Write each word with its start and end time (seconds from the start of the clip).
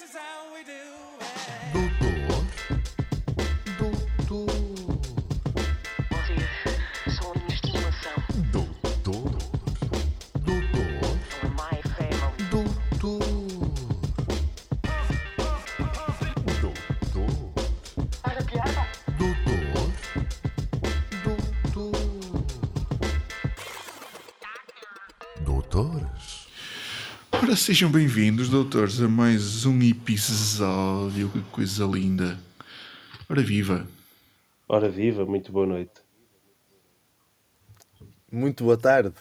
is 0.00 0.14
how 0.14 0.54
we 0.54 0.62
do 0.62 1.17
sejam 27.58 27.90
bem-vindos, 27.90 28.48
doutores, 28.48 29.00
a 29.02 29.08
mais 29.08 29.66
um 29.66 29.82
episódio. 29.82 31.28
Que 31.28 31.40
coisa 31.50 31.84
linda. 31.84 32.38
Ora, 33.28 33.42
viva. 33.42 33.86
Ora 34.68 34.88
viva, 34.88 35.26
muito 35.26 35.50
boa 35.50 35.66
noite. 35.66 36.00
Muito 38.30 38.62
boa 38.62 38.76
tarde. 38.76 39.12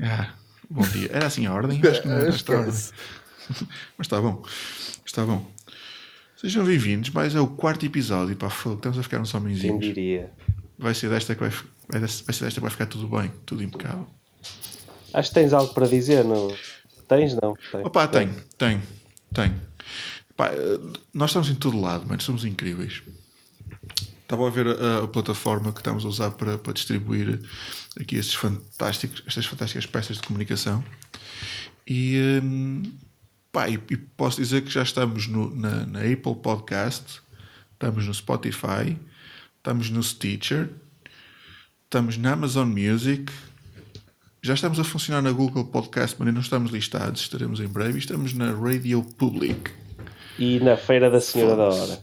Ah, 0.00 0.34
bom 0.68 0.82
dia. 0.82 1.08
Era 1.12 1.26
assim 1.26 1.46
a 1.46 1.54
ordem? 1.54 1.80
Acho 1.84 2.02
que 2.02 2.08
não 2.08 2.16
era 2.16 2.28
esta 2.28 2.52
ordem. 2.52 2.72
Mas 3.96 4.06
está 4.06 4.20
bom. 4.20 4.42
Está 5.04 5.24
bom. 5.24 5.50
Sejam 6.36 6.64
bem-vindos. 6.64 7.10
Mais 7.10 7.34
é 7.34 7.40
o 7.40 7.46
quarto 7.46 7.86
episódio. 7.86 8.36
Pá, 8.36 8.50
fogo, 8.50 8.76
estamos 8.76 8.98
a 8.98 9.02
ficar 9.02 9.20
uns 9.20 9.30
Quem 9.32 9.40
homenzinhos. 9.40 9.80
diria? 9.80 10.30
Vai 10.78 10.94
ser 10.94 11.08
desta 11.08 11.34
que 11.34 11.40
vai, 11.40 11.50
vai 11.88 12.08
ser 12.08 12.44
desta 12.44 12.52
que 12.54 12.60
vai 12.60 12.70
ficar 12.70 12.86
tudo 12.86 13.08
bem. 13.08 13.32
Tudo 13.46 13.62
impecável. 13.62 14.06
Acho 15.14 15.28
que 15.30 15.34
tens 15.34 15.52
algo 15.52 15.72
para 15.72 15.86
dizer, 15.86 16.24
não? 16.24 16.54
Tens, 17.16 17.34
não? 17.34 17.54
Tem. 17.70 17.84
Opa, 17.84 18.08
tem, 18.08 18.30
tem, 18.56 18.82
tem. 19.34 19.54
Pá, 20.36 20.48
eh, 20.48 20.78
nós 21.12 21.30
estamos 21.30 21.48
em 21.50 21.54
todo 21.54 21.80
lado, 21.80 22.06
mano. 22.06 22.20
Somos 22.22 22.44
incríveis. 22.44 23.02
Estava 24.22 24.46
a 24.46 24.50
ver 24.50 24.66
a, 24.66 25.04
a 25.04 25.08
plataforma 25.08 25.72
que 25.72 25.80
estamos 25.80 26.04
a 26.04 26.08
usar 26.08 26.30
para, 26.32 26.56
para 26.56 26.72
distribuir 26.72 27.40
aqui 28.00 28.16
estes 28.16 28.34
fantásticos, 28.34 29.22
estas 29.26 29.44
fantásticas 29.44 29.84
peças 29.86 30.16
de 30.16 30.22
comunicação. 30.26 30.82
E, 31.86 32.40
hum, 32.42 32.82
pá, 33.50 33.68
e, 33.68 33.74
e 33.90 33.96
posso 33.96 34.38
dizer 34.40 34.62
que 34.62 34.70
já 34.70 34.82
estamos 34.82 35.26
no- 35.26 35.54
na, 35.54 35.84
na 35.84 35.98
Apple 36.00 36.36
Podcast, 36.42 37.20
estamos 37.74 38.06
no 38.06 38.14
Spotify, 38.14 38.96
estamos 39.58 39.90
no 39.90 40.02
Stitcher, 40.02 40.70
estamos 41.84 42.16
na 42.16 42.32
Amazon 42.32 42.68
Music, 42.68 43.30
já 44.42 44.54
estamos 44.54 44.78
a 44.80 44.84
funcionar 44.84 45.22
na 45.22 45.30
Google 45.30 45.64
Podcast, 45.64 46.16
mas 46.18 46.26
ainda 46.26 46.32
não 46.32 46.40
estamos 46.40 46.72
listados. 46.72 47.20
Estaremos 47.20 47.60
em 47.60 47.68
breve. 47.68 47.94
E 47.94 47.98
estamos 47.98 48.32
na 48.34 48.52
Radio 48.52 49.02
Public 49.16 49.70
E 50.38 50.58
na 50.60 50.76
Feira 50.76 51.08
da 51.10 51.20
Senhora 51.20 51.54
da 51.56 51.68
Hora, 51.68 52.00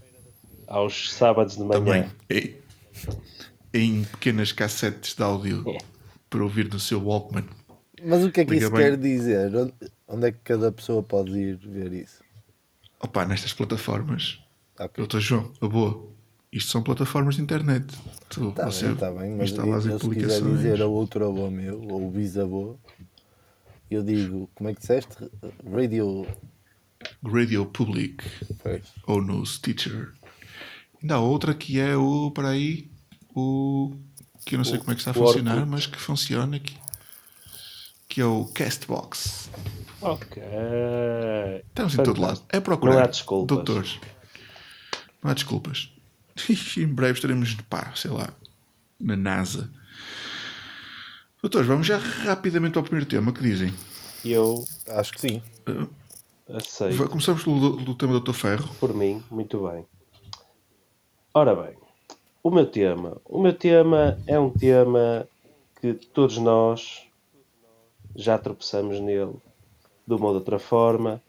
aos 0.67 1.11
sábados 1.11 1.57
de 1.57 1.63
manhã. 1.63 1.79
também. 1.83 2.09
Em, 2.29 2.55
em 3.73 4.03
pequenas 4.05 4.51
cassetes 4.53 5.13
de 5.15 5.21
áudio 5.23 5.63
É. 5.67 5.77
para 6.29 6.43
ouvir 6.43 6.69
no 6.71 6.79
seu 6.79 7.03
Walkman. 7.03 7.45
Mas 8.05 8.23
o 8.23 8.31
que 8.31 8.39
é 8.41 8.45
que 8.45 8.51
Liga 8.51 8.65
isso 8.67 8.73
bem. 8.73 8.81
quer 8.89 8.97
dizer? 8.97 9.51
Onde, 10.07 10.27
é 10.27 10.31
que 10.31 10.39
cada 10.43 10.71
pessoa 10.71 11.03
pode 11.03 11.37
ir 11.37 11.57
ver 11.57 11.91
isso? 11.91 12.23
Opa, 13.01 13.25
nestas 13.25 13.51
plataformas. 13.51 14.39
Ok. 14.79 14.91
Doutor 14.95 15.19
João, 15.19 15.51
a 15.59 15.67
boa. 15.67 16.07
Isto 16.51 16.71
são 16.71 16.81
plataformas 16.81 17.35
de 17.35 17.41
internet. 17.41 17.85
Tu, 18.29 18.49
Está 18.49 18.65
você 18.65 18.85
bem, 18.85 18.93
está 18.93 19.11
bem, 19.11 19.35
mas 19.35 19.51
instalas 19.51 19.85
eu, 19.85 19.99
se 19.99 20.09
quiser 20.09 20.41
dizer 20.41 20.81
a 20.81 20.87
outro 20.87 21.25
avô 21.27 21.49
meu, 21.51 21.79
ou 21.81 22.07
o 22.07 22.11
bisavô, 22.11 22.75
eu 23.89 24.03
digo, 24.03 24.49
como 24.55 24.69
é 24.69 24.73
que 24.73 24.79
disseste? 24.81 25.15
Radio. 25.71 26.25
Radio 27.23 27.65
Public 27.67 28.23
Pois. 28.63 28.83
ou 29.05 29.21
no 29.21 29.45
Stitcher. 29.45 30.11
Ainda 31.01 31.15
há 31.15 31.19
outra 31.19 31.53
que 31.53 31.79
é 31.79 31.95
o, 31.95 32.31
para 32.31 32.49
aí, 32.49 32.89
o 33.35 33.95
que 34.45 34.55
eu 34.55 34.57
não 34.57 34.65
sei 34.65 34.79
como 34.79 34.91
é 34.91 34.95
que 34.95 35.01
está 35.01 35.11
a 35.11 35.13
funcionar, 35.13 35.53
Orkut. 35.55 35.71
mas 35.71 35.85
que 35.85 35.99
funciona 35.99 36.57
aqui. 36.57 36.75
Que 38.07 38.21
é 38.21 38.25
o 38.25 38.45
Castbox. 38.45 39.49
Ok. 40.01 40.41
Estamos 41.67 41.93
em 41.93 42.03
todo 42.03 42.19
lado. 42.19 42.41
É 42.49 42.59
procurar. 42.59 42.95
Não 42.95 43.03
há 43.03 43.07
desculpas. 43.07 43.55
Doutores. 43.55 43.99
Não 45.23 45.29
há 45.29 45.33
desculpas. 45.33 45.93
em 46.77 46.87
breve 46.87 47.13
estaremos, 47.13 47.55
pá, 47.69 47.91
sei 47.95 48.11
lá, 48.11 48.29
na 48.99 49.15
NASA. 49.15 49.69
Doutores, 51.41 51.67
vamos 51.67 51.87
já 51.87 51.97
rapidamente 51.97 52.77
ao 52.77 52.83
primeiro 52.83 53.09
tema. 53.09 53.31
O 53.31 53.33
que 53.33 53.41
dizem? 53.41 53.73
Eu 54.25 54.65
Acho 54.89 55.13
que 55.13 55.21
sim. 55.21 55.41
aceito. 56.53 56.97
Va- 56.97 57.07
Começamos 57.07 57.43
pelo 57.43 57.77
do 57.77 57.95
tema 57.95 58.13
do 58.13 58.19
Dr. 58.19 58.33
Ferro. 58.33 58.75
Por 58.79 58.93
mim, 58.93 59.23
muito 59.31 59.67
bem. 59.69 59.85
Ora 61.33 61.55
bem, 61.55 61.77
o 62.43 62.51
meu 62.51 62.65
tema. 62.65 63.17
O 63.23 63.41
meu 63.41 63.53
tema 63.53 64.17
é 64.27 64.37
um 64.39 64.49
tema 64.49 65.27
que 65.79 65.93
todos 65.93 66.37
nós 66.37 67.03
já 68.15 68.37
tropeçamos 68.37 68.99
nele 68.99 69.33
de 70.05 70.13
uma 70.13 70.25
ou 70.25 70.31
de 70.33 70.39
outra 70.39 70.59
forma 70.59 71.21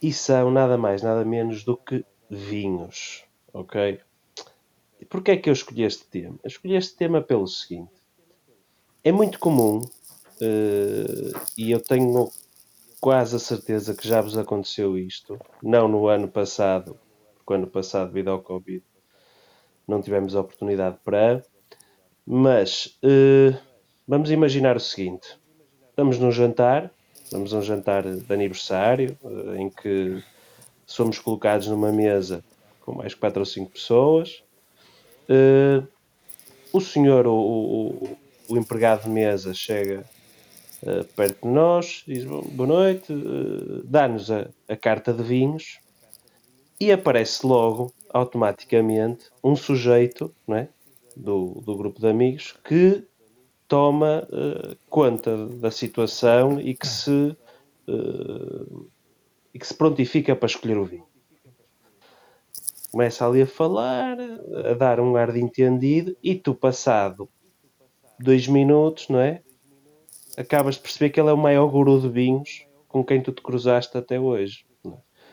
e 0.00 0.12
são 0.12 0.50
nada 0.50 0.78
mais, 0.78 1.02
nada 1.02 1.24
menos 1.24 1.64
do 1.64 1.76
que 1.76 2.04
vinhos. 2.30 3.24
Ok? 3.54 4.00
E 5.00 5.04
porquê 5.04 5.30
é 5.30 5.36
que 5.36 5.48
eu 5.48 5.52
escolhi 5.52 5.84
este 5.84 6.04
tema? 6.06 6.36
Eu 6.42 6.48
escolhi 6.48 6.74
este 6.74 6.96
tema 6.96 7.22
pelo 7.22 7.46
seguinte. 7.46 7.92
É 9.04 9.12
muito 9.12 9.38
comum 9.38 9.80
eh, 10.40 11.32
e 11.56 11.70
eu 11.70 11.80
tenho 11.80 12.28
quase 13.00 13.36
a 13.36 13.38
certeza 13.38 13.94
que 13.94 14.08
já 14.08 14.20
vos 14.20 14.36
aconteceu 14.36 14.98
isto. 14.98 15.38
Não 15.62 15.86
no 15.86 16.08
ano 16.08 16.26
passado, 16.26 16.98
porque 17.36 17.54
ano 17.54 17.68
passado, 17.68 18.08
devido 18.08 18.30
ao 18.30 18.42
Covid, 18.42 18.82
não 19.86 20.02
tivemos 20.02 20.34
a 20.34 20.40
oportunidade 20.40 20.98
para. 21.04 21.44
Mas 22.26 22.98
eh, 23.04 23.56
vamos 24.08 24.32
imaginar 24.32 24.76
o 24.76 24.80
seguinte: 24.80 25.38
estamos 25.90 26.18
num 26.18 26.32
jantar, 26.32 26.90
estamos 27.22 27.52
num 27.52 27.62
jantar 27.62 28.02
de 28.02 28.34
aniversário, 28.34 29.16
eh, 29.22 29.60
em 29.60 29.70
que 29.70 30.20
somos 30.84 31.20
colocados 31.20 31.68
numa 31.68 31.92
mesa 31.92 32.42
com 32.84 32.94
mais 32.94 33.14
quatro 33.14 33.40
ou 33.40 33.46
cinco 33.46 33.70
pessoas. 33.72 34.42
Eh, 35.28 35.82
o 36.72 36.80
senhor, 36.80 37.26
o, 37.26 37.32
o- 37.34 38.18
o 38.48 38.56
empregado 38.58 39.04
de 39.04 39.08
mesa, 39.08 39.54
chega 39.54 40.04
uh, 40.82 41.04
perto 41.16 41.46
de 41.46 41.54
nós, 41.54 42.02
diz 42.06 42.24
"Bom, 42.24 42.42
boa 42.42 42.66
noite, 42.66 43.10
uh, 43.12 43.82
dá-nos 43.84 44.30
a, 44.30 44.50
a 44.68 44.76
carta 44.76 45.12
de 45.14 45.22
vinhos 45.22 45.78
e 46.78 46.92
aparece 46.92 47.46
logo, 47.46 47.90
automaticamente, 48.12 49.26
um 49.42 49.56
sujeito 49.56 50.34
não 50.46 50.56
é? 50.56 50.68
do, 51.16 51.62
do 51.64 51.74
grupo 51.76 52.00
de 52.00 52.08
amigos 52.08 52.54
que 52.64 53.04
toma 53.66 54.28
uh, 54.30 54.76
conta 54.90 55.46
da 55.46 55.70
situação 55.70 56.60
e 56.60 56.74
que 56.74 56.86
se 56.86 57.34
uh, 57.88 58.90
e 59.54 59.58
que 59.58 59.66
se 59.66 59.74
prontifica 59.74 60.34
para 60.36 60.46
escolher 60.48 60.76
o 60.76 60.84
vinho. 60.84 61.06
Começa 62.94 63.26
ali 63.26 63.42
a 63.42 63.46
falar, 63.46 64.16
a 64.70 64.72
dar 64.74 65.00
um 65.00 65.16
ar 65.16 65.32
de 65.32 65.40
entendido, 65.40 66.16
e 66.22 66.36
tu, 66.36 66.54
passado 66.54 67.28
dois 68.20 68.46
minutos, 68.46 69.08
não 69.08 69.18
é? 69.18 69.42
acabas 70.36 70.76
de 70.76 70.82
perceber 70.82 71.10
que 71.10 71.18
ele 71.18 71.28
é 71.28 71.32
o 71.32 71.36
maior 71.36 71.66
guru 71.66 72.00
de 72.00 72.08
vinhos 72.08 72.68
com 72.86 73.04
quem 73.04 73.20
tu 73.20 73.32
te 73.32 73.42
cruzaste 73.42 73.98
até 73.98 74.20
hoje. 74.20 74.64
é? 74.86 74.90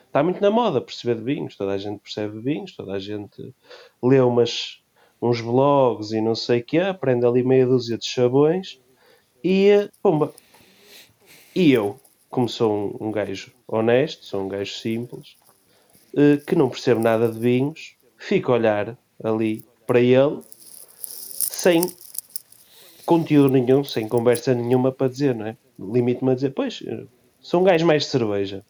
Está 0.07 0.23
muito 0.23 0.41
na 0.41 0.49
moda 0.49 0.81
perceber 0.81 1.13
de 1.13 1.23
vinhos, 1.23 1.55
toda 1.55 1.73
a 1.73 1.77
gente 1.77 1.99
percebe 1.99 2.35
de 2.37 2.43
vinhos, 2.43 2.75
toda 2.75 2.93
a 2.93 2.99
gente 2.99 3.53
lê 4.01 4.19
umas, 4.19 4.81
uns 5.21 5.39
blogs 5.39 6.13
e 6.13 6.19
não 6.19 6.33
sei 6.33 6.61
o 6.61 6.63
que, 6.63 6.79
aprende 6.79 7.27
ali 7.27 7.43
meia 7.43 7.67
dúzia 7.67 7.95
de 7.95 8.07
chabões 8.07 8.81
e 9.43 9.87
pumba. 10.01 10.33
E 11.55 11.71
eu, 11.71 11.99
como 12.27 12.49
sou 12.49 12.73
um, 12.99 13.07
um 13.07 13.11
gajo 13.11 13.53
honesto, 13.67 14.25
sou 14.25 14.41
um 14.41 14.47
gajo 14.47 14.73
simples, 14.73 15.37
que 16.45 16.55
não 16.55 16.69
percebo 16.69 17.01
nada 17.01 17.29
de 17.29 17.39
vinhos, 17.39 17.95
fico 18.17 18.51
a 18.51 18.55
olhar 18.55 18.97
ali 19.23 19.63
para 19.87 19.99
ele 19.99 20.39
sem 21.03 21.81
conteúdo 23.05 23.49
nenhum, 23.53 23.83
sem 23.83 24.07
conversa 24.07 24.53
nenhuma 24.53 24.91
para 24.91 25.07
dizer, 25.09 25.35
não 25.35 25.47
é? 25.47 25.57
Limite-me 25.79 26.31
a 26.31 26.35
dizer, 26.35 26.51
pois, 26.51 26.81
eh, 26.85 27.03
sou 27.39 27.61
um 27.61 27.63
gajo 27.63 27.85
mais 27.85 28.03
de 28.03 28.09
cerveja. 28.09 28.63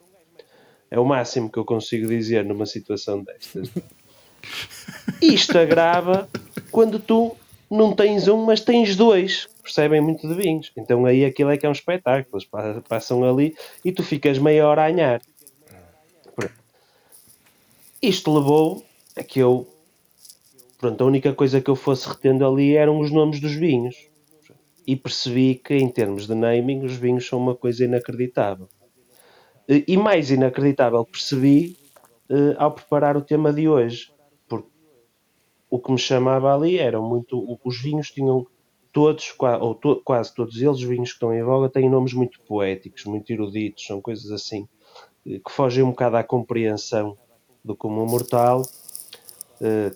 É 0.90 1.00
o 1.00 1.06
máximo 1.06 1.50
que 1.52 1.58
eu 1.58 1.66
consigo 1.66 2.08
dizer 2.08 2.44
numa 2.46 2.66
situação 2.66 3.24
destas. 3.24 3.70
Isto 5.22 5.58
agrava 5.58 6.28
quando 6.72 7.00
tu 7.00 7.36
não 7.70 7.94
tens 7.94 8.28
um, 8.28 8.46
mas 8.46 8.62
tens 8.62 8.96
dois. 8.96 9.46
que 9.46 9.64
Percebem 9.64 10.02
muito 10.02 10.28
de 10.28 10.34
vinhos. 10.34 10.72
Então 10.76 11.06
aí 11.06 11.24
aquilo 11.24 11.52
é 11.52 11.58
que 11.58 11.66
é 11.66 11.70
um 11.70 11.74
espetáculo. 11.74 12.36
Eles 12.38 12.46
pa- 12.46 12.82
passam 12.88 13.24
ali 13.24 13.56
e 13.86 13.92
tu 13.92 14.04
ficas 14.04 14.38
meia 14.38 14.68
hora 14.68 14.84
a 14.84 14.88
anhar. 14.88 15.22
Isto 18.02 18.34
levou 18.34 18.84
a 19.16 19.24
que 19.24 19.40
eu. 19.40 19.68
Pronto, 20.78 21.04
a 21.04 21.08
única 21.08 21.34
coisa 21.34 21.62
que 21.62 21.70
eu 21.70 21.76
fosse 21.76 22.08
retendo 22.10 22.46
ali 22.46 22.76
eram 22.76 23.00
os 23.00 23.12
nomes 23.12 23.40
dos 23.40 23.54
vinhos. 23.54 23.96
E 24.88 24.96
percebi 24.96 25.56
que, 25.56 25.76
em 25.76 25.90
termos 25.90 26.28
de 26.28 26.36
naming, 26.36 26.84
os 26.84 26.96
vinhos 26.96 27.28
são 27.28 27.40
uma 27.40 27.56
coisa 27.56 27.86
inacreditável. 27.86 28.68
E 29.88 29.96
mais 29.96 30.32
inacreditável 30.32 31.06
percebi 31.06 31.78
eh, 32.30 32.56
ao 32.58 32.72
preparar 32.72 33.16
o 33.16 33.22
tema 33.22 33.54
de 33.54 33.70
hoje, 33.70 34.12
porque 34.50 34.70
o 35.70 35.80
que 35.80 35.92
me 35.92 35.98
chamava 35.98 36.54
ali 36.54 36.78
eram 36.78 37.08
muito. 37.08 37.60
Os 37.64 37.82
vinhos 37.82 38.12
tinham 38.12 38.46
todos, 38.92 39.34
ou 39.62 39.76
to- 39.76 40.02
quase 40.04 40.34
todos 40.36 40.58
eles, 40.62 40.78
os 40.78 40.84
vinhos 40.84 41.10
que 41.10 41.16
estão 41.16 41.34
em 41.34 41.44
voga, 41.44 41.70
têm 41.70 41.90
nomes 41.90 42.14
muito 42.14 42.42
poéticos, 42.42 43.06
muito 43.06 43.32
eruditos, 43.32 43.86
são 43.86 44.02
coisas 44.02 44.32
assim 44.32 44.68
eh, 45.28 45.40
que 45.46 45.52
fogem 45.52 45.84
um 45.84 45.92
bocado 45.92 46.18
à 46.18 46.24
compreensão 46.24 47.18
do 47.64 47.76
comum 47.76 48.06
mortal. 48.06 48.68
Eh, 49.62 49.92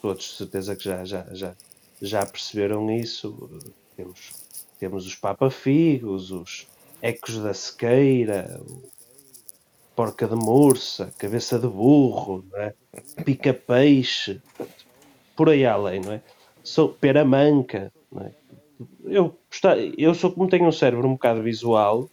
todos 0.00 0.24
de 0.24 0.36
certeza 0.36 0.76
que 0.76 0.84
já, 0.84 1.04
já, 1.04 1.26
já, 1.32 1.54
já 2.00 2.26
perceberam 2.26 2.90
isso. 2.90 3.50
Temos, 3.96 4.32
temos 4.78 5.06
os 5.06 5.14
Papa-Figos, 5.14 6.30
os 6.30 6.66
Ecos 7.02 7.38
da 7.38 7.52
Sequeira, 7.52 8.60
Porca 9.94 10.26
de 10.26 10.34
Mursa, 10.34 11.12
Cabeça 11.18 11.58
de 11.58 11.66
Burro, 11.66 12.44
é? 12.54 12.74
Pica-Peixe, 13.24 14.40
por 15.36 15.48
aí 15.48 15.66
além, 15.66 16.00
não 16.00 16.12
é? 16.12 16.22
Sou 16.62 16.96
é? 18.20 18.32
Eu, 19.04 19.36
eu 19.98 20.14
sou 20.14 20.32
como 20.32 20.48
tenho 20.48 20.66
um 20.66 20.72
cérebro 20.72 21.06
um 21.06 21.12
bocado 21.12 21.42
visual, 21.42 22.08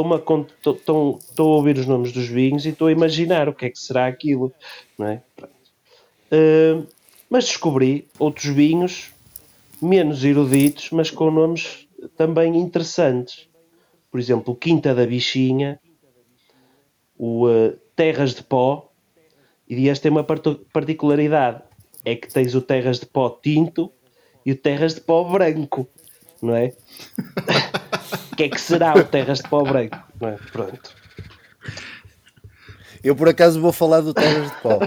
estou- 0.00 1.18
a 1.38 1.42
ouvir 1.42 1.78
os 1.78 1.86
nomes 1.86 2.12
dos 2.12 2.26
vinhos 2.26 2.66
e 2.66 2.70
estou 2.70 2.88
a 2.88 2.92
imaginar 2.92 3.48
o 3.48 3.54
que 3.54 3.66
é 3.66 3.70
que 3.70 3.78
será 3.78 4.06
aquilo, 4.06 4.52
não 4.98 5.06
é? 5.06 5.22
Uh, 6.32 6.86
mas 7.30 7.46
descobri 7.46 8.06
outros 8.18 8.46
vinhos 8.46 9.12
menos 9.80 10.24
eruditos, 10.24 10.90
mas 10.90 11.10
com 11.10 11.30
nomes 11.30 11.86
também 12.16 12.56
interessantes. 12.56 13.48
Por 14.10 14.20
exemplo, 14.20 14.54
o 14.54 14.56
Quinta 14.56 14.94
da 14.94 15.06
Bichinha, 15.06 15.78
o 17.18 17.46
uh, 17.48 17.76
Terras 17.94 18.34
de 18.34 18.42
Pó, 18.42 18.90
e 19.68 19.88
este 19.88 20.02
tem 20.02 20.10
uma 20.10 20.24
particularidade: 20.24 21.62
é 22.04 22.14
que 22.14 22.32
tens 22.32 22.54
o 22.54 22.60
Terras 22.60 23.00
de 23.00 23.06
Pó 23.06 23.30
tinto 23.30 23.92
e 24.44 24.52
o 24.52 24.56
Terras 24.56 24.94
de 24.94 25.00
Pó 25.00 25.24
branco, 25.24 25.88
não 26.40 26.54
é? 26.54 26.72
O 28.36 28.38
que 28.38 28.42
é 28.42 28.48
que 28.50 28.60
será 28.60 28.92
o 28.92 29.02
Terras 29.02 29.38
de 29.38 29.48
Pó 29.48 29.62
branco? 29.62 29.96
Não 30.20 30.28
é? 30.28 30.36
Pronto. 30.52 30.94
Eu 33.02 33.16
por 33.16 33.30
acaso 33.30 33.58
vou 33.58 33.72
falar 33.72 34.02
do 34.02 34.12
Terras 34.12 34.50
de 34.50 34.56
Pó. 34.60 34.78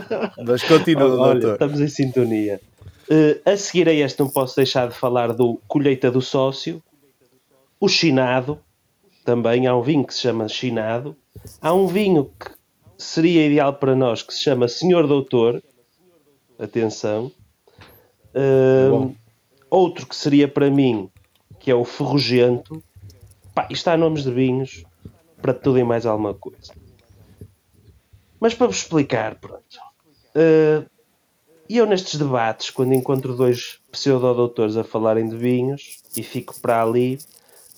Mas 0.46 0.62
continua, 0.62 1.20
Olha, 1.20 1.40
doutor. 1.40 1.54
estamos 1.54 1.82
em 1.82 1.88
sintonia. 1.88 2.62
Eh, 3.10 3.42
a 3.44 3.58
seguir 3.58 3.90
a 3.90 3.92
este, 3.92 4.20
não 4.20 4.30
posso 4.30 4.56
deixar 4.56 4.88
de 4.88 4.94
falar 4.94 5.34
do 5.34 5.60
Colheita 5.68 6.12
do 6.12 6.22
Sócio, 6.22 6.80
o 7.80 7.90
Chinado, 7.90 8.60
também 9.26 9.66
há 9.66 9.76
um 9.76 9.82
vinho 9.82 10.06
que 10.06 10.14
se 10.14 10.20
chama 10.20 10.48
Chinado. 10.48 11.18
Há 11.60 11.74
um 11.74 11.88
vinho 11.88 12.30
que 12.40 12.52
seria 13.00 13.48
ideal 13.48 13.74
para 13.74 13.96
nós 13.96 14.22
que 14.22 14.32
se 14.32 14.44
chama 14.44 14.68
Senhor 14.68 15.08
Doutor. 15.08 15.60
Atenção. 16.60 17.32
Bom. 18.92 19.16
outro 19.72 20.06
que 20.06 20.16
seria 20.16 20.48
para 20.48 20.70
mim, 20.70 21.10
que 21.60 21.72
é 21.72 21.74
o 21.74 21.84
Ferrugento. 21.84 22.84
Pá, 23.54 23.68
isto 23.70 23.88
há 23.90 23.98
nomes 23.98 24.24
de 24.24 24.32
vinhos 24.32 24.84
para 25.42 25.54
tudo 25.54 25.80
e 25.80 25.84
mais 25.84 26.06
alguma 26.06 26.34
coisa. 26.34 26.74
Mas 28.40 28.54
para 28.54 28.68
vos 28.68 28.78
explicar, 28.78 29.36
pronto. 29.36 29.64
e 31.68 31.78
eu 31.78 31.86
nestes 31.86 32.18
debates, 32.18 32.70
quando 32.70 32.94
encontro 32.94 33.36
dois 33.36 33.80
pseudo-doutores 33.92 34.78
a 34.78 34.84
falarem 34.84 35.28
de 35.28 35.36
vinhos 35.36 36.02
e 36.16 36.24
fico 36.24 36.60
para 36.62 36.82
ali, 36.82 37.20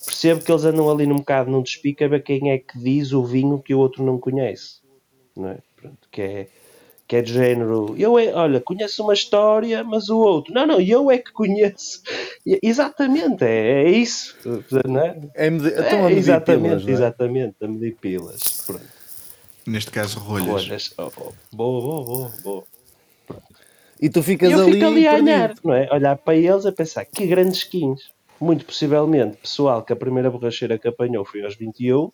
percebo 0.05 0.41
que 0.43 0.51
eles 0.51 0.65
andam 0.65 0.89
ali 0.89 1.05
num 1.05 1.17
bocado 1.17 1.49
num 1.49 1.63
despique 1.63 2.03
a 2.03 2.07
ver 2.07 2.23
quem 2.23 2.51
é 2.51 2.57
que 2.57 2.77
diz 2.77 3.11
o 3.11 3.23
vinho 3.23 3.61
que 3.61 3.73
o 3.73 3.79
outro 3.79 4.03
não 4.03 4.19
conhece. 4.19 4.81
Não 5.35 5.49
é? 5.49 5.59
Pronto, 5.75 6.07
que 6.11 6.21
é 6.21 6.47
que 7.11 7.17
é 7.17 7.21
de 7.21 7.33
género, 7.33 7.93
eu 7.97 8.17
é, 8.17 8.31
olha, 8.33 8.61
conheço 8.61 9.03
uma 9.03 9.13
história, 9.13 9.83
mas 9.83 10.07
o 10.07 10.17
outro, 10.17 10.53
não, 10.53 10.65
não, 10.65 10.79
eu 10.79 11.11
é 11.11 11.17
que 11.17 11.29
conheço. 11.33 12.01
Exatamente, 12.63 13.43
é, 13.43 13.83
é 13.83 13.89
isso. 13.91 14.37
Não 14.85 15.01
é? 15.01 15.19
É 15.35 15.49
medi- 15.49 15.73
É, 15.73 15.81
estão 15.81 15.99
a 15.99 16.03
medir 16.03 16.17
exatamente, 16.19 16.69
pilas, 16.69 16.87
é? 16.87 16.91
exatamente, 16.91 17.55
a 17.61 17.67
medir 17.67 17.95
pilas. 17.99 18.63
Pronto. 18.65 18.85
Neste 19.67 19.91
caso, 19.91 20.19
rolhas. 20.19 20.47
Rolhas. 20.47 20.93
Oh, 20.97 21.11
oh. 21.17 21.33
Boa, 21.51 21.81
boa, 21.81 22.05
boa, 22.05 22.31
boa. 22.41 22.63
E 24.01 24.09
tu 24.09 24.23
ficas 24.23 24.49
eu 24.49 24.61
ali, 24.61 24.71
fico 24.75 24.85
ali 24.85 25.05
a 25.05 25.13
olhar, 25.15 25.53
não 25.65 25.73
é? 25.73 25.89
Olhar 25.91 26.15
para 26.15 26.35
eles 26.37 26.65
a 26.65 26.71
pensar 26.71 27.03
que 27.03 27.27
grandes 27.27 27.57
skins. 27.57 28.03
Muito 28.39 28.63
possivelmente, 28.63 29.35
pessoal 29.35 29.83
que 29.83 29.91
a 29.91 29.97
primeira 29.97 30.31
borracheira 30.31 30.79
que 30.79 30.87
apanhou 30.87 31.25
foi 31.25 31.43
aos 31.43 31.57
21, 31.57 32.09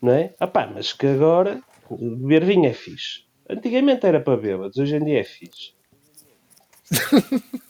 não 0.00 0.12
é? 0.12 0.32
Ah 0.40 0.46
pá, 0.46 0.66
mas 0.74 0.94
que 0.94 1.06
agora 1.06 1.60
beber 1.90 2.46
vinho 2.46 2.64
é 2.64 2.72
fixe. 2.72 3.25
Antigamente 3.48 4.06
era 4.06 4.20
para 4.20 4.36
bêbados, 4.36 4.76
hoje 4.76 4.96
em 4.96 5.04
dia 5.04 5.20
é 5.20 5.24
fixe. 5.24 5.72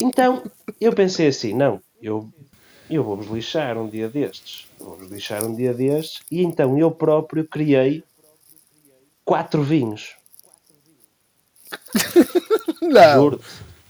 Então, 0.00 0.42
eu 0.78 0.92
pensei 0.92 1.28
assim, 1.28 1.54
não, 1.54 1.80
eu, 2.02 2.28
eu 2.90 3.02
vou-vos 3.02 3.28
lixar 3.28 3.78
um 3.78 3.88
dia 3.88 4.08
destes. 4.08 4.66
Vou-vos 4.78 5.10
lixar 5.10 5.42
um 5.44 5.54
dia 5.54 5.72
destes. 5.72 6.20
E 6.30 6.42
então 6.42 6.76
eu 6.76 6.90
próprio 6.90 7.46
criei 7.46 8.04
quatro 9.24 9.62
vinhos. 9.62 10.14
Não, 12.82 13.14
Juro. 13.14 13.40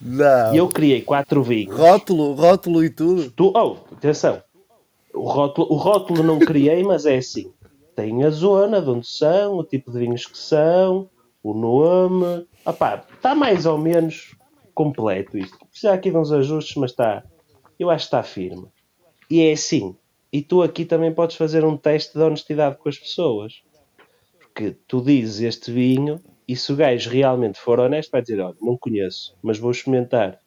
não. 0.00 0.54
E 0.54 0.56
eu 0.56 0.68
criei 0.68 1.02
quatro 1.02 1.42
vinhos. 1.42 1.76
Rótulo, 1.76 2.32
rótulo 2.32 2.82
e 2.82 2.88
tudo. 2.88 3.30
Tu, 3.30 3.52
oh, 3.54 3.76
atenção. 3.94 4.42
O 5.12 5.28
rótulo, 5.28 5.70
o 5.70 5.76
rótulo 5.76 6.22
não 6.22 6.38
criei, 6.38 6.82
mas 6.82 7.04
é 7.04 7.16
assim. 7.16 7.52
Tem 7.94 8.24
a 8.24 8.30
zona 8.30 8.80
de 8.80 8.88
onde 8.88 9.06
são, 9.06 9.56
o 9.58 9.64
tipo 9.64 9.90
de 9.90 9.98
vinhos 9.98 10.24
que 10.24 10.38
são, 10.38 11.10
o 11.50 11.54
nome. 11.54 12.46
Opá, 12.64 13.04
está 13.14 13.34
mais 13.34 13.66
ou 13.66 13.78
menos 13.78 14.36
completo 14.74 15.38
isto. 15.38 15.58
Precisa 15.66 15.92
aqui 15.92 16.10
de 16.10 16.16
uns 16.16 16.32
ajustes, 16.32 16.76
mas 16.76 16.90
está. 16.90 17.24
Eu 17.78 17.90
acho 17.90 18.04
que 18.04 18.16
está 18.16 18.22
firme. 18.22 18.66
E 19.30 19.42
é 19.42 19.52
assim. 19.52 19.96
E 20.32 20.42
tu 20.42 20.62
aqui 20.62 20.84
também 20.84 21.12
podes 21.12 21.36
fazer 21.36 21.64
um 21.64 21.76
teste 21.76 22.14
de 22.14 22.22
honestidade 22.22 22.76
com 22.78 22.88
as 22.88 22.98
pessoas. 22.98 23.62
Porque 24.38 24.76
tu 24.86 25.00
dizes 25.00 25.40
este 25.40 25.70
vinho 25.70 26.20
e 26.48 26.56
se 26.56 26.72
o 26.72 26.76
gajo 26.76 27.10
realmente 27.10 27.58
for 27.58 27.78
honesto, 27.78 28.10
vai 28.10 28.22
dizer: 28.22 28.40
Olha, 28.40 28.56
não 28.60 28.76
conheço, 28.76 29.36
mas 29.42 29.58
vou 29.58 29.70
experimentar. 29.70 30.38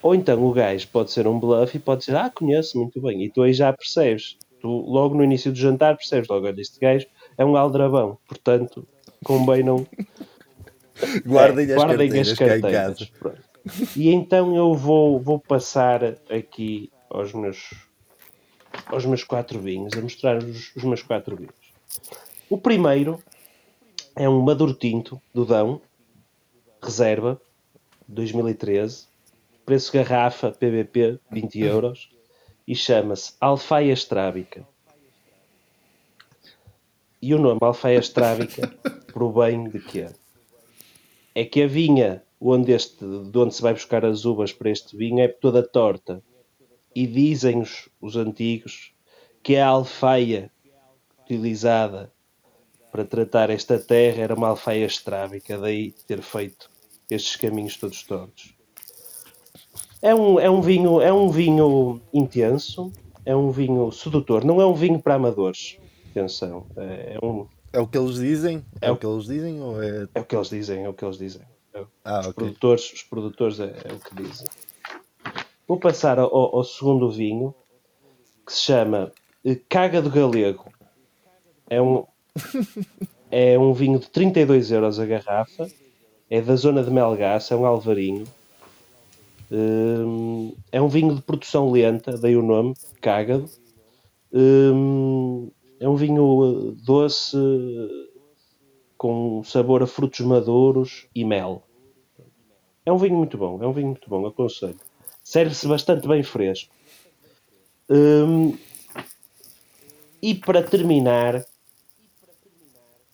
Ou 0.00 0.14
então 0.14 0.44
o 0.44 0.52
gajo 0.52 0.86
pode 0.88 1.10
ser 1.10 1.26
um 1.26 1.38
bluff 1.40 1.76
e 1.76 1.80
pode 1.80 2.00
dizer, 2.00 2.16
ah, 2.16 2.30
conheço 2.30 2.78
muito 2.78 3.00
bem. 3.00 3.24
E 3.24 3.30
tu 3.30 3.42
aí 3.42 3.52
já 3.52 3.72
percebes. 3.72 4.38
Tu 4.60 4.68
logo 4.68 5.14
no 5.14 5.24
início 5.24 5.52
do 5.52 5.58
jantar 5.58 5.96
percebes 5.96 6.28
logo, 6.28 6.46
olha, 6.46 6.60
este 6.60 6.78
gajo 6.78 7.06
é 7.36 7.44
um 7.44 7.56
aldrabão. 7.56 8.18
Portanto, 8.26 8.86
convém 9.24 9.62
não... 9.62 9.86
Guardem 11.26 11.70
É, 11.70 11.74
as 11.74 11.84
carteiras 11.84 12.32
cá 12.32 12.58
em 12.58 12.60
casa. 12.60 13.08
E 13.96 14.08
então 14.10 14.56
eu 14.56 14.74
vou, 14.74 15.20
vou 15.20 15.38
passar 15.38 16.02
aqui 16.30 16.90
aos 17.08 17.32
meus, 17.32 17.70
aos 18.86 19.04
meus 19.04 19.24
quatro 19.24 19.60
vinhos, 19.60 19.92
a 19.94 20.00
mostrar 20.00 20.42
os, 20.42 20.74
os 20.74 20.84
meus 20.84 21.02
quatro 21.02 21.36
vinhos. 21.36 21.54
O 22.48 22.58
primeiro 22.58 23.22
é 24.16 24.28
um 24.28 24.40
Maduro 24.40 24.74
Tinto 24.74 25.20
do 25.34 25.44
Dão, 25.44 25.80
reserva, 26.82 27.40
2013, 28.06 29.06
preço 29.64 29.92
garrafa 29.92 30.50
PBP 30.50 31.20
20 31.30 31.60
euros 31.60 32.10
e 32.66 32.74
chama-se 32.74 33.34
Alfaia 33.40 33.92
Estrábica. 33.92 34.66
E 37.20 37.34
o 37.34 37.38
nome 37.38 37.58
Alfaia 37.62 37.98
Estrábica 37.98 38.72
provém 39.18 39.68
de 39.68 39.80
quê? 39.80 40.06
É 41.34 41.44
que 41.44 41.62
a 41.62 41.66
vinha 41.66 42.22
onde 42.40 42.70
este, 42.70 43.04
de 43.04 43.36
onde 43.36 43.52
se 43.52 43.60
vai 43.60 43.74
buscar 43.74 44.04
as 44.04 44.24
uvas 44.24 44.52
para 44.52 44.70
este 44.70 44.96
vinho 44.96 45.18
é 45.18 45.26
toda 45.26 45.60
torta. 45.60 46.22
E 46.94 47.04
dizem 47.04 47.60
os, 47.60 47.88
os 48.00 48.14
antigos 48.14 48.92
que 49.42 49.56
a 49.56 49.66
alfaia 49.66 50.52
utilizada 51.24 52.12
para 52.92 53.04
tratar 53.04 53.50
esta 53.50 53.76
terra 53.76 54.22
era 54.22 54.34
uma 54.36 54.48
alfaia 54.50 54.86
estrábica, 54.86 55.58
daí 55.58 55.90
ter 56.06 56.22
feito 56.22 56.70
estes 57.10 57.34
caminhos 57.34 57.76
todos 57.76 58.04
tortos. 58.04 58.54
É 60.00 60.14
um, 60.14 60.38
é 60.38 60.48
um 60.48 60.60
vinho, 60.60 61.00
é 61.00 61.12
um 61.12 61.28
vinho 61.28 62.00
intenso, 62.14 62.92
é 63.26 63.34
um 63.34 63.50
vinho 63.50 63.90
sedutor, 63.90 64.44
não 64.44 64.60
é 64.60 64.66
um 64.66 64.74
vinho 64.74 65.02
para 65.02 65.14
amadores. 65.14 65.76
Atenção, 66.10 66.66
é, 66.76 67.18
é 67.20 67.26
um, 67.26 67.46
É 67.72 67.80
o 67.80 67.86
que 67.86 67.98
eles 67.98 68.14
dizem? 68.16 68.64
É, 68.80 68.88
É 68.88 68.90
o 68.90 68.96
que 68.96 69.06
eles 69.06 69.24
dizem 69.24 69.60
ou 69.60 69.82
é. 69.82 70.08
é 70.14 70.20
o 70.20 70.24
que 70.24 70.34
eles 70.36 70.48
dizem, 70.48 70.84
é 70.84 70.88
o 70.88 70.94
que 70.94 71.04
eles 71.04 71.18
dizem. 71.18 71.42
É 71.74 71.80
o- 71.80 71.88
Ah, 72.04 72.20
os, 72.20 72.26
ok. 72.28 72.34
produtores, 72.34 72.92
os 72.92 73.02
produtores 73.02 73.60
é, 73.60 73.64
é 73.84 73.92
o 73.92 73.98
que 73.98 74.14
dizem. 74.22 74.48
Vou 75.66 75.78
passar 75.78 76.18
ao, 76.18 76.34
ao 76.34 76.64
segundo 76.64 77.10
vinho 77.10 77.54
que 78.46 78.52
se 78.54 78.62
chama 78.62 79.12
eh, 79.44 79.60
Caga 79.68 80.00
do 80.00 80.10
Galego. 80.10 80.64
É 81.68 81.80
um, 81.82 82.06
é 83.30 83.58
um 83.58 83.72
vinho 83.74 83.98
de 83.98 84.08
32 84.08 84.70
euros 84.70 84.98
a 84.98 85.04
garrafa. 85.04 85.68
É 86.30 86.40
da 86.42 86.56
zona 86.56 86.82
de 86.82 86.90
Melgaço, 86.90 87.52
é 87.52 87.56
um 87.56 87.64
alvarinho. 87.66 88.24
Hum, 89.50 90.54
é 90.70 90.80
um 90.80 90.88
vinho 90.88 91.14
de 91.14 91.22
produção 91.22 91.70
lenta, 91.70 92.16
dei 92.18 92.36
o 92.36 92.42
nome, 92.42 92.74
Cágado. 93.00 93.48
Hum, 94.32 95.50
é 95.80 95.88
um 95.88 95.96
vinho 95.96 96.74
eh, 96.74 96.84
doce 96.84 97.36
com 98.96 99.42
sabor 99.44 99.82
a 99.82 99.86
frutos 99.86 100.20
maduros 100.20 101.06
e 101.14 101.24
mel. 101.24 101.62
É 102.84 102.92
um 102.92 102.98
vinho 102.98 103.16
muito 103.16 103.38
bom, 103.38 103.62
é 103.62 103.66
um 103.66 103.72
vinho 103.72 103.88
muito 103.88 104.08
bom, 104.08 104.26
aconselho. 104.26 104.76
Serve-se 105.22 105.68
bastante 105.68 106.08
bem 106.08 106.22
fresco. 106.22 106.74
Hum, 107.88 108.56
e 110.20 110.34
para 110.34 110.62
terminar, 110.62 111.44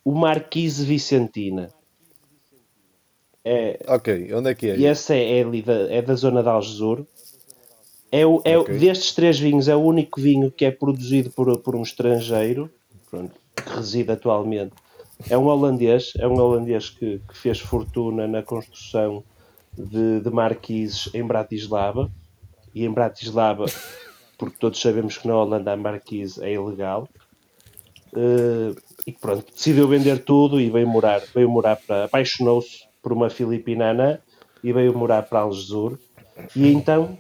o 0.05 0.13
Marquise 0.13 0.85
Vicentina. 0.85 1.71
É, 3.45 3.79
Ok, 3.87 4.33
onde 4.33 4.51
é 4.51 4.55
que 4.55 4.71
é? 4.71 4.77
e 4.77 4.87
essa 4.87 5.15
é, 5.15 5.45
da, 5.45 5.93
é 5.93 6.01
da 6.01 6.15
zona 6.15 6.43
de 6.43 6.49
Algesur. 6.49 7.07
É 8.17 8.25
o, 8.25 8.41
é, 8.45 8.57
o- 8.57 8.61
Ok. 8.63 8.79
Destes 8.79 9.13
três 9.15 9.39
vinhos, 9.39 9.67
é 9.67 9.75
o 9.75 9.81
único 9.81 10.21
vinho 10.21 10.51
que 10.51 10.65
é 10.65 10.71
produzido 10.71 11.31
por, 11.31 11.59
por 11.59 11.75
um 11.75 11.83
estrangeiro, 11.83 12.71
pronto, 13.11 13.33
que 13.57 13.71
reside 13.75 14.13
atualmente. 14.13 14.73
É 15.29 15.37
um 15.39 15.47
holandês, 15.47 16.13
é 16.19 16.27
um 16.29 16.39
holandês 16.39 16.91
que, 16.91 17.21
que 17.29 17.37
fez 17.37 17.59
fortuna 17.59 18.27
na 18.29 18.43
construção 18.43 19.25
de, 19.77 20.21
de 20.21 20.31
marquises 20.31 21.09
em 21.15 21.25
Bratislava. 21.25 22.11
E 22.75 22.85
em 22.85 22.91
Bratislava, 22.91 23.67
porque 24.39 24.57
todos 24.59 24.81
sabemos 24.81 25.17
que 25.19 25.27
na 25.29 25.37
Holanda 25.37 25.73
a 25.73 25.77
marquise 25.77 26.43
é 26.45 26.53
ilegal. 26.55 27.09
Eh, 28.17 28.75
e 29.07 29.13
pronto, 29.13 29.45
decidiu 29.53 29.87
vender 29.89 30.25
tudo 30.25 30.61
e 30.61 30.71
veio 30.71 30.87
morar, 30.87 31.23
veio 31.35 31.49
morar 31.49 31.77
para. 31.77 32.05
apaixonou-se 32.05 32.85
por 33.03 33.13
uma 33.13 33.29
filipina 33.31 33.91
anã 33.91 34.19
e 34.63 34.73
veio 34.73 34.97
morar 34.97 35.23
para 35.23 35.41
Algesur. 35.41 35.99
E 36.55 36.67
então, 36.73 37.17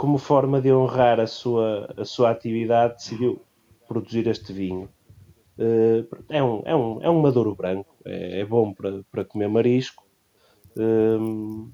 como 0.00 0.16
forma 0.16 0.62
de 0.62 0.72
honrar 0.72 1.20
a 1.20 1.26
sua, 1.26 1.92
a 1.94 2.06
sua 2.06 2.30
atividade, 2.30 2.94
decidiu 2.94 3.38
produzir 3.86 4.26
este 4.28 4.50
vinho. 4.50 4.88
Eh, 5.58 6.06
é, 6.30 6.42
um, 6.42 6.62
é, 6.64 6.74
um, 6.74 7.02
é 7.02 7.10
um 7.10 7.20
madouro 7.20 7.54
branco, 7.54 7.94
é, 8.06 8.40
é 8.40 8.44
bom 8.46 8.72
para, 8.72 9.02
para 9.12 9.26
comer 9.26 9.48
marisco. 9.48 10.02
Hum, 10.74 11.70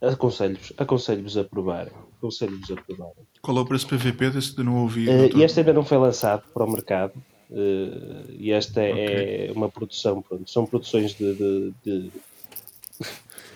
aconselho-vos 0.00 0.72
aconselho-vos 0.78 1.36
a 1.36 1.44
provarem. 1.44 1.92
Aconselho-vos 2.16 2.70
a 2.70 2.76
provarem. 2.76 3.24
Qual 3.42 3.58
é 3.58 3.60
o 3.60 3.66
preço 3.66 3.86
PVP 3.86 4.30
desse 4.30 4.56
de 4.56 4.62
não 4.62 4.80
ouvi? 4.80 5.06
Eh, 5.06 5.18
doutor? 5.18 5.40
e 5.40 5.44
este 5.44 5.60
ainda 5.60 5.74
não 5.74 5.84
foi 5.84 5.98
lançado 5.98 6.44
para 6.54 6.64
o 6.64 6.72
mercado. 6.72 7.12
eh, 7.50 8.24
e 8.30 8.50
esta 8.50 8.80
é 8.80 9.52
uma 9.54 9.68
produção, 9.68 10.22
pronto, 10.22 10.50
são 10.50 10.64
produções 10.64 11.12
de, 11.12 11.34
de, 11.34 11.74
de 11.84 12.12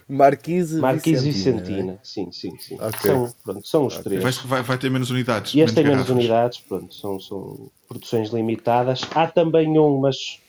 Marquise 0.08 0.80
Marquise 0.80 1.30
Vicentina, 1.30 1.60
Vicentina. 1.60 1.92
né? 1.92 1.98
Sim, 2.02 2.32
sim, 2.32 2.56
sim. 2.58 2.76
Ok. 2.80 2.98
São, 3.00 3.34
pronto, 3.44 3.68
são 3.68 3.86
os 3.86 3.98
três. 3.98 4.22
Vai, 4.22 4.32
vai, 4.32 4.62
vai 4.62 4.78
ter 4.78 4.90
menos 4.90 5.10
unidades. 5.10 5.54
E 5.54 5.60
este 5.60 5.74
tem 5.74 5.84
menos 5.84 6.08
unidades, 6.08 6.60
pronto, 6.60 6.94
são, 6.94 7.20
são 7.20 7.70
produções 7.86 8.30
limitadas. 8.30 9.02
Há 9.14 9.26
também 9.26 9.78
um, 9.78 9.98
mas 9.98 10.40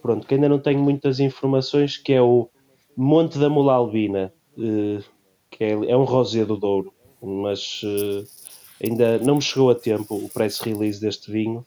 pronto, 0.00 0.26
que 0.26 0.34
ainda 0.34 0.48
não 0.48 0.60
tenho 0.60 0.78
muitas 0.78 1.18
informações, 1.18 1.96
que 1.96 2.12
é 2.12 2.22
o 2.22 2.48
Monte 2.96 3.38
da 3.38 3.48
Mula 3.48 3.74
Albina, 3.74 4.32
eh, 4.56 5.02
que 5.50 5.64
é, 5.64 5.70
é 5.70 5.96
um 5.96 6.04
rosé 6.04 6.44
do 6.44 6.56
Douro, 6.56 6.92
mas 7.20 7.80
eh, 7.84 8.24
ainda 8.86 9.18
não 9.18 9.36
me 9.36 9.42
chegou 9.42 9.70
a 9.70 9.74
tempo 9.74 10.14
o 10.14 10.28
press 10.28 10.60
release 10.60 11.00
deste 11.00 11.30
vinho. 11.30 11.66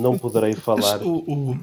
Não 0.00 0.18
poderei 0.18 0.54
falar. 0.56 1.02
o, 1.02 1.18
o, 1.18 1.58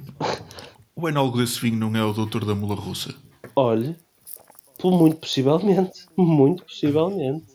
o 0.96 1.10
enólogo 1.10 1.38
desse 1.38 1.60
vinho 1.60 1.77
não 1.77 1.96
é 1.96 2.03
o 2.03 2.13
doutor 2.13 2.46
da 2.46 2.55
mula 2.55 2.75
russa? 2.75 3.13
Olhe, 3.55 3.96
muito 4.88 5.17
possivelmente, 5.17 6.05
muito 6.17 6.63
possivelmente. 6.63 7.45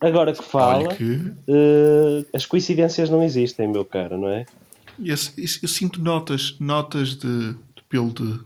Agora 0.00 0.32
que 0.32 0.42
fala, 0.42 0.94
que... 0.96 1.32
eh, 1.48 2.24
as 2.34 2.46
coincidências 2.46 3.10
não 3.10 3.22
existem, 3.22 3.68
meu 3.68 3.84
caro, 3.84 4.16
não 4.18 4.28
é? 4.28 4.46
e 4.98 5.10
esse- 5.10 5.38
esse- 5.40 5.62
eu 5.62 5.68
sinto 5.68 6.00
notas, 6.02 6.56
notas 6.58 7.16
de, 7.16 7.52
de 7.52 7.82
pelo 7.88 8.10
de... 8.12 8.40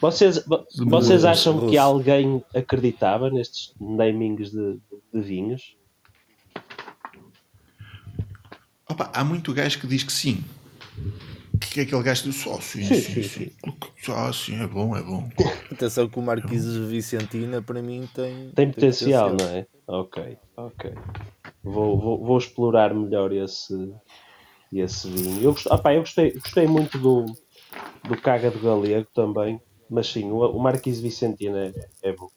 Vocês, 0.00 0.44
vo- 0.46 0.64
De 0.76 0.84
vocês 0.84 1.24
acham 1.24 1.68
que 1.68 1.76
alguém 1.78 2.42
acreditava 2.54 3.30
nestes 3.30 3.72
namings 3.80 4.50
de, 4.50 4.78
de 5.12 5.20
vinhos? 5.20 5.76
Opa, 8.88 9.10
há 9.14 9.24
muito 9.24 9.52
gajo 9.52 9.80
que 9.80 9.86
diz 9.86 10.02
que 10.02 10.12
sim. 10.12 10.44
Que 11.70 11.80
é 11.80 11.82
aquele 11.84 12.02
gajo 12.02 12.22
que 12.24 12.30
diz, 12.30 12.46
oh, 12.46 12.60
sim, 12.60 12.82
Sim, 12.82 12.94
sim, 12.94 13.22
sim, 13.22 13.46
sim. 13.46 14.12
Ah, 14.12 14.32
sim, 14.32 14.60
é 14.62 14.66
bom, 14.66 14.96
é 14.96 15.02
bom. 15.02 15.28
Atenção 15.72 16.08
que 16.08 16.18
o 16.18 16.22
Marquise 16.22 16.80
Vicentina 16.86 17.62
para 17.62 17.80
mim 17.82 18.06
tem, 18.14 18.50
Tem 18.54 18.70
potencial, 18.70 19.34
não 19.36 19.46
é? 19.48 19.66
Ok, 19.86 20.36
ok. 20.56 20.92
Vou, 21.62 21.98
vou, 22.00 22.24
vou 22.24 22.38
explorar 22.38 22.94
melhor 22.94 23.32
esse, 23.32 23.74
esse 24.72 25.08
vinho. 25.08 25.42
Eu, 25.42 25.52
gost- 25.52 25.68
pá, 25.82 25.94
eu 25.94 26.00
gostei, 26.00 26.32
gostei 26.32 26.66
muito 26.66 26.98
do, 26.98 27.24
do 28.04 28.20
Caga 28.20 28.50
de 28.50 28.58
Galego 28.58 29.08
também, 29.14 29.60
mas 29.88 30.08
sim, 30.08 30.30
o, 30.30 30.38
o 30.38 30.60
Marquise 30.60 31.00
Vicentina 31.00 31.66
é, 31.66 32.10
é 32.10 32.12
bom. 32.12 32.28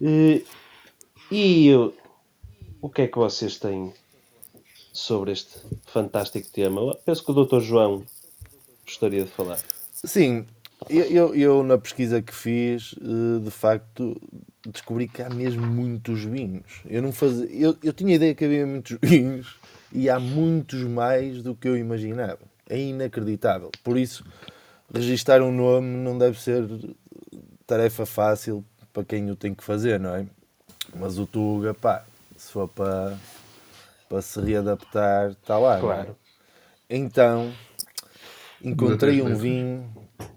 E, 0.00 0.44
e 1.30 1.66
eu- 1.66 1.94
o 2.82 2.88
que 2.88 3.02
é 3.02 3.08
que 3.08 3.18
vocês 3.18 3.58
têm 3.58 3.92
sobre 4.92 5.32
este 5.32 5.50
fantástico 5.86 6.48
tema? 6.52 6.80
Eu 6.80 6.94
penso 7.04 7.24
que 7.24 7.30
o 7.32 7.44
Dr. 7.44 7.60
João 7.60 8.04
gostaria 8.90 9.24
de 9.24 9.30
falar. 9.30 9.58
Sim, 9.92 10.46
eu, 10.88 11.34
eu, 11.34 11.62
na 11.62 11.78
pesquisa 11.78 12.22
que 12.22 12.34
fiz, 12.34 12.94
eh, 13.00 13.44
de 13.44 13.50
facto, 13.50 14.20
descobri 14.66 15.06
que 15.08 15.22
há 15.22 15.28
mesmo 15.28 15.66
muitos 15.66 16.24
vinhos. 16.24 16.80
Eu 16.86 17.02
não 17.02 17.12
fazia, 17.12 17.48
eu, 17.50 17.76
eu 17.82 17.92
tinha 17.92 18.14
ideia 18.14 18.34
que 18.34 18.44
havia 18.44 18.66
muitos 18.66 18.98
vinhos 19.02 19.58
e 19.92 20.08
há 20.08 20.18
muitos 20.18 20.82
mais 20.84 21.42
do 21.42 21.54
que 21.54 21.68
eu 21.68 21.76
imaginava. 21.76 22.38
É 22.68 22.78
inacreditável. 22.78 23.70
Por 23.82 23.98
isso, 23.98 24.24
registar 24.92 25.42
um 25.42 25.52
nome 25.52 25.88
não 25.88 26.16
deve 26.16 26.40
ser 26.40 26.64
tarefa 27.66 28.06
fácil 28.06 28.64
para 28.92 29.04
quem 29.04 29.30
o 29.30 29.36
tem 29.36 29.54
que 29.54 29.62
fazer, 29.62 30.00
não 30.00 30.14
é? 30.14 30.26
Mas 30.94 31.18
o 31.18 31.26
Tuga, 31.26 31.74
pá, 31.74 32.04
se 32.36 32.50
for 32.50 32.68
para, 32.68 33.16
para 34.08 34.22
se 34.22 34.40
readaptar, 34.40 35.30
está 35.30 35.58
lá. 35.58 35.78
não 35.78 35.92
é? 35.92 35.94
Claro. 35.94 36.16
Então, 36.88 37.52
encontrei 38.62 39.20
um 39.22 39.34
vinho 39.36 39.92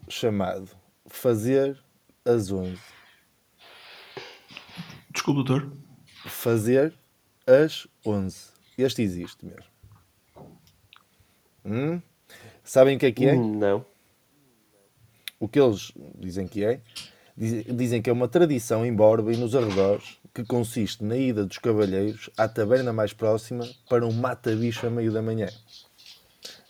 chamado 0.07 0.69
Fazer 1.07 1.77
as 2.25 2.51
11. 2.51 2.77
Desculpe, 5.13 5.43
doutor. 5.43 5.71
Fazer 6.25 6.93
as 7.45 7.87
11. 8.05 8.47
Este 8.77 9.01
existe 9.01 9.45
mesmo. 9.45 9.63
Hum? 11.65 12.01
Sabem 12.63 12.95
o 12.95 12.99
que 12.99 13.05
é 13.05 13.11
que 13.11 13.25
é? 13.27 13.33
Hum, 13.35 13.57
Não. 13.59 13.85
O 15.39 15.47
que 15.47 15.59
eles 15.59 15.91
dizem 16.17 16.47
que 16.47 16.63
é? 16.63 16.81
Diz- 17.35 17.65
Dizem 17.65 18.01
que 18.01 18.09
é 18.09 18.13
uma 18.13 18.27
tradição 18.29 18.85
em 18.85 18.95
Borba 18.95 19.33
e 19.33 19.37
nos 19.37 19.55
arredores 19.55 20.17
que 20.33 20.43
consiste 20.45 21.03
na 21.03 21.17
ida 21.17 21.45
dos 21.45 21.57
cavalheiros 21.57 22.29
à 22.37 22.47
taberna 22.47 22.93
mais 22.93 23.11
próxima 23.13 23.67
para 23.89 24.05
um 24.07 24.11
mata-bicho 24.13 24.87
a 24.87 24.89
meio 24.89 25.11
da 25.11 25.21
manhã. 25.21 25.47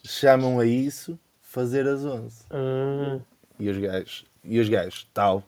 Chamam 0.03 0.59
a 0.59 0.65
isso 0.65 1.17
fazer 1.53 1.87
as 1.87 2.03
11. 2.03 2.45
Ah, 2.49 3.19
E 3.59 3.69
os 3.69 3.77
gajos, 3.77 4.25
e 4.43 4.59
os 4.59 4.67
gajos, 4.67 5.07
tal, 5.13 5.43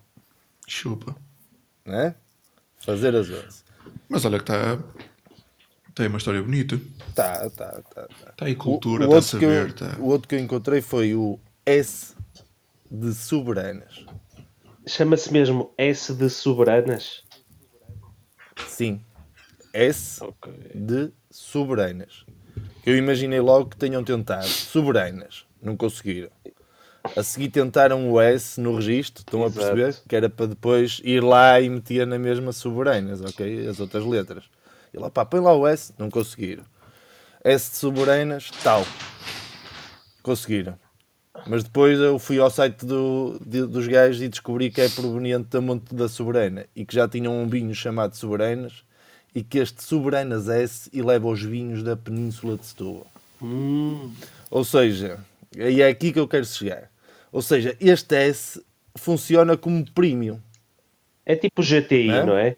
Chupa. 0.68 1.16
né? 1.84 2.14
Fazer 2.80 3.16
as 3.16 3.28
11. 3.28 3.64
Mas 4.08 4.24
olha 4.24 4.38
que 4.38 4.44
está... 4.44 4.78
Tem 5.96 6.08
uma 6.08 6.18
história 6.20 6.42
bonita. 6.44 6.80
Tá, 7.16 7.50
tá, 7.50 7.82
tá, 7.82 8.08
tá. 8.08 8.30
Está 8.30 8.46
aí 8.46 8.56
cultura, 8.56 9.08
O- 9.08 9.14
o 9.14 9.18
está 9.18 9.38
a 9.38 9.40
que 9.40 9.46
eu- 9.46 9.68
saber. 9.70 9.74
Tá. 9.74 9.98
O 10.00 10.06
outro 10.10 10.28
que 10.28 10.36
eu 10.36 10.40
encontrei 10.40 10.82
foi 10.82 11.16
o 11.16 11.40
S 11.66 12.14
de 12.92 13.12
Soberanas. 13.16 14.06
Chama-se 14.86 15.34
mesmo 15.34 15.74
S 15.78 16.14
de 16.14 16.30
Soberanas? 16.30 17.24
Sim, 18.68 19.02
S 19.74 20.24
Ok. 20.24 20.54
de 20.76 21.12
Soberanas. 21.32 22.26
Eu 22.86 22.96
imaginei 22.96 23.40
logo 23.40 23.70
que 23.72 23.78
tenham 23.78 24.04
tentado 24.04 24.46
Soberanas, 24.48 25.45
não 25.66 25.76
conseguiram. 25.76 26.30
A 27.16 27.22
seguir 27.22 27.50
tentaram 27.50 28.10
o 28.12 28.20
S 28.20 28.60
no 28.60 28.76
registro, 28.76 29.22
estão 29.22 29.44
a 29.44 29.48
Exato. 29.48 29.60
perceber? 29.76 29.96
Que 30.08 30.16
era 30.16 30.30
para 30.30 30.48
depois 30.48 31.00
ir 31.04 31.24
lá 31.24 31.60
e 31.62 31.70
meter 31.70 32.06
na 32.08 32.18
mesma 32.18 32.52
Soberanas, 32.52 33.22
ok? 33.22 33.68
As 33.68 33.80
outras 33.80 34.04
letras. 34.06 34.44
E 34.94 34.98
lá, 34.98 35.10
pá, 35.10 35.24
põe 35.26 35.40
lá 35.40 35.54
o 35.54 35.68
S, 35.68 35.94
não 36.00 36.10
conseguiram. 36.10 36.64
S 37.44 37.70
de 37.72 37.78
Soberanas, 37.78 38.50
tal. 38.64 38.86
Conseguiram. 40.24 40.78
Mas 41.48 41.64
depois 41.64 42.00
eu 42.00 42.18
fui 42.18 42.40
ao 42.40 42.50
site 42.50 42.86
do- 42.86 43.40
de- 43.46 43.68
dos 43.68 43.88
gajos 43.88 44.22
e 44.22 44.28
descobri 44.28 44.72
que 44.72 44.82
é 44.82 44.90
proveniente 44.90 45.50
da 45.50 45.62
Monte 45.62 45.94
da 45.94 46.08
Soberana 46.10 46.66
e 46.76 46.84
que 46.86 46.96
já 46.96 47.08
tinham 47.08 47.38
um 47.38 47.48
vinho 47.48 47.76
chamado 47.76 48.16
Soberanas 48.16 48.84
e 49.36 49.44
que 49.44 49.60
este 49.60 49.84
Soberanas 49.84 50.50
S 50.50 50.90
eleva 50.92 51.28
os 51.28 51.44
vinhos 51.44 51.84
da 51.84 51.96
Península 51.96 52.58
de 52.58 52.66
Setúbal. 52.66 53.06
Ou 54.50 54.64
seja, 54.64 55.20
e 55.56 55.82
é 55.82 55.88
aqui 55.88 56.12
que 56.12 56.20
eu 56.20 56.28
quero 56.28 56.46
chegar. 56.46 56.92
Ou 57.32 57.42
seja, 57.42 57.76
este 57.80 58.16
S 58.16 58.64
funciona 58.98 59.58
como 59.58 59.90
premium. 59.92 60.40
É 61.26 61.36
tipo 61.36 61.62
GTI, 61.62 62.10
É? 62.10 62.24
não 62.26 62.38
é? 62.38 62.56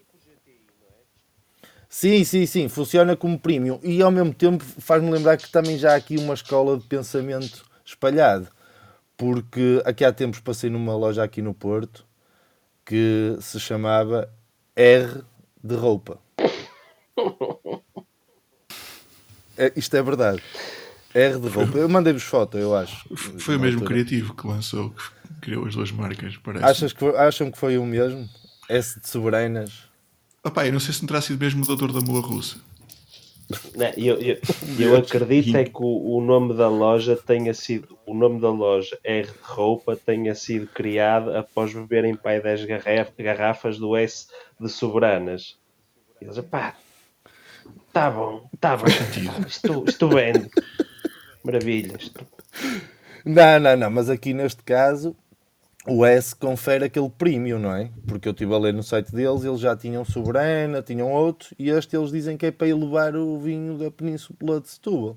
Sim, 1.88 2.22
sim, 2.22 2.44
sim, 2.44 2.68
funciona 2.68 3.16
como 3.16 3.38
premium 3.38 3.80
e 3.82 4.02
ao 4.02 4.10
mesmo 4.10 4.34
tempo 4.34 4.62
faz-me 4.62 5.10
lembrar 5.10 5.38
que 5.38 5.50
também 5.50 5.78
já 5.78 5.92
há 5.92 5.96
aqui 5.96 6.18
uma 6.18 6.34
escola 6.34 6.76
de 6.76 6.84
pensamento 6.84 7.64
espalhado, 7.82 8.46
porque 9.16 9.80
aqui 9.86 10.04
há 10.04 10.12
tempos 10.12 10.38
passei 10.38 10.68
numa 10.68 10.94
loja 10.94 11.22
aqui 11.24 11.40
no 11.40 11.54
Porto 11.54 12.06
que 12.84 13.36
se 13.40 13.58
chamava 13.58 14.30
R 14.76 15.22
de 15.64 15.74
roupa. 15.74 16.18
É, 19.60 19.72
isto 19.74 19.96
é 19.96 20.00
verdade. 20.00 20.40
R 21.14 21.38
de 21.38 21.48
roupa. 21.48 21.78
Eu 21.78 21.88
mandei-vos 21.88 22.22
foto, 22.22 22.58
eu 22.58 22.74
acho. 22.74 23.04
Foi 23.16 23.56
o 23.56 23.60
mesmo 23.60 23.80
altura. 23.80 23.94
criativo 23.94 24.34
que 24.34 24.46
lançou, 24.46 24.90
que 24.90 25.40
criou 25.42 25.66
as 25.66 25.74
duas 25.74 25.90
marcas, 25.90 26.36
parece. 26.36 26.64
Achas 26.64 26.92
que, 26.92 27.04
acham 27.04 27.50
que 27.50 27.58
foi 27.58 27.78
o 27.78 27.84
mesmo? 27.84 28.28
S 28.68 29.00
de 29.00 29.08
soberanas. 29.08 29.88
Opá, 30.44 30.66
eu 30.66 30.72
não 30.72 30.80
sei 30.80 30.92
se 30.94 31.00
não 31.02 31.08
terá 31.08 31.20
sido 31.20 31.40
mesmo 31.40 31.64
o 31.64 31.66
doutor 31.66 31.92
da 31.92 32.00
mula 32.00 32.20
russa. 32.20 32.56
Não, 33.74 33.86
eu, 33.96 34.20
eu, 34.20 34.36
eu 34.78 34.96
acredito 34.96 35.56
é 35.56 35.64
que 35.64 35.70
o, 35.80 36.16
o 36.18 36.20
nome 36.20 36.54
da 36.54 36.68
loja 36.68 37.16
tenha 37.16 37.54
sido, 37.54 37.98
o 38.06 38.14
nome 38.14 38.40
da 38.40 38.50
loja 38.50 38.98
R 39.02 39.26
de 39.26 39.38
roupa 39.42 39.96
tenha 39.96 40.34
sido 40.34 40.66
criado 40.66 41.34
após 41.34 41.72
beberem 41.72 42.14
pai 42.14 42.40
10 42.42 42.64
garraf- 42.66 43.12
garrafas 43.18 43.78
do 43.78 43.96
S 43.96 44.26
de 44.60 44.68
soberanas. 44.68 45.56
E 46.20 46.24
eles, 46.26 46.38
pá, 46.40 46.74
tá 47.92 48.10
bom, 48.10 48.50
tá 48.60 48.76
bom, 48.76 48.86
isto, 49.46 49.84
isto 49.86 50.08
vende. 50.10 50.50
Maravilha. 51.48 51.96
Isto. 51.98 52.26
Não, 53.24 53.58
não, 53.58 53.74
não, 53.74 53.90
mas 53.90 54.10
aqui 54.10 54.34
neste 54.34 54.62
caso 54.62 55.16
o 55.86 56.04
S 56.04 56.36
confere 56.36 56.84
aquele 56.84 57.08
premium, 57.08 57.58
não 57.58 57.74
é? 57.74 57.90
Porque 58.06 58.28
eu 58.28 58.32
estive 58.32 58.52
a 58.52 58.58
ler 58.58 58.74
no 58.74 58.82
site 58.82 59.10
deles, 59.12 59.44
eles 59.44 59.58
já 59.58 59.74
tinham 59.74 60.04
Soberana, 60.04 60.82
tinham 60.82 61.10
outro, 61.10 61.54
e 61.58 61.70
este 61.70 61.96
eles 61.96 62.10
dizem 62.10 62.36
que 62.36 62.44
é 62.44 62.50
para 62.50 62.68
elevar 62.68 63.16
o 63.16 63.38
vinho 63.38 63.78
da 63.78 63.90
Península 63.90 64.60
de 64.60 64.68
Setúbal. 64.68 65.16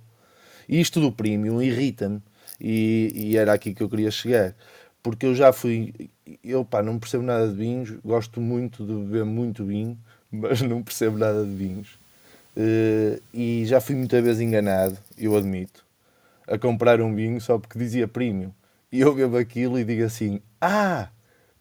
E 0.70 0.80
isto 0.80 1.02
do 1.02 1.12
premium 1.12 1.62
irrita-me, 1.62 2.22
e, 2.60 3.12
e 3.14 3.38
era 3.38 3.52
aqui 3.52 3.74
que 3.74 3.84
eu 3.84 3.90
queria 3.90 4.10
chegar, 4.10 4.56
porque 5.04 5.26
eu 5.26 5.36
já 5.36 5.52
fui, 5.52 5.94
eu 6.42 6.64
pá, 6.64 6.82
não 6.82 6.98
percebo 6.98 7.24
nada 7.24 7.50
de 7.50 7.56
vinhos, 7.56 7.92
gosto 8.06 8.40
muito 8.40 8.86
de 8.86 8.94
beber 8.94 9.26
muito 9.26 9.66
vinho, 9.66 9.98
mas 10.32 10.62
não 10.62 10.82
percebo 10.82 11.18
nada 11.18 11.44
de 11.44 11.54
vinhos. 11.54 12.00
Eh, 12.56 13.20
e 13.34 13.66
já 13.66 13.82
fui 13.82 13.96
muitas 13.96 14.24
vezes 14.24 14.42
enganado, 14.42 14.98
eu 15.18 15.36
admito, 15.36 15.84
a 16.52 16.60
comprar 16.60 17.00
um 17.02 17.16
vinho 17.16 17.40
só 17.40 17.58
porque 17.58 17.80
dizia 17.80 18.08
premium. 18.08 18.52
E 18.92 19.00
eu 19.00 19.16
bebo 19.16 19.38
aquilo 19.38 19.80
e 19.80 19.86
digo 19.86 20.04
assim: 20.04 20.42
Ah, 20.60 21.10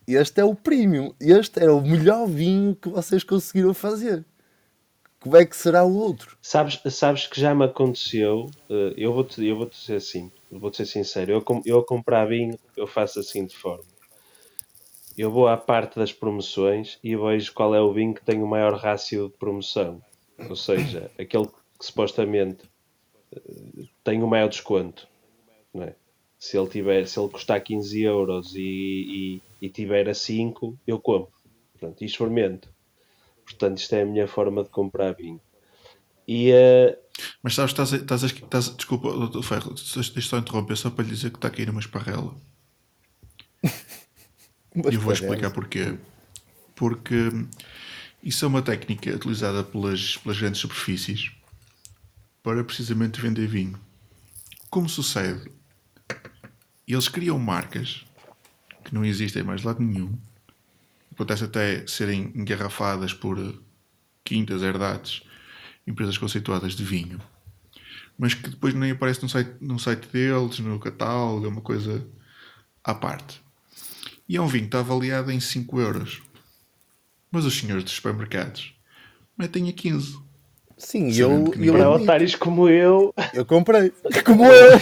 este 0.06 0.40
é 0.40 0.44
o 0.44 0.54
premium, 0.54 1.14
este 1.20 1.62
era 1.62 1.72
o 1.72 1.80
melhor 1.80 2.26
vinho 2.26 2.74
que 2.74 2.88
vocês 2.88 3.22
conseguiram 3.22 3.72
fazer. 3.72 4.24
Como 5.20 5.36
é 5.36 5.44
que 5.44 5.56
será 5.56 5.84
o 5.84 5.94
outro? 5.94 6.36
Sabes, 6.42 6.80
sabes 6.90 7.26
que 7.26 7.40
já 7.40 7.54
me 7.54 7.66
aconteceu, 7.66 8.50
eh, 8.70 8.94
eu 8.96 9.12
vou-te 9.12 9.46
eu 9.46 9.56
vou 9.56 9.66
-te 9.66 9.76
ser 9.76 9.96
assim, 9.96 10.32
vou-te 10.50 10.78
ser 10.78 10.86
sincero, 10.86 11.30
eu, 11.30 11.44
eu 11.66 11.78
a 11.78 11.86
comprar 11.86 12.24
vinho, 12.26 12.58
eu 12.76 12.86
faço 12.86 13.20
assim 13.20 13.44
de 13.44 13.54
forma. 13.54 13.84
Eu 15.16 15.30
vou 15.30 15.46
à 15.46 15.56
parte 15.56 15.98
das 15.98 16.12
promoções 16.12 16.98
e 17.04 17.14
vejo 17.14 17.52
qual 17.52 17.74
é 17.74 17.80
o 17.80 17.92
vinho 17.92 18.14
que 18.14 18.24
tem 18.24 18.42
o 18.42 18.46
maior 18.46 18.74
rácio 18.74 19.28
de 19.28 19.36
promoção. 19.36 20.02
Ou 20.48 20.56
seja, 20.56 21.10
aquele 21.18 21.46
que 21.46 21.84
supostamente 21.84 22.69
tem 24.02 24.22
o 24.22 24.26
maior 24.26 24.48
desconto. 24.48 25.06
Não 25.72 25.84
é? 25.84 25.94
Se 26.38 26.58
ele 26.58 26.68
tiver, 26.68 27.06
se 27.06 27.18
ele 27.20 27.28
custar 27.28 27.62
15 27.62 28.00
euros 28.02 28.54
e, 28.54 29.40
e, 29.60 29.66
e 29.66 29.68
tiver 29.68 30.08
a 30.08 30.14
5, 30.14 30.78
eu 30.86 30.98
compro. 30.98 31.32
Portanto, 31.72 32.02
e 32.02 32.06
experimento. 32.06 32.68
Portanto, 33.44 33.78
isto 33.78 33.94
é 33.94 34.02
a 34.02 34.06
minha 34.06 34.26
forma 34.26 34.62
de 34.64 34.70
comprar 34.70 35.12
vinho. 35.12 35.40
E 36.26 36.50
eh, 36.50 36.98
Mas 37.42 37.54
sabes, 37.54 37.72
estás 37.72 37.92
a, 37.92 37.96
estás 37.96 38.24
a, 38.24 38.26
estás 38.26 38.68
a- 38.68 38.72
desculpa, 38.72 39.10
doutor 39.12 39.42
Ferro, 39.42 39.74
deixa 39.74 40.20
só 40.22 40.38
interromper, 40.38 40.76
só 40.76 40.90
para 40.90 41.04
lhe 41.04 41.10
dizer 41.10 41.30
que 41.30 41.36
está 41.36 41.48
a 41.48 41.50
cair 41.50 41.68
uma 41.70 41.80
esparrela. 41.80 42.34
E 44.72 44.94
eu 44.94 45.00
vou 45.00 45.12
explicar 45.12 45.50
porquê. 45.50 45.98
Porque 46.76 47.14
isso 48.22 48.44
é 48.44 48.48
uma 48.48 48.62
técnica 48.62 49.10
utilizada 49.10 49.64
pelas, 49.64 50.16
pelas 50.18 50.38
grandes 50.38 50.60
superfícies 50.60 51.32
para 52.42 52.64
precisamente 52.64 53.20
vender 53.20 53.46
vinho. 53.46 53.78
Como 54.68 54.88
sucede? 54.88 55.50
Eles 56.86 57.08
criam 57.08 57.38
marcas 57.38 58.04
que 58.84 58.94
não 58.94 59.04
existem 59.04 59.42
mais 59.42 59.60
de 59.60 59.66
lado 59.66 59.82
nenhum. 59.82 60.18
Acontece 61.12 61.44
até 61.44 61.86
serem 61.86 62.32
engarrafadas 62.34 63.12
por 63.12 63.62
quintas, 64.24 64.62
herdades, 64.62 65.22
empresas 65.86 66.16
conceituadas 66.16 66.74
de 66.74 66.84
vinho, 66.84 67.20
mas 68.18 68.34
que 68.34 68.48
depois 68.48 68.74
nem 68.74 68.90
aparece 68.90 69.22
no 69.22 69.28
site, 69.28 69.52
no 69.60 69.78
site 69.78 70.06
deles, 70.08 70.58
no 70.58 70.78
catálogo, 70.78 71.46
é 71.46 71.48
uma 71.48 71.60
coisa 71.60 72.06
à 72.84 72.94
parte. 72.94 73.42
E 74.28 74.36
é 74.36 74.40
um 74.40 74.46
vinho 74.46 74.64
que 74.64 74.68
está 74.68 74.80
avaliado 74.80 75.30
em 75.30 75.40
5 75.40 75.80
euros. 75.80 76.22
Mas 77.30 77.44
os 77.44 77.58
senhores 77.58 77.82
dos 77.82 77.92
supermercados 77.92 78.74
metem 79.36 79.68
a 79.68 79.72
15. 79.72 80.29
Sim, 80.80 81.12
Sabendo 81.12 81.54
eu, 81.54 81.64
eu, 81.64 81.72
para 81.74 81.90
otários 81.90 82.34
como 82.34 82.68
eu, 82.68 83.14
eu 83.34 83.44
comprei. 83.44 83.92
Como 84.24 84.46
eu. 84.46 84.78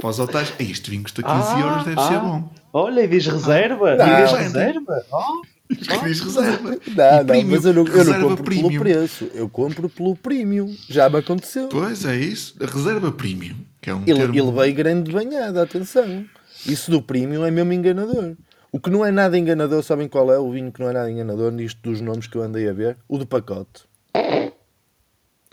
Para 0.00 0.10
os 0.10 0.18
otários, 0.18 0.52
"Ei, 0.58 0.70
este 0.70 0.90
vinho 0.90 1.02
custa 1.02 1.22
15 1.22 1.60
euros, 1.60 1.84
deve 1.84 2.00
ser 2.00 2.14
ah. 2.14 2.18
bom. 2.20 2.50
olha, 2.72 3.02
e 3.02 3.08
diz 3.08 3.26
reserva, 3.26 3.94
Não. 3.94 4.06
e 4.06 4.22
diz 4.22 4.32
Não. 4.32 4.38
reserva. 4.38 5.04
Oh, 5.12 5.42
que 5.68 6.04
diz 6.04 6.20
reserva. 6.20 6.70
Não, 6.96 7.24
não, 7.24 7.44
mas 7.44 7.64
eu 7.66 7.74
não, 7.74 7.86
eu 7.86 8.04
não 8.04 8.20
compro 8.28 8.44
premium. 8.44 8.68
pelo 8.68 8.80
preço. 8.80 9.30
Eu 9.34 9.48
compro 9.50 9.88
pelo 9.88 10.16
premium. 10.16 10.74
Já 10.88 11.10
me 11.10 11.18
aconteceu. 11.18 11.68
Pois 11.68 12.06
é 12.06 12.16
isso. 12.16 12.56
A 12.60 12.64
reserva 12.66 13.12
premium, 13.12 13.56
que 13.82 13.90
é 13.90 13.94
um 13.94 14.02
Ele, 14.06 14.14
termo... 14.18 14.34
ele 14.34 14.52
veio 14.52 14.74
grande 14.74 15.12
banhada, 15.12 15.62
atenção. 15.62 16.24
Isso 16.66 16.90
do 16.90 17.02
premium 17.02 17.44
é 17.44 17.50
mesmo 17.50 17.72
enganador. 17.72 18.34
O 18.72 18.80
que 18.80 18.90
não 18.90 19.04
é 19.04 19.10
nada 19.10 19.36
enganador, 19.38 19.82
sabem 19.82 20.08
qual 20.08 20.32
é 20.32 20.38
o 20.38 20.50
vinho 20.50 20.72
que 20.72 20.80
não 20.80 20.88
é 20.88 20.92
nada 20.92 21.10
enganador 21.10 21.52
nisto 21.52 21.78
dos 21.82 22.00
nomes 22.00 22.26
que 22.26 22.36
eu 22.36 22.42
andei 22.42 22.68
a 22.68 22.72
ver? 22.72 22.96
O 23.08 23.18
de 23.18 23.26
pacote. 23.26 23.87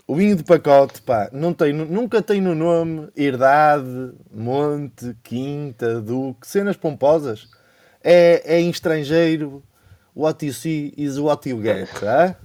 O 0.06 0.14
vinho 0.14 0.36
de 0.36 0.44
pacote, 0.44 1.02
pá, 1.02 1.28
não 1.32 1.52
tem, 1.52 1.72
nunca 1.72 2.22
tem 2.22 2.40
no 2.40 2.54
nome 2.54 3.08
herdade, 3.16 4.12
monte, 4.32 5.16
quinta, 5.24 6.00
duque, 6.00 6.46
cenas 6.46 6.76
pomposas. 6.76 7.48
É, 8.04 8.54
é 8.54 8.60
em 8.60 8.70
estrangeiro, 8.70 9.64
what 10.14 10.46
you 10.46 10.52
see 10.52 10.94
is 10.96 11.18
what 11.18 11.48
you 11.48 11.60
get, 11.60 11.88
tá? 11.98 12.36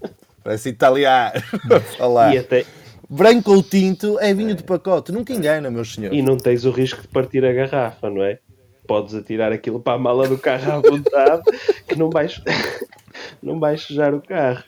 Parece 0.44 0.70
italiano 0.70 1.40
falar. 1.98 2.34
E, 2.34 2.40
até, 2.40 2.66
Branco 3.14 3.54
ou 3.54 3.62
tinto 3.62 4.18
é 4.20 4.34
vinho 4.34 4.56
de 4.56 4.64
pacote, 4.64 5.12
nunca 5.12 5.34
engana, 5.34 5.70
meus 5.70 5.94
senhores. 5.94 6.18
e 6.18 6.22
não 6.22 6.38
tens 6.38 6.64
o 6.64 6.72
risco 6.72 7.02
de 7.02 7.10
partir 7.10 7.44
a 7.44 7.52
garrafa, 7.52 8.10
não 8.10 8.24
é? 8.24 8.40
Podes 8.88 9.14
atirar 9.14 9.52
aquilo 9.52 9.82
para 9.82 9.94
a 9.94 10.00
mala 10.00 10.30
do 10.30 10.38
carro 10.38 10.72
à 10.72 10.80
vontade, 10.80 11.44
que 11.86 11.96
não 11.96 12.10
vais, 12.10 12.42
não 13.44 13.60
vais 13.60 13.82
sujar 13.82 14.16
o 14.16 14.22
carro. 14.22 14.64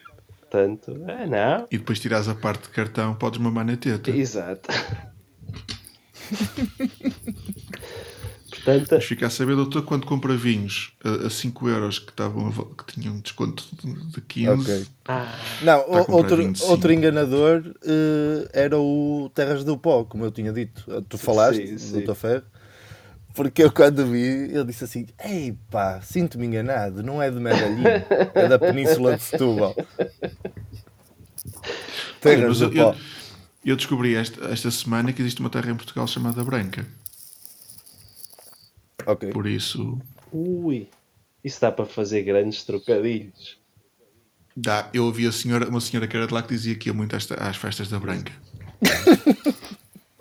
Portanto, 0.53 0.95
é 1.07 1.25
não. 1.25 1.67
E 1.71 1.79
depois 1.79 1.99
tiras 1.99 2.27
a 2.29 2.35
parte 2.35 2.65
de 2.65 2.69
cartão, 2.69 3.15
podes 3.15 3.39
mamar 3.39 3.65
na 3.65 3.75
teta. 3.75 4.11
Exato. 4.11 4.69
Portanto, 8.51 8.87
Mas 8.91 9.03
fica 9.05 9.25
a 9.25 9.29
saber, 9.31 9.55
doutor, 9.55 9.81
quando 9.81 10.05
compra 10.05 10.37
vinhos 10.37 10.93
a, 11.03 11.25
a 11.25 11.29
5 11.29 11.67
euros 11.67 11.97
que, 11.97 12.11
estavam 12.11 12.51
que 12.51 12.93
tinham 12.93 13.15
um 13.15 13.19
desconto 13.19 13.65
de, 13.83 13.93
de 14.11 14.21
15, 14.21 14.51
Ok. 14.61 14.85
ah, 15.07 15.35
Não, 15.63 15.81
comprar 15.81 16.13
outro, 16.13 16.37
25. 16.37 16.71
outro 16.71 16.93
enganador 16.93 17.75
eh, 17.83 18.47
era 18.53 18.77
o 18.79 19.31
Terras 19.33 19.63
do 19.63 19.75
Pó, 19.75 20.03
como 20.05 20.23
eu 20.23 20.31
tinha 20.31 20.53
dito. 20.53 20.85
Tu 21.09 21.17
falaste, 21.17 21.67
Sim, 21.67 21.77
sim. 21.79 21.91
doutor 21.93 22.15
Ferro? 22.15 22.43
Porque 23.33 23.63
eu 23.63 23.71
quando 23.71 24.05
vi, 24.05 24.19
ele 24.19 24.65
disse 24.65 24.83
assim: 24.83 25.07
Ei 25.23 25.57
pá, 25.71 25.99
sinto-me 26.01 26.45
enganado, 26.45 27.01
não 27.01 27.21
é 27.21 27.31
de 27.31 27.39
Medellín, 27.39 27.83
é 28.33 28.47
da 28.47 28.59
Península 28.59 29.17
de 29.17 29.23
Setúbal. 29.23 29.75
Olha, 32.23 32.47
mas 32.47 32.61
eu, 32.61 32.71
eu, 32.71 32.95
eu 33.65 33.75
descobri 33.75 34.15
esta, 34.15 34.45
esta 34.45 34.69
semana 34.69 35.11
que 35.11 35.21
existe 35.21 35.41
uma 35.41 35.49
terra 35.49 35.71
em 35.71 35.75
Portugal 35.75 36.07
chamada 36.07 36.43
Branca. 36.43 36.85
Ok. 39.05 39.31
Por 39.31 39.47
isso, 39.47 39.99
ui, 40.31 40.87
isso 41.43 41.59
dá 41.59 41.71
para 41.71 41.85
fazer 41.85 42.21
grandes 42.23 42.63
trocadilhos. 42.63 43.57
dá. 44.55 44.89
Eu 44.93 45.05
ouvi 45.05 45.25
a 45.27 45.31
senhora, 45.31 45.67
uma 45.67 45.81
senhora 45.81 46.07
que 46.07 46.15
era 46.15 46.27
de 46.27 46.33
lá 46.33 46.41
que 46.43 46.49
dizia 46.49 46.75
que 46.75 46.89
ia 46.89 46.93
muito 46.93 47.15
às, 47.15 47.29
às 47.31 47.57
festas 47.57 47.89
da 47.89 47.99
Branca. 47.99 48.31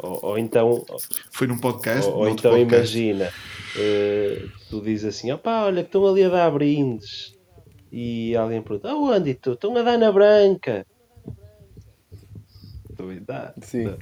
Ou, 0.03 0.19
ou 0.23 0.39
então, 0.39 0.85
Foi 1.31 1.47
num 1.47 1.59
podcast, 1.59 2.11
ou, 2.11 2.19
ou 2.19 2.29
então 2.29 2.51
podcast. 2.53 2.99
imagina, 2.99 3.33
eh, 3.77 4.47
tu 4.69 4.81
dizes 4.83 5.05
assim, 5.05 5.31
opá, 5.31 5.65
olha 5.65 5.83
que 5.83 5.89
estão 5.89 6.07
ali 6.07 6.25
a 6.25 6.29
dar 6.29 6.51
brindes. 6.51 7.37
E 7.91 8.35
alguém 8.37 8.61
pergunta, 8.63 8.91
aonde 8.91 9.31
e 9.31 9.35
tu? 9.35 9.53
Estão 9.53 9.77
a 9.77 9.83
dar 9.83 9.99
na 9.99 10.11
branca. 10.11 10.85
Duvidar. 12.97 13.55
Sim. 13.63 13.95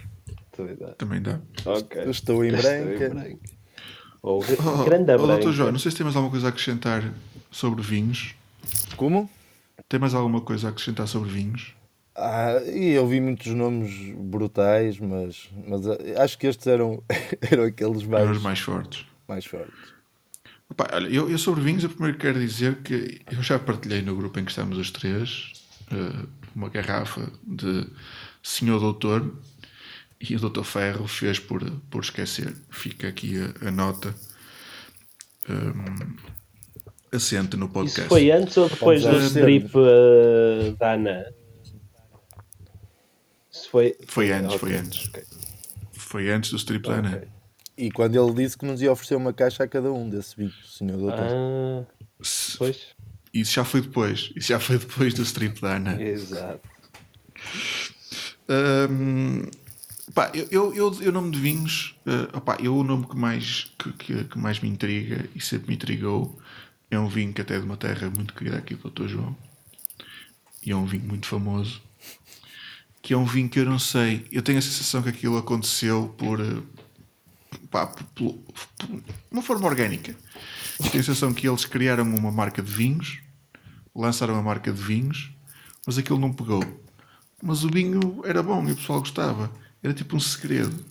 Duvidar. 0.56 0.94
Também 0.94 1.20
dá. 1.20 1.40
Ok. 1.64 2.02
Eu 2.02 2.10
estou 2.10 2.44
em 2.44 2.48
Estou 2.54 2.70
branca. 2.70 3.36
Ou 4.22 4.38
Oh, 4.42 4.84
grande 4.84 5.12
oh, 5.12 5.18
branca. 5.18 5.26
doutor 5.36 5.52
João, 5.52 5.72
não 5.72 5.78
sei 5.78 5.90
se 5.90 5.96
tem 5.96 6.04
mais 6.04 6.14
alguma 6.16 6.30
coisa 6.30 6.46
a 6.46 6.50
acrescentar 6.50 7.12
sobre 7.50 7.82
vinhos. 7.82 8.34
Como? 8.96 9.28
Tem 9.88 9.98
mais 9.98 10.14
alguma 10.14 10.40
coisa 10.40 10.68
a 10.68 10.70
acrescentar 10.70 11.08
sobre 11.08 11.30
vinhos? 11.30 11.74
Ah, 12.20 12.60
e 12.66 12.90
eu 12.90 13.06
vi 13.06 13.20
muitos 13.20 13.46
nomes 13.52 13.92
brutais, 14.16 14.98
mas, 14.98 15.48
mas 15.66 15.86
ah, 15.86 15.96
acho 16.18 16.38
que 16.38 16.46
estes 16.46 16.66
eram, 16.66 17.02
eram 17.50 17.64
aqueles 17.64 18.02
mais, 18.04 18.28
Eram 18.28 18.40
mais 18.40 18.58
fortes. 18.60 19.06
mais 19.26 19.44
fortes. 19.44 19.90
Opa, 20.68 20.88
olha, 20.92 21.08
eu, 21.08 21.28
eu 21.28 21.38
sobre 21.38 21.62
vinhos, 21.62 21.82
eu 21.82 21.90
primeiro 21.90 22.18
quero 22.18 22.38
dizer 22.38 22.76
que 22.82 23.20
eu 23.32 23.42
já 23.42 23.58
partilhei 23.58 24.02
no 24.02 24.14
grupo 24.14 24.38
em 24.38 24.44
que 24.44 24.50
estamos 24.50 24.78
os 24.78 24.90
três 24.90 25.52
eh, 25.90 26.26
uma 26.54 26.68
garrafa 26.68 27.28
de 27.42 27.86
Senhor 28.42 28.78
Doutor 28.78 29.34
e 30.20 30.36
o 30.36 30.38
Doutor 30.38 30.64
Ferro 30.64 31.08
fez 31.08 31.38
por, 31.38 31.68
por 31.90 32.02
esquecer. 32.02 32.54
Fica 32.70 33.08
aqui 33.08 33.34
a, 33.36 33.68
a 33.68 33.70
nota 33.70 34.14
um, 35.48 36.16
assente 37.12 37.56
no 37.56 37.68
podcast. 37.68 38.02
Isso 38.02 38.08
foi 38.08 38.30
antes 38.30 38.56
ou 38.56 38.68
depois 38.68 39.02
do 39.02 39.16
strip 39.18 39.70
uh, 39.76 40.76
da 40.78 40.92
Ana? 40.94 41.34
Isso 43.52 43.68
foi... 43.70 43.96
Foi 44.06 44.32
antes, 44.32 44.54
Ok, 44.54 44.58
foi 44.58 44.76
antes. 44.76 45.08
ok. 45.08 45.24
Foi 45.92 46.30
antes 46.30 46.50
do 46.50 46.56
strip 46.56 46.88
da 46.88 46.94
Ana. 46.94 47.16
Ok. 47.16 47.28
E 47.76 47.90
quando 47.90 48.14
ele 48.14 48.34
disse 48.44 48.58
que 48.58 48.66
nos 48.66 48.82
ia 48.82 48.92
oferecer 48.92 49.14
uma 49.16 49.32
caixa 49.32 49.64
a 49.64 49.68
cada 49.68 49.90
um 49.92 50.08
desse 50.08 50.36
vinho, 50.36 50.52
senhor 50.66 50.98
doutor. 50.98 51.26
Ah, 51.30 51.84
pois. 52.58 52.88
Isso 53.32 53.52
já 53.54 53.64
foi 53.64 53.80
depois. 53.80 54.32
Isso 54.36 54.48
já 54.48 54.60
foi 54.60 54.76
depois 54.78 55.14
do 55.14 55.22
strip 55.22 55.60
da 55.60 55.76
Ana. 55.76 56.02
Exato. 56.02 56.60
Hum, 58.90 59.42
pá, 60.14 60.30
eu, 60.34 60.46
eu, 60.50 60.74
eu, 60.74 61.02
eu 61.02 61.12
nome 61.12 61.30
de 61.30 61.38
vinhos, 61.38 61.94
eh, 62.06 62.36
opá, 62.36 62.56
eu 62.60 62.76
o 62.76 62.82
nome 62.82 63.06
que 63.06 63.16
mais, 63.16 63.70
que, 63.78 63.92
que, 63.92 64.24
que 64.24 64.38
mais 64.38 64.60
me 64.60 64.68
intriga 64.68 65.28
e 65.34 65.40
sempre 65.40 65.68
me 65.68 65.74
intrigou 65.74 66.38
é 66.90 66.98
um 66.98 67.06
vinho 67.08 67.32
que 67.32 67.40
até 67.40 67.54
é 67.54 67.58
de 67.60 67.64
uma 67.64 67.76
terra 67.76 68.10
muito 68.10 68.34
querida 68.34 68.58
aqui 68.58 68.74
do 68.74 68.90
Dr. 68.90 69.06
João. 69.06 69.36
E 70.66 70.72
é 70.72 70.76
um 70.76 70.84
vinho 70.84 71.04
muito 71.04 71.26
famoso. 71.26 71.80
Que 73.02 73.14
é 73.14 73.16
um 73.16 73.24
vinho 73.24 73.48
que 73.48 73.58
eu 73.58 73.64
não 73.64 73.78
sei. 73.78 74.26
Eu 74.30 74.42
tenho 74.42 74.58
a 74.58 74.62
sensação 74.62 75.02
que 75.02 75.08
aquilo 75.08 75.38
aconteceu 75.38 76.14
por. 76.18 76.40
eh, 76.40 76.62
Pá, 77.70 77.86
por, 77.86 78.04
por- 78.04 78.34
por 78.34 79.02
uma 79.30 79.42
forma 79.42 79.66
orgânica. 79.66 80.14
Tenho 80.78 80.88
a 80.88 81.04
sensação 81.04 81.32
que 81.32 81.48
eles 81.48 81.64
criaram 81.64 82.04
uma 82.04 82.30
marca 82.32 82.62
de 82.62 82.70
vinhos, 82.70 83.18
lançaram 83.94 84.34
a 84.36 84.42
marca 84.42 84.72
de 84.72 84.80
vinhos, 84.80 85.30
mas 85.86 85.96
aquilo 85.98 86.18
não 86.18 86.32
pegou. 86.32 86.62
Mas 87.42 87.64
o 87.64 87.68
vinho 87.70 88.22
era 88.24 88.42
bom 88.42 88.66
e 88.68 88.72
o 88.72 88.76
pessoal 88.76 89.00
gostava. 89.00 89.52
Era 89.82 89.94
tipo 89.94 90.16
um 90.16 90.20
segredo. 90.20 90.84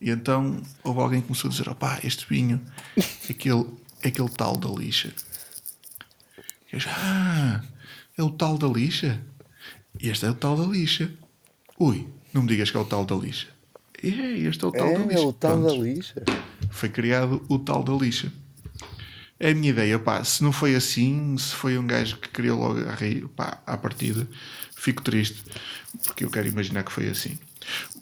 E 0.00 0.10
então 0.10 0.60
houve 0.82 1.00
alguém 1.00 1.20
que 1.20 1.26
começou 1.28 1.48
a 1.48 1.52
dizer: 1.52 1.68
opá, 1.68 1.98
este 2.02 2.26
vinho 2.28 2.60
é 2.96 3.30
aquele, 3.32 3.66
é 4.02 4.08
aquele 4.08 4.28
tal 4.30 4.56
da 4.56 4.68
lixa. 4.68 5.12
E 6.72 6.76
eu 6.76 6.80
já, 6.80 6.90
ah, 6.96 7.62
é 8.18 8.22
o 8.22 8.30
tal 8.30 8.58
da 8.58 8.66
lixa? 8.68 9.20
Este 10.04 10.26
é 10.26 10.30
o 10.30 10.34
tal 10.34 10.54
da 10.54 10.64
lixa. 10.64 11.10
Ui, 11.78 12.06
não 12.34 12.42
me 12.42 12.48
digas 12.48 12.70
que 12.70 12.76
é 12.76 12.80
o 12.80 12.84
tal 12.84 13.06
da 13.06 13.14
lixa. 13.14 13.46
É, 14.02 14.06
este 14.06 14.62
é 14.62 14.68
o 14.68 14.70
tal 14.70 14.86
da 14.92 15.00
é, 15.00 15.06
lixa. 15.06 15.20
o 15.26 15.32
tal 15.32 15.62
da 15.62 15.68
Pronto 15.68 15.82
lixa. 15.82 16.22
foi 16.70 16.88
criado 16.90 17.42
o 17.48 17.58
tal 17.58 17.82
da 17.82 17.94
lixa. 17.94 18.30
É 19.40 19.52
a 19.52 19.54
minha 19.54 19.70
ideia, 19.70 19.98
pá, 19.98 20.22
se 20.22 20.44
não 20.44 20.52
foi 20.52 20.74
assim, 20.74 21.38
se 21.38 21.54
foi 21.54 21.78
um 21.78 21.86
gajo 21.86 22.18
que 22.18 22.28
criou 22.28 22.60
logo 22.60 22.86
a 22.86 22.94
rir, 22.94 23.26
pá, 23.28 23.62
à 23.66 23.78
partida, 23.78 24.28
fico 24.76 25.02
triste, 25.02 25.42
porque 26.04 26.22
eu 26.26 26.30
quero 26.30 26.48
imaginar 26.48 26.82
que 26.82 26.92
foi 26.92 27.08
assim. 27.08 27.38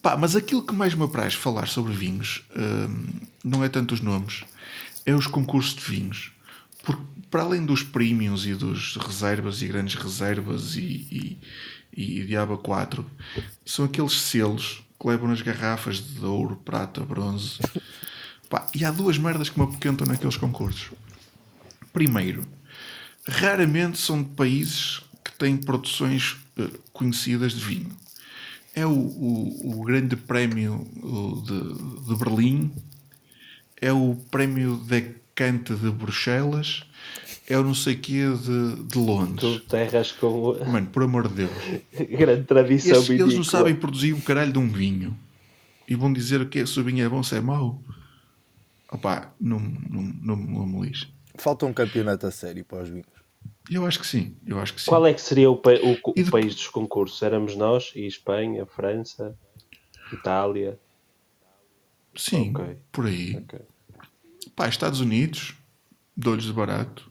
Pá, 0.03 0.17
mas 0.17 0.35
aquilo 0.35 0.67
que 0.67 0.75
mais 0.75 0.95
me 0.95 1.05
apraz 1.05 1.35
falar 1.35 1.69
sobre 1.69 1.93
vinhos 1.93 2.45
hum, 2.57 3.07
não 3.45 3.62
é 3.62 3.69
tanto 3.69 3.95
os 3.95 4.01
nomes, 4.01 4.43
é 5.07 5.15
os 5.15 5.29
concursos 5.29 5.77
de 5.77 5.83
vinhos. 5.83 6.33
Porque 6.83 7.03
para 7.31 7.42
além 7.42 7.64
dos 7.64 7.83
premiums 7.83 8.45
e 8.45 8.55
dos 8.55 8.97
reservas 8.97 9.62
e 9.62 9.66
grandes 9.66 9.95
reservas 9.95 10.77
e, 10.77 11.40
e, 11.97 12.21
e 12.21 12.27
Diaba 12.27 12.59
4, 12.59 13.05
são 13.64 13.87
aqueles 13.87 14.21
selos 14.21 14.83
que 15.01 15.09
levam 15.09 15.29
nas 15.29 15.40
garrafas 15.40 15.99
de 15.99 16.25
ouro, 16.25 16.57
prata, 16.57 17.01
bronze. 17.01 17.59
Pá, 18.51 18.68
e 18.75 18.85
há 18.85 18.90
duas 18.90 19.16
merdas 19.16 19.49
que 19.49 19.59
me 19.59 19.64
apoquentam 19.64 20.07
naqueles 20.07 20.37
concursos. 20.37 20.90
Primeiro, 21.90 22.47
raramente 23.27 23.99
são 23.99 24.23
de 24.23 24.29
países 24.31 25.01
que 25.25 25.33
têm 25.33 25.57
produções 25.57 26.37
eh, 26.59 26.68
conhecidas 26.92 27.53
de 27.53 27.64
vinho. 27.64 27.97
É 28.75 28.85
o, 28.87 28.90
o, 28.90 29.81
o 29.81 29.85
grande 29.85 30.16
prémio 30.16 30.87
o, 31.03 31.42
de, 31.42 32.09
de 32.09 32.16
Berlim, 32.16 32.73
é 33.81 33.92
o 33.92 34.16
prémio 34.31 34.77
Decante 35.35 35.75
de 35.75 35.90
Bruxelas, 35.90 36.85
é 37.49 37.57
o 37.59 37.64
não 37.64 37.75
sei 37.75 37.97
quê 37.97 38.23
de, 38.37 38.83
de 38.85 38.99
Londres. 38.99 39.40
Tu 39.40 39.61
terras 39.61 40.12
com 40.12 40.53
Mano, 40.66 40.87
por 40.88 41.03
amor 41.03 41.27
de 41.29 41.47
Deus. 41.47 41.51
grande 42.11 42.45
tradição 42.45 42.99
Esses- 42.99 43.09
eles 43.18 43.35
não 43.37 43.42
sabem 43.45 43.75
produzir 43.75 44.12
um 44.12 44.21
caralho 44.21 44.53
de 44.53 44.59
um 44.59 44.68
vinho. 44.68 45.18
E 45.88 45.95
vão 45.95 46.12
dizer 46.12 46.42
o 46.42 46.49
que 46.49 46.59
é, 46.59 46.66
se 46.66 46.79
o 46.79 46.85
vinho 46.85 47.05
é 47.05 47.09
bom, 47.09 47.23
se 47.23 47.35
é 47.35 47.40
mau. 47.40 47.83
Opá, 48.90 49.33
não, 49.40 49.59
não, 49.59 50.03
não, 50.03 50.37
não 50.37 50.66
me 50.66 50.87
lixe. 50.87 51.09
Falta 51.37 51.64
um 51.64 51.73
campeonato 51.73 52.27
a 52.27 52.31
sério 52.31 52.62
para 52.64 52.83
os 52.83 52.90
vinhos. 52.90 53.07
Eu 53.71 53.87
acho 53.87 53.99
que 54.01 54.07
sim, 54.07 54.37
eu 54.47 54.61
acho 54.61 54.75
que 54.75 54.83
sim. 54.83 54.90
Qual 54.90 55.07
é 55.07 55.14
que 55.14 55.21
seria 55.21 55.51
o, 55.51 55.57
pa- 55.57 55.71
o- 55.83 55.99
o 56.11 56.12
de- 56.14 56.31
país 56.31 56.55
dos 56.55 56.68
concursos? 56.68 57.23
Éramos 57.23 57.57
nós 57.57 57.90
e 57.97 58.07
Espanha, 58.07 58.66
França, 58.66 59.35
Itália. 60.12 60.79
Sim, 62.14 62.51
Ok. 62.55 62.77
por 62.92 63.07
aí. 63.07 63.35
Ok. 63.37 63.61
Pá, 64.57 64.68
Estados 64.68 65.00
Unidos, 65.00 65.55
dou-lhes 66.16 66.44
de 66.44 66.52
barato. 66.52 67.11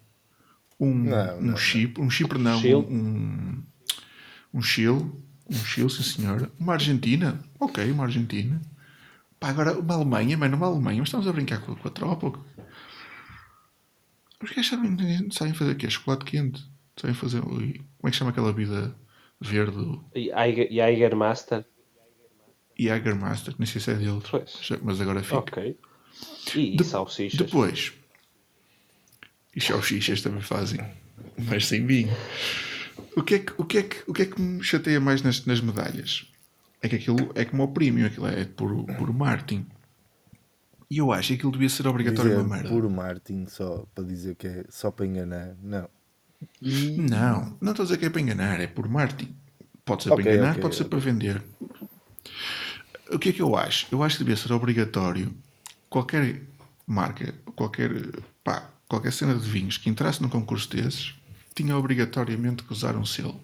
Um, 0.79 0.93
Não, 0.93 1.37
um 1.39 1.41
não, 1.41 1.57
Chipre, 1.57 2.01
um 2.01 2.09
Chipre 2.09 2.39
não, 2.39 2.59
Chile? 2.59 2.75
um, 2.75 3.63
um 4.53 4.61
Chile, 4.61 5.11
um 5.49 5.53
Chile, 5.53 5.89
sim 5.89 6.03
senhora. 6.03 6.51
Uma 6.59 6.73
Argentina, 6.73 7.39
ok, 7.59 7.91
uma 7.91 8.03
Argentina. 8.05 8.61
Pá, 9.39 9.49
agora 9.49 9.77
uma 9.77 9.93
Alemanha, 9.93 10.37
mano, 10.37 10.57
uma 10.57 10.67
Alemanha, 10.67 10.99
mas 10.99 11.07
estamos 11.07 11.27
a 11.27 11.33
brincar 11.33 11.61
com, 11.61 11.75
com 11.75 11.87
a 11.87 11.91
tropa. 11.91 12.39
Os 14.43 14.49
gajos 14.49 14.67
sabem, 14.69 15.31
sabem 15.31 15.53
fazer 15.53 15.71
o 15.71 15.75
quê? 15.75 15.89
Chocolate 15.89 16.25
quente. 16.25 16.63
Sabem 16.99 17.15
fazer. 17.15 17.39
ui, 17.45 17.73
Como 17.97 18.07
é 18.07 18.11
que 18.11 18.17
chama 18.17 18.31
aquela 18.31 18.51
bebida 18.51 18.95
verde? 19.39 19.99
E 20.15 20.29
e 20.29 20.79
Eigermaster? 20.81 21.65
Jägermaster, 22.77 23.55
nem 23.59 23.65
sei 23.67 23.79
se 23.81 23.91
é. 23.91 23.97
Já- 24.61 24.79
Mas 24.81 24.99
agora 24.99 25.21
fica. 25.21 25.37
Ok. 25.37 25.77
E, 26.55 26.73
e 26.73 26.75
De- 26.77 26.83
salsichas? 26.83 27.37
Depois, 27.37 27.93
e 29.55 29.61
salsichas 29.61 30.21
também 30.21 30.41
fazem, 30.41 30.79
mas 31.37 31.67
sem 31.67 31.85
vinho. 31.85 32.15
O 33.15 33.23
que 33.23 33.35
é 33.35 33.39
que, 33.39 33.53
o 33.57 33.65
que, 33.65 33.77
é 33.77 33.83
que, 33.83 33.97
o 34.07 34.13
que, 34.13 34.21
é 34.21 34.25
que 34.25 34.41
me 34.41 34.63
chateia 34.63 34.99
mais 34.99 35.21
nas, 35.21 35.45
nas 35.45 35.59
medalhas? 35.61 36.25
É 36.81 36.87
que 36.89 36.95
aquilo 36.95 37.31
é 37.35 37.45
como 37.45 37.63
o 37.63 37.67
premium, 37.67 38.05
aquilo 38.07 38.27
é 38.27 38.45
por, 38.45 38.85
por 38.95 39.13
Martin. 39.13 39.65
E 40.89 40.97
eu 40.97 41.11
acho 41.11 41.29
que 41.29 41.33
aquilo 41.35 41.51
devia 41.51 41.69
ser 41.69 41.87
obrigatório 41.87 42.31
Dizer 42.31 42.41
uma 42.43 42.55
merda. 42.55 42.69
puro 42.69 42.89
Martin 42.89 43.45
só 43.47 43.85
para 43.93 44.03
dizer 44.03 44.35
que 44.35 44.47
é 44.47 44.65
só 44.69 44.91
para 44.91 45.05
enganar. 45.05 45.55
Não. 45.61 45.87
Não, 46.61 47.57
não 47.61 47.71
estou 47.71 47.83
a 47.83 47.85
dizer 47.85 47.97
que 47.97 48.05
é 48.05 48.09
para 48.09 48.21
enganar, 48.21 48.59
é 48.59 48.67
por 48.67 48.89
Martin. 48.89 49.33
Pode 49.85 50.03
ser 50.03 50.11
Ok, 50.11 50.23
para 50.23 50.33
enganar, 50.33 50.51
ok, 50.51 50.61
pode 50.61 50.75
ser 50.75 50.85
para 50.85 50.99
vender. 50.99 51.41
O 53.11 53.19
que 53.19 53.29
é 53.29 53.31
que 53.33 53.41
eu 53.41 53.55
acho? 53.55 53.87
Eu 53.91 54.01
acho 54.03 54.17
que 54.17 54.23
devia 54.23 54.35
ser 54.37 54.51
obrigatório 54.53 55.33
qualquer 55.91 56.41
marca, 56.87 57.35
qualquer, 57.55 57.91
pá, 58.43 58.69
qualquer 58.87 59.11
cena 59.11 59.35
de 59.35 59.47
vinhos 59.47 59.77
que 59.77 59.89
entrasse 59.89 60.21
num 60.21 60.29
concurso 60.29 60.69
desses 60.69 61.13
tinha 61.53 61.77
obrigatoriamente 61.77 62.63
que 62.63 62.71
usar 62.73 62.95
um 62.95 63.05
selo. 63.05 63.39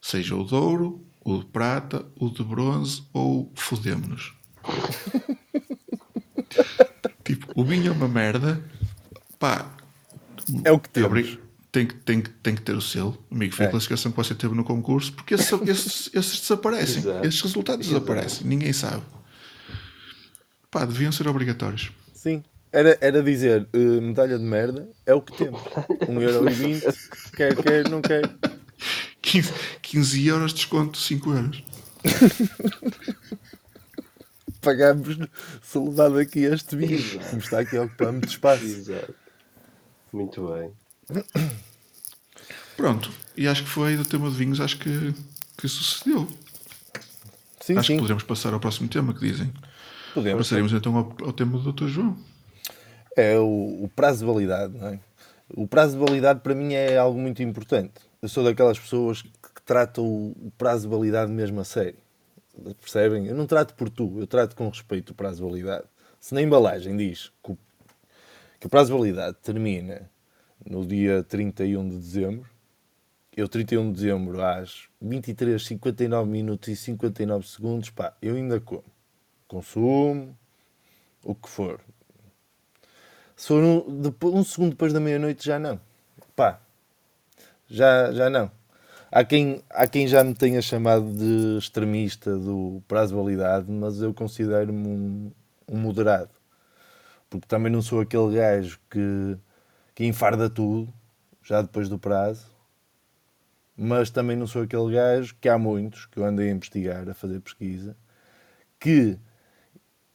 Seja 0.00 0.34
o 0.36 0.44
de 0.46 0.54
ouro, 0.54 1.04
o 1.22 1.38
de 1.38 1.44
prata, 1.46 2.06
o 2.16 2.30
de 2.30 2.42
bronze 2.44 3.02
ou 3.12 3.52
fodemos-nos. 3.56 4.32
tipo, 7.24 7.46
o 7.60 7.64
vinho 7.64 7.88
é 7.88 7.92
uma 7.92 8.08
merda, 8.08 8.62
pá, 9.38 9.70
É 10.64 10.72
o 10.72 10.78
que 10.78 10.88
temos. 10.88 11.38
Tem 11.72 11.86
que, 11.86 11.94
tem, 11.94 12.20
que, 12.20 12.30
tem 12.30 12.54
que 12.56 12.62
ter 12.62 12.74
o 12.74 12.80
selo. 12.80 13.16
Amigo, 13.30 13.54
foi 13.54 13.66
a 13.66 13.68
É. 13.68 13.70
classificação 13.70 14.10
que 14.10 14.16
você 14.16 14.34
teve 14.34 14.54
no 14.54 14.64
concurso, 14.64 15.12
porque 15.12 15.34
esses, 15.34 15.52
esses, 15.68 16.10
esses 16.12 16.40
desaparecem. 16.40 16.98
Exato. 16.98 17.26
Esses 17.26 17.40
resultados 17.42 17.86
Exato. 17.86 18.00
desaparecem. 18.04 18.46
Ninguém 18.46 18.72
sabe. 18.72 19.02
Pá, 20.70 20.84
deviam 20.84 21.10
ser 21.10 21.26
obrigatórios. 21.26 21.90
Sim. 22.14 22.44
Era, 22.72 22.96
era 23.00 23.22
dizer, 23.22 23.68
eh, 23.72 23.78
medalha 24.00 24.38
de 24.38 24.44
merda, 24.44 24.88
é 25.04 25.12
o 25.12 25.20
que 25.20 25.36
temos. 25.36 25.60
1,20€, 25.60 26.94
quer, 27.34 27.56
quer, 27.56 27.88
não 27.88 28.00
quer. 28.00 28.22
15, 29.20 29.52
15 29.82 30.26
euros 30.26 30.52
de 30.52 30.56
desconto, 30.58 30.96
5 30.96 31.32
euros. 31.32 31.64
Pagamos 34.60 35.16
se 35.62 35.78
levar 35.78 36.10
daqui 36.10 36.40
este 36.44 36.76
vinho. 36.76 37.02
Como 37.30 37.40
está 37.42 37.60
aqui 37.60 37.76
a 37.76 37.82
ocupar 37.82 38.12
muito 38.12 38.28
espaço. 38.28 38.64
Exato. 38.64 39.14
Muito 40.12 40.46
bem. 40.48 41.24
Pronto. 42.76 43.10
E 43.36 43.48
acho 43.48 43.64
que 43.64 43.68
foi 43.68 43.96
do 43.96 44.04
tema 44.04 44.30
de 44.30 44.36
vinhos, 44.36 44.60
acho 44.60 44.78
que, 44.78 45.14
que 45.56 45.68
sucedeu. 45.68 46.28
Sim, 47.60 47.76
acho 47.76 47.88
sim. 47.88 47.94
que 47.94 48.02
podemos 48.02 48.22
passar 48.22 48.52
ao 48.52 48.60
próximo 48.60 48.88
tema 48.88 49.12
que 49.14 49.20
dizem. 49.20 49.52
Podemos. 50.14 50.48
Passaremos 50.48 50.72
então 50.72 50.96
ao, 50.96 51.16
ao 51.26 51.32
tema 51.32 51.58
do 51.58 51.72
Dr. 51.72 51.86
João. 51.86 52.16
É 53.16 53.38
o, 53.38 53.84
o 53.84 53.90
prazo 53.94 54.20
de 54.20 54.24
validade, 54.24 54.76
não 54.76 54.88
é? 54.88 55.00
O 55.54 55.66
prazo 55.66 55.98
de 55.98 56.04
validade 56.04 56.40
para 56.40 56.54
mim 56.54 56.74
é 56.74 56.96
algo 56.96 57.18
muito 57.18 57.42
importante. 57.42 57.94
Eu 58.22 58.28
sou 58.28 58.44
daquelas 58.44 58.78
pessoas 58.78 59.22
que 59.22 59.62
trata 59.64 60.00
o, 60.00 60.30
o 60.30 60.52
prazo 60.56 60.88
de 60.88 60.94
validade 60.94 61.32
mesmo 61.32 61.60
a 61.60 61.64
sério. 61.64 61.98
Percebem? 62.80 63.26
Eu 63.26 63.34
não 63.34 63.46
trato 63.46 63.74
por 63.74 63.88
tu, 63.88 64.18
eu 64.18 64.26
trato 64.26 64.54
com 64.54 64.68
respeito 64.68 65.10
o 65.10 65.14
prazo 65.14 65.36
de 65.36 65.42
validade. 65.42 65.84
Se 66.20 66.34
na 66.34 66.42
embalagem 66.42 66.96
diz 66.96 67.32
que 67.42 67.52
o, 67.52 67.58
que 68.60 68.66
o 68.66 68.70
prazo 68.70 68.92
de 68.92 68.98
validade 68.98 69.36
termina 69.42 70.08
no 70.64 70.86
dia 70.86 71.22
31 71.22 71.88
de 71.88 71.96
dezembro, 71.96 72.48
eu 73.36 73.48
31 73.48 73.92
de 73.92 74.00
dezembro 74.02 74.42
às 74.42 74.88
23, 75.00 75.64
59 75.64 76.30
minutos 76.30 76.68
e 76.68 76.76
59 76.76 77.46
segundos, 77.48 77.90
pá, 77.90 78.14
eu 78.20 78.34
ainda 78.34 78.60
como. 78.60 78.84
Consumo, 79.50 80.38
o 81.24 81.34
que 81.34 81.48
for. 81.48 81.80
Se 83.34 83.48
for 83.48 83.60
um, 83.64 84.00
depois- 84.00 84.32
um 84.32 84.44
segundo 84.44 84.70
depois 84.70 84.92
da 84.92 85.00
meia-noite, 85.00 85.44
já 85.44 85.58
não. 85.58 85.80
Pá, 86.36 86.60
já, 87.68 88.12
já 88.12 88.30
não. 88.30 88.48
Há 89.10 89.24
quem, 89.24 89.60
há 89.70 89.88
quem 89.88 90.06
já 90.06 90.22
me 90.22 90.34
tenha 90.34 90.62
chamado 90.62 91.12
de 91.12 91.58
extremista 91.58 92.38
do 92.38 92.80
prazo 92.86 93.12
de 93.12 93.20
validade, 93.20 93.68
mas 93.68 94.00
eu 94.00 94.14
considero-me 94.14 94.86
um, 94.86 95.32
um 95.68 95.78
moderado. 95.78 96.30
Porque 97.28 97.48
também 97.48 97.72
não 97.72 97.82
sou 97.82 98.00
aquele 98.00 98.36
gajo 98.36 98.78
que, 98.88 99.36
que 99.96 100.04
enfarda 100.04 100.48
tudo, 100.48 100.94
já 101.42 101.60
depois 101.60 101.88
do 101.88 101.98
prazo. 101.98 102.46
Mas 103.76 104.10
também 104.10 104.36
não 104.36 104.46
sou 104.46 104.62
aquele 104.62 104.94
gajo, 104.94 105.34
que 105.40 105.48
há 105.48 105.58
muitos, 105.58 106.06
que 106.06 106.20
eu 106.20 106.24
andei 106.24 106.50
a 106.50 106.52
investigar, 106.52 107.08
a 107.08 107.14
fazer 107.14 107.40
pesquisa, 107.40 107.96
que, 108.78 109.18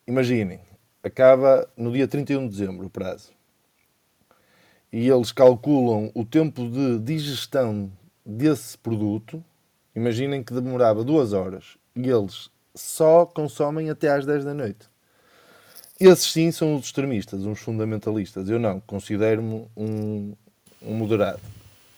imaginem, 0.08 0.60
acaba 1.04 1.68
no 1.76 1.92
dia 1.92 2.08
31 2.08 2.48
de 2.48 2.58
dezembro 2.58 2.88
o 2.88 2.90
prazo 2.90 3.36
e 4.92 5.10
eles 5.10 5.32
calculam 5.32 6.10
o 6.16 6.24
tempo 6.24 6.70
de 6.70 7.00
digestão 7.00 7.92
desse 8.26 8.78
produto, 8.78 9.44
imaginem 9.96 10.42
que 10.42 10.54
demorava 10.54 11.04
duas 11.04 11.34
horas 11.34 11.78
e 11.96 12.10
eles 12.10 12.50
só 12.74 13.26
consomem 13.26 13.90
até 13.90 14.10
às 14.10 14.26
10 14.26 14.46
da 14.46 14.54
noite. 14.54 14.88
Esses 16.00 16.32
sim 16.32 16.52
são 16.52 16.76
os 16.76 16.86
extremistas, 16.86 17.46
uns 17.46 17.60
fundamentalistas. 17.60 18.50
Eu 18.50 18.60
não, 18.60 18.80
considero-me 18.82 19.66
um, 19.76 20.34
um 20.82 20.94
moderado. 20.94 21.42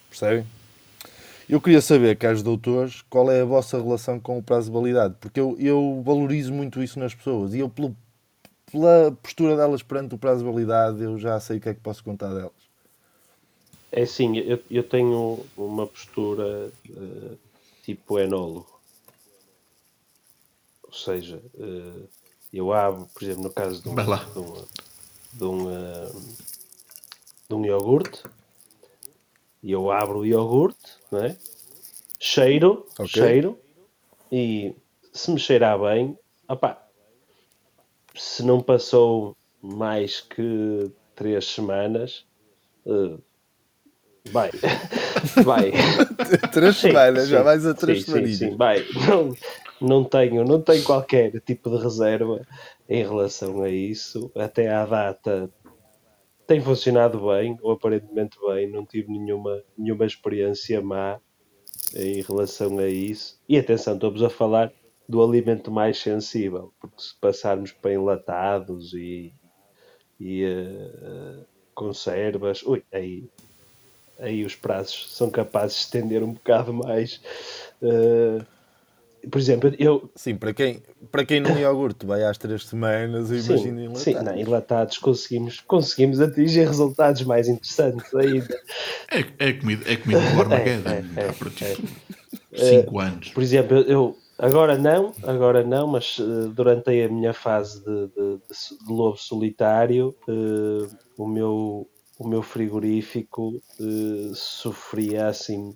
Percebem? 0.09 0.45
Eu 1.49 1.61
queria 1.61 1.81
saber, 1.81 2.17
caros 2.17 2.43
doutores, 2.43 3.01
qual 3.03 3.31
é 3.31 3.41
a 3.41 3.45
vossa 3.45 3.81
relação 3.81 4.19
com 4.19 4.37
o 4.37 4.43
prazo 4.43 4.67
de 4.67 4.73
validade, 4.73 5.15
porque 5.19 5.39
eu, 5.39 5.55
eu 5.59 6.01
valorizo 6.03 6.53
muito 6.53 6.83
isso 6.83 6.99
nas 6.99 7.15
pessoas 7.15 7.53
e 7.53 7.59
eu, 7.59 7.69
pelo- 7.69 7.95
pela 8.69 9.11
postura 9.23 9.55
delas 9.55 9.81
perante 9.81 10.13
o 10.13 10.17
prazo 10.17 10.43
de 10.43 10.51
validade, 10.51 11.01
eu 11.01 11.17
já 11.17 11.39
sei 11.39 11.57
o 11.57 11.61
que 11.61 11.69
é 11.69 11.73
que 11.73 11.79
posso 11.79 12.03
contar 12.03 12.33
delas. 12.33 12.51
É 13.91 14.01
assim, 14.01 14.37
eu, 14.37 14.59
eu 14.69 14.83
tenho 14.83 15.45
uma 15.55 15.87
postura 15.87 16.69
eh, 16.89 17.35
tipo 17.83 18.19
enólogo. 18.19 18.67
Ou 20.83 20.91
seja, 20.93 21.41
eh, 21.57 22.07
eu 22.51 22.73
abro, 22.73 23.07
por 23.13 23.23
exemplo, 23.23 23.43
no 23.43 23.49
caso 23.51 23.81
de 23.81 23.87
um, 23.87 23.95
de 23.95 24.39
um, 24.39 24.65
de 25.33 25.43
um, 25.45 25.71
eh, 25.71 26.11
de 27.47 27.55
um 27.55 27.65
iogurte, 27.65 28.21
e 29.63 29.71
eu 29.71 29.89
abro 29.89 30.19
o 30.19 30.25
iogurte, 30.25 30.96
não 31.11 31.19
é? 31.25 31.37
cheiro, 32.19 32.85
Ok. 32.99 33.17
cheiro, 33.17 33.59
e 34.31 34.75
se 35.13 35.31
me 35.31 35.39
cheirar 35.39 35.79
bem, 35.79 36.17
opá, 36.49 36.87
se 38.15 38.43
não 38.43 38.61
passou 38.61 39.35
mais 39.61 40.19
que 40.21 40.91
três 41.15 41.45
semanas, 41.45 42.25
eh, 42.85 43.17
vai. 44.31 44.51
vai. 45.43 45.71
Três 46.51 46.77
Sim, 46.77 46.89
semanas, 46.89 47.29
já 47.29 47.41
sim, 47.41 47.43
vais 47.43 47.65
a 47.65 47.73
três 47.73 48.01
sim, 48.01 48.03
sim, 48.03 48.27
sim, 48.27 48.55
vai. 48.57 48.85
Não, 49.07 49.37
não, 49.81 50.03
tenho, 50.03 50.43
não 50.43 50.61
tenho 50.61 50.83
qualquer 50.83 51.39
tipo 51.41 51.69
de 51.69 51.83
reserva 51.83 52.45
em 52.89 53.03
relação 53.03 53.61
a 53.63 53.69
isso. 53.69 54.31
Até 54.35 54.69
à 54.69 54.85
data 54.85 55.49
tem 56.47 56.61
funcionado 56.61 57.27
bem, 57.27 57.57
ou 57.61 57.73
aparentemente 57.73 58.37
bem. 58.47 58.71
Não 58.71 58.85
tive 58.85 59.11
nenhuma, 59.11 59.61
nenhuma 59.77 60.05
experiência 60.05 60.81
má 60.81 61.19
em 61.95 62.21
relação 62.21 62.79
a 62.79 62.87
isso. 62.87 63.39
E 63.47 63.57
atenção, 63.57 63.95
estamos 63.95 64.23
a 64.23 64.29
falar 64.29 64.71
do 65.07 65.23
alimento 65.23 65.71
mais 65.71 65.99
sensível, 65.99 66.73
porque 66.79 67.01
se 67.01 67.15
passarmos 67.19 67.71
para 67.71 67.93
enlatados 67.93 68.93
e, 68.93 69.33
e 70.19 70.43
eh, 70.43 71.45
conservas, 71.73 72.63
ui, 72.63 72.83
aí 72.91 73.29
aí 74.19 74.43
os 74.43 74.55
prazos 74.55 75.15
são 75.15 75.29
capazes 75.29 75.77
de 75.77 75.83
estender 75.83 76.23
um 76.23 76.33
bocado 76.33 76.73
mais. 76.73 77.21
Eh, 77.81 78.45
por 79.29 79.39
exemplo, 79.39 79.71
eu. 79.77 80.09
Sim, 80.15 80.35
para 80.35 80.53
quem, 80.53 80.81
para 81.11 81.25
quem 81.25 81.39
não 81.39 81.57
iogurte 81.57 82.05
vai 82.05 82.23
às 82.23 82.37
três 82.37 82.65
semanas, 82.65 83.31
eu 83.31 83.37
imagino 83.39 83.95
Sim, 83.97 84.03
sim 84.03 84.13
não, 84.23 84.35
enlatados 84.35 84.97
conseguimos, 84.97 85.61
conseguimos 85.61 86.19
atingir 86.19 86.65
resultados 86.67 87.23
mais 87.23 87.47
interessantes 87.47 88.13
ainda. 88.15 88.59
É, 89.11 89.49
é 89.49 89.53
comida, 89.53 89.91
é 89.91 89.95
comida 89.97 90.21
do 90.21 90.41
Armageddon. 90.41 90.89
É, 91.17 91.21
é, 91.21 91.29
Há 91.29 91.33
para 91.33 91.49
ti. 91.49 91.63
é. 91.63 92.57
Cinco 92.59 92.99
anos. 92.99 93.29
Por 93.29 93.43
exemplo, 93.43 93.77
eu, 93.79 94.17
agora 94.37 94.77
não, 94.77 95.13
agora 95.23 95.63
não, 95.63 95.87
mas 95.87 96.17
eh, 96.19 96.49
durante 96.53 96.89
a 96.89 97.09
minha 97.09 97.33
fase 97.33 97.83
de, 97.83 98.07
de- 98.07 98.37
de 98.37 98.85
de 98.87 98.91
lobo 98.93 99.17
solitário, 99.17 100.15
eh, 100.27 100.87
o, 101.17 101.27
meu, 101.27 101.87
o 102.17 102.27
meu 102.27 102.41
frigorífico 102.41 103.61
eh, 103.79 104.31
sofria 104.33 105.27
assim, 105.27 105.73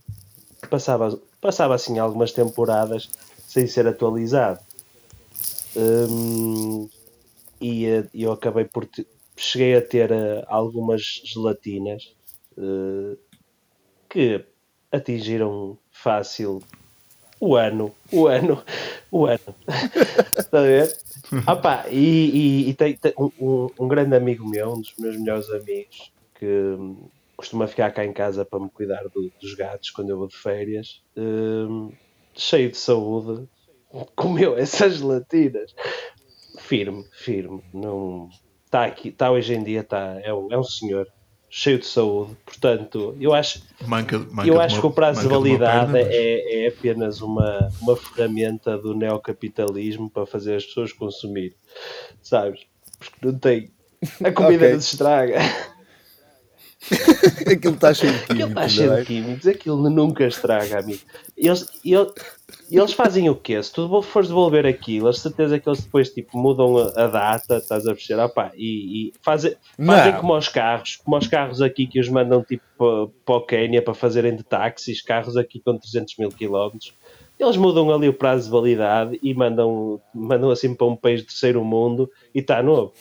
passava, 0.69 1.19
passava 1.39 1.75
assim 1.75 1.99
algumas 1.99 2.31
temporadas 2.31 3.09
sem 3.51 3.67
ser 3.67 3.85
atualizado. 3.85 4.59
E 7.59 7.85
eh, 7.85 8.07
eu 8.13 8.31
acabei 8.31 8.63
por 8.65 8.85
te- 8.85 9.05
cheguei 9.37 9.75
a 9.75 9.81
ter 9.81 10.09
eh, 10.11 10.43
algumas 10.47 11.01
gelatinas 11.25 12.01
eh, 12.57 13.17
que 14.09 14.45
atingiram 14.91 15.77
fácil 15.91 16.59
o 17.41 17.55
ano, 17.55 17.93
o 18.11 18.27
ano, 18.27 18.63
o 19.11 19.25
ano. 19.25 19.55
Está 20.37 20.59
a 20.59 20.63
ver? 20.63 20.97
Ah 21.45 21.55
pá, 21.55 21.85
e, 21.89 21.97
e- 22.65 22.69
e 22.69 22.73
tem, 22.73 22.95
tem 22.95 23.13
um- 23.17 23.31
um, 23.39 23.69
um 23.81 23.87
grande 23.87 24.15
amigo 24.15 24.47
meu, 24.47 24.73
um 24.73 24.79
dos 24.81 24.93
meus 24.97 25.17
melhores 25.17 25.49
amigos, 25.49 26.11
que 26.39 26.45
hum, 26.45 27.09
costuma 27.35 27.67
ficar 27.67 27.91
cá 27.91 28.05
em 28.05 28.13
casa 28.13 28.45
para 28.45 28.59
me 28.59 28.69
cuidar 28.69 29.03
do- 29.13 29.31
dos 29.41 29.53
gatos 29.55 29.89
quando 29.91 30.09
eu 30.09 30.17
vou 30.17 30.27
de 30.27 30.37
férias, 30.37 31.01
hum, 31.17 31.91
cheio 32.35 32.71
de 32.71 32.77
saúde, 32.77 33.47
comeu 34.15 34.57
essas 34.57 34.97
gelatinas. 34.97 35.73
Firme, 36.59 37.05
firme. 37.11 37.63
Não, 37.73 38.29
está 38.65 38.85
aqui, 38.85 39.09
está 39.09 39.31
hoje 39.31 39.53
em 39.53 39.63
dia, 39.63 39.81
está, 39.81 40.19
é, 40.21 40.33
um, 40.33 40.51
é 40.51 40.57
um 40.57 40.63
senhor 40.63 41.07
cheio 41.49 41.79
de 41.79 41.85
saúde. 41.85 42.35
Portanto, 42.45 43.15
eu 43.19 43.33
acho, 43.33 43.61
Manca, 43.85 44.19
manca 44.19 44.47
eu 44.47 44.53
de 44.55 44.59
acho 44.61 44.75
uma- 44.75 44.81
que 44.81 44.87
o 44.87 44.91
prazo 44.91 45.21
de 45.21 45.27
validade 45.27 45.91
perna, 45.91 46.07
mas- 46.07 46.15
é, 46.15 46.63
é 46.63 46.67
apenas 46.67 47.21
uma, 47.21 47.69
uma 47.81 47.95
ferramenta 47.97 48.77
do 48.77 48.93
neocapitalismo 48.93 50.09
para 50.09 50.25
fazer 50.25 50.55
as 50.55 50.65
pessoas 50.65 50.93
consumir, 50.93 51.55
sabes? 52.21 52.61
Porque 52.99 53.25
não 53.25 53.37
tem. 53.37 53.71
A 54.23 54.31
comida 54.31 54.63
Ok. 54.65 54.73
não 54.73 54.81
se 54.81 54.93
estraga. 54.93 55.37
Aquilo 57.51 57.75
está 57.75 57.93
cheio 57.93 58.11
de 58.13 58.19
Aquilo 58.19 58.37
químicos. 58.49 58.63
está 58.63 58.67
cheio 58.69 58.95
de 58.95 59.01
é? 59.01 59.05
químicos, 59.05 59.47
aquilo 59.47 59.89
nunca 59.89 60.25
estraga, 60.25 60.79
amigo. 60.79 61.01
Eles, 61.37 61.67
e 61.85 61.93
el- 61.93 62.13
e 62.69 62.77
eles 62.77 62.93
fazem 62.93 63.29
o 63.29 63.35
quê? 63.35 63.61
Se 63.61 63.71
tu 63.71 64.01
fores 64.01 64.29
devolver 64.29 64.65
aquilo, 64.65 65.07
a 65.07 65.13
certeza 65.13 65.59
que 65.59 65.67
eles 65.69 65.81
depois 65.83 66.09
tipo, 66.09 66.37
mudam 66.37 66.77
a, 66.77 67.03
a 67.03 67.07
data, 67.07 67.57
estás 67.57 67.85
a 67.87 67.93
perceber? 67.93 68.21
Opá, 68.23 68.51
e, 68.55 69.09
e 69.09 69.13
fazem, 69.21 69.55
fazem 69.85 70.15
como 70.17 70.33
aos 70.33 70.47
carros, 70.49 70.95
como 70.97 71.15
aos 71.15 71.27
carros 71.27 71.61
aqui 71.61 71.85
que 71.85 71.99
os 71.99 72.09
mandam 72.09 72.43
tipo 72.43 72.63
para, 72.77 73.07
para 73.25 73.35
o 73.35 73.45
Quénia 73.45 73.81
para 73.81 73.93
fazerem 73.93 74.35
de 74.35 74.43
táxis, 74.43 75.01
carros 75.01 75.37
aqui 75.37 75.59
com 75.59 75.77
300 75.77 76.17
mil 76.17 76.29
quilómetros. 76.29 76.93
Eles 77.39 77.57
mudam 77.57 77.91
ali 77.91 78.07
o 78.07 78.13
prazo 78.13 78.45
de 78.45 78.51
validade 78.51 79.19
e 79.21 79.33
mandam, 79.33 79.99
mandam 80.13 80.49
assim 80.51 80.73
para 80.75 80.87
um 80.87 80.95
país 80.95 81.21
de 81.21 81.27
terceiro 81.27 81.63
mundo 81.63 82.09
e 82.35 82.39
está 82.39 82.61
novo. 82.61 82.93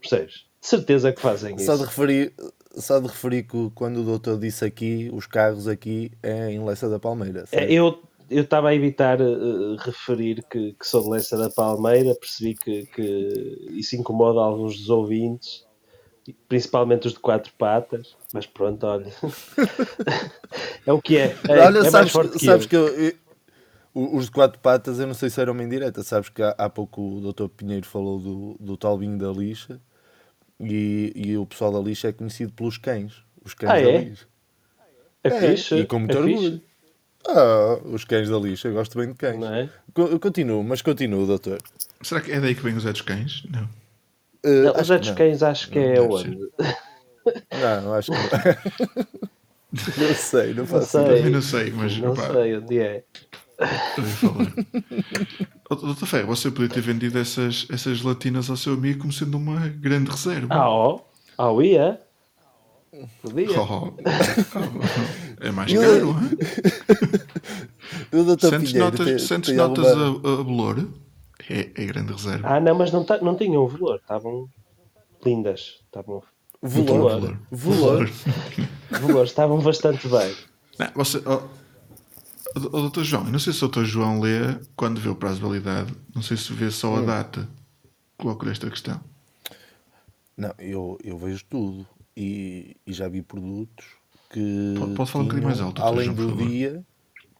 Percebes? 0.00 0.44
De 0.60 0.66
certeza 0.66 1.12
que 1.12 1.20
fazem 1.20 1.56
Só 1.58 1.72
de 1.76 1.82
isso. 1.82 1.84
referir, 1.90 2.32
só 2.76 2.98
de 3.00 3.06
referir 3.08 3.44
que 3.44 3.70
quando 3.74 3.98
o 4.00 4.04
doutor 4.04 4.38
disse 4.38 4.64
aqui, 4.64 5.10
os 5.12 5.26
carros 5.26 5.68
aqui 5.68 6.12
é 6.22 6.50
em 6.50 6.64
Leça 6.64 6.88
da 6.88 6.98
Palmeira. 6.98 7.42
É, 7.42 7.46
certo? 7.46 7.70
Eu 7.70 8.02
eu 8.32 8.42
estava 8.44 8.70
a 8.70 8.74
evitar 8.74 9.20
eh, 9.20 9.76
referir 9.80 10.42
que, 10.50 10.72
que 10.72 10.86
sou 10.88 11.02
de 11.02 11.10
Leça 11.10 11.36
da 11.36 11.50
Palmeira, 11.50 12.14
percebi 12.14 12.54
que, 12.54 12.86
que 12.86 13.68
isso 13.72 13.94
incomoda 13.94 14.40
alguns 14.40 14.78
dos 14.78 14.88
ouvintes, 14.88 15.66
principalmente 16.48 17.06
os 17.06 17.12
de 17.12 17.18
quatro 17.18 17.52
patas, 17.58 18.16
mas 18.32 18.46
pronto, 18.46 18.86
olha. 18.86 19.12
é 20.86 20.92
o 20.92 21.00
que 21.00 21.18
é. 21.18 21.36
É, 21.46 21.58
Olha, 21.60 21.80
é 21.80 21.90
sabes, 21.90 22.12
que 22.12 22.44
sabes 22.44 22.64
eu. 22.64 22.68
que 22.68 22.76
eu- 22.76 22.88
eu- 22.88 23.14
os 23.94 24.24
de 24.24 24.30
quatro 24.30 24.58
patas, 24.60 24.98
eu 24.98 25.06
não 25.06 25.12
sei 25.12 25.28
se 25.28 25.38
era 25.38 25.52
uma 25.52 25.62
indireta. 25.62 26.02
Sabes 26.02 26.30
que 26.30 26.42
há, 26.42 26.54
há 26.56 26.70
pouco 26.70 27.18
o 27.18 27.20
doutor 27.20 27.50
Pinheiro 27.50 27.86
falou 27.86 28.18
do, 28.18 28.56
do 28.58 28.76
tal 28.78 28.96
vinho 28.96 29.18
da 29.18 29.30
lixa 29.30 29.78
e, 30.62 31.12
e 31.14 31.36
o 31.36 31.44
pessoal 31.46 31.72
da 31.72 31.80
lixa 31.80 32.08
é 32.08 32.12
conhecido 32.12 32.52
pelos 32.52 32.78
cães. 32.78 33.14
Os 33.44 33.54
cães 33.54 33.70
Ah, 33.70 33.74
da 33.74 33.80
é? 33.90 33.98
lixa. 33.98 34.26
É, 35.24 35.28
É, 35.28 35.40
fixe. 35.56 35.74
e 35.76 35.86
com 35.86 35.98
muito 35.98 36.16
é 36.16 36.20
orgulho. 36.20 36.36
fixe. 36.52 36.62
Ah, 37.28 37.78
os 37.84 38.04
cães 38.04 38.28
da 38.28 38.38
lixa, 38.38 38.68
eu 38.68 38.74
gosto 38.74 38.98
bem 38.98 39.08
de 39.08 39.14
cães. 39.14 39.38
Não 39.38 39.54
é? 39.54 39.68
Co- 39.94 40.18
Continuo, 40.18 40.62
mas 40.64 40.82
continuo, 40.82 41.26
doutor. 41.26 41.58
Será 42.02 42.20
que 42.20 42.32
é 42.32 42.40
daí 42.40 42.54
que 42.54 42.62
vem 42.62 42.74
os 42.76 42.82
Zé 42.82 42.90
dos 42.92 43.00
Cães? 43.02 43.44
Não. 43.50 43.62
Uh, 44.44 44.64
Não, 44.64 44.80
os 44.80 44.86
Zé 44.88 44.98
dos 44.98 45.06
que 45.08 45.10
não. 45.10 45.18
Cães 45.18 45.42
acho 45.42 45.70
que 45.70 45.78
é 45.78 45.94
deve 45.94 46.00
onde? 46.12 46.38
Não, 47.84 47.94
acho 47.94 48.10
que 48.10 48.18
não. 48.18 49.28
não 49.98 50.14
sei, 50.14 50.48
não 50.48 50.54
Não 50.62 50.66
faço 50.66 50.86
sei. 50.90 51.00
ideia. 51.02 51.16
Também 51.18 51.32
não 51.32 51.42
sei, 51.42 51.70
mas 51.72 51.98
Não 51.98 52.12
opá, 52.12 52.30
sei 52.32 52.56
onde 52.56 52.78
é. 52.78 53.04
falar. 54.20 54.52
Doutor 55.70 56.06
Ferro, 56.06 56.26
você 56.28 56.50
podia 56.50 56.68
ter 56.68 56.80
vendido 56.82 57.18
essas, 57.18 57.66
essas 57.70 57.98
gelatinas 57.98 58.50
ao 58.50 58.56
seu 58.56 58.74
amigo 58.74 59.00
como 59.00 59.12
sendo 59.12 59.36
uma 59.38 59.68
grande 59.68 60.10
reserva. 60.10 60.48
Ah, 60.54 60.68
ó. 60.68 61.00
Ah, 61.38 61.50
ia? 61.62 61.98
Podia. 63.22 63.48
Oh, 63.58 63.88
oh. 63.88 63.94
É 65.40 65.50
mais 65.50 65.72
caro, 65.72 66.10
hein? 66.10 66.38
Doutor 68.24 68.50
Sentes 68.50 68.74
notas, 68.74 69.06
tem- 69.06 69.18
sentes 69.18 69.48
tem 69.48 69.56
notas 69.56 69.86
alguma- 69.86 70.36
a, 70.36 70.40
a 70.40 70.44
bolor? 70.44 70.88
É, 71.48 71.70
é 71.74 71.84
grande 71.86 72.12
reserva. 72.12 72.46
Ah, 72.48 72.60
não, 72.60 72.74
mas 72.74 72.92
não, 72.92 73.02
tá, 73.04 73.18
não 73.22 73.34
tinham 73.34 73.66
valor. 73.66 73.96
Estavam 73.96 74.46
lindas. 75.24 75.80
Estavam... 75.86 76.22
Valor. 76.62 77.38
Valor. 77.50 78.10
Valor. 78.90 79.24
Estavam 79.24 79.60
bastante 79.60 80.06
bem. 80.08 80.34
Não, 80.78 80.88
você, 80.94 81.20
ó, 81.26 81.34
ó, 81.36 81.42
ó, 82.56 82.58
doutor 82.80 83.04
João, 83.04 83.24
eu 83.26 83.32
não 83.32 83.38
sei 83.38 83.52
se 83.52 83.58
o 83.58 83.62
doutor 83.62 83.84
João 83.84 84.20
lê 84.20 84.58
quando 84.76 85.00
vê 85.00 85.08
o 85.08 85.14
prazo 85.14 85.36
de 85.36 85.42
validade, 85.42 85.92
não 86.14 86.22
sei 86.22 86.36
se 86.36 86.52
vê 86.52 86.70
só 86.70 86.96
a 86.96 87.00
Hum. 87.00 87.06
data. 87.06 87.48
Coloco-lhe 88.16 88.52
esta 88.52 88.70
questão. 88.70 89.00
Não, 90.36 90.54
eu, 90.58 90.98
eu 91.04 91.18
vejo 91.18 91.44
tudo 91.50 91.86
e, 92.16 92.76
e 92.86 92.92
já 92.92 93.08
vi 93.08 93.22
produtos 93.22 93.84
que 94.30 94.74
Pode- 94.78 94.94
pode 94.94 95.10
falar 95.10 95.24
um 95.24 95.26
bocadinho 95.26 95.48
mais 95.48 95.60
alto, 95.60 95.82
além 95.82 96.04
João, 96.06 96.16
do 96.16 96.28
favor. 96.30 96.46
dia 96.48 96.84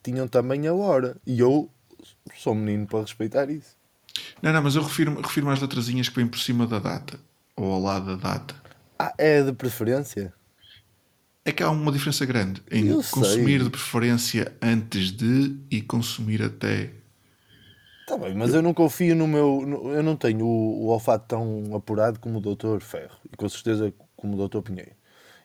tinham 0.03 0.27
também 0.29 0.67
a 0.67 0.75
hora 0.75 1.17
e 1.27 1.39
eu 1.39 1.71
sou 2.37 2.55
menino 2.55 2.87
para 2.87 3.01
respeitar 3.03 3.49
isso. 3.49 3.77
Não, 4.43 4.53
não, 4.53 4.63
mas 4.63 4.75
eu 4.75 4.83
refiro, 4.83 5.19
refiro 5.21 5.49
às 5.49 5.61
letrazinhas 5.61 6.09
que 6.09 6.17
vêm 6.17 6.27
por 6.27 6.39
cima 6.39 6.67
da 6.67 6.79
data 6.81 7.19
ou 7.57 7.73
ao 7.73 7.81
lado 7.81 8.17
da 8.17 8.31
data. 8.31 8.61
Ah, 9.03 9.13
é 9.19 9.43
de 9.43 9.53
preferência? 9.53 10.33
É 11.45 11.53
que 11.53 11.63
há 11.63 11.71
uma 11.71 11.91
diferença 11.93 12.25
grande 12.27 12.63
em 12.71 12.87
Eu 12.89 13.03
consumir 13.03 13.59
sei. 13.59 13.65
de 13.65 13.71
preferência 13.71 14.57
antes 14.63 15.11
de 15.13 15.57
e 15.71 15.81
consumir 15.83 16.43
até. 16.43 16.91
Tá 18.07 18.17
bem, 18.19 18.35
mas 18.35 18.53
eu 18.53 18.63
não 18.63 18.75
confio 18.75 19.15
no 19.15 19.29
meu. 19.29 19.63
eu 19.95 20.03
não 20.03 20.17
tenho 20.17 20.45
o, 20.45 20.85
o 20.85 20.89
olfato 20.89 21.27
tão 21.29 21.75
apurado 21.75 22.19
como 22.21 22.39
o 22.39 22.41
Doutor 22.41 22.81
Ferro 22.83 23.17
e 23.33 23.37
com 23.37 23.49
certeza 23.49 23.93
como 24.17 24.35
o 24.35 24.37
Doutor 24.37 24.63
Pinheiro. 24.63 24.93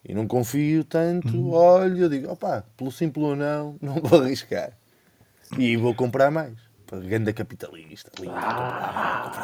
E 0.07 0.13
não 0.13 0.27
confio 0.27 0.83
tanto, 0.83 1.51
olha, 1.51 1.99
eu 2.01 2.09
digo, 2.09 2.31
opá, 2.31 2.63
pelo 2.77 2.91
simples 2.91 3.25
ou 3.25 3.35
não, 3.35 3.77
não 3.81 3.95
vou 4.01 4.21
arriscar. 4.23 4.77
E 5.57 5.77
vou 5.77 5.95
comprar 5.95 6.31
mais. 6.31 6.57
Para 6.87 6.99
ganda 7.01 7.33
capitalista. 7.33 8.09
ali, 8.17 8.27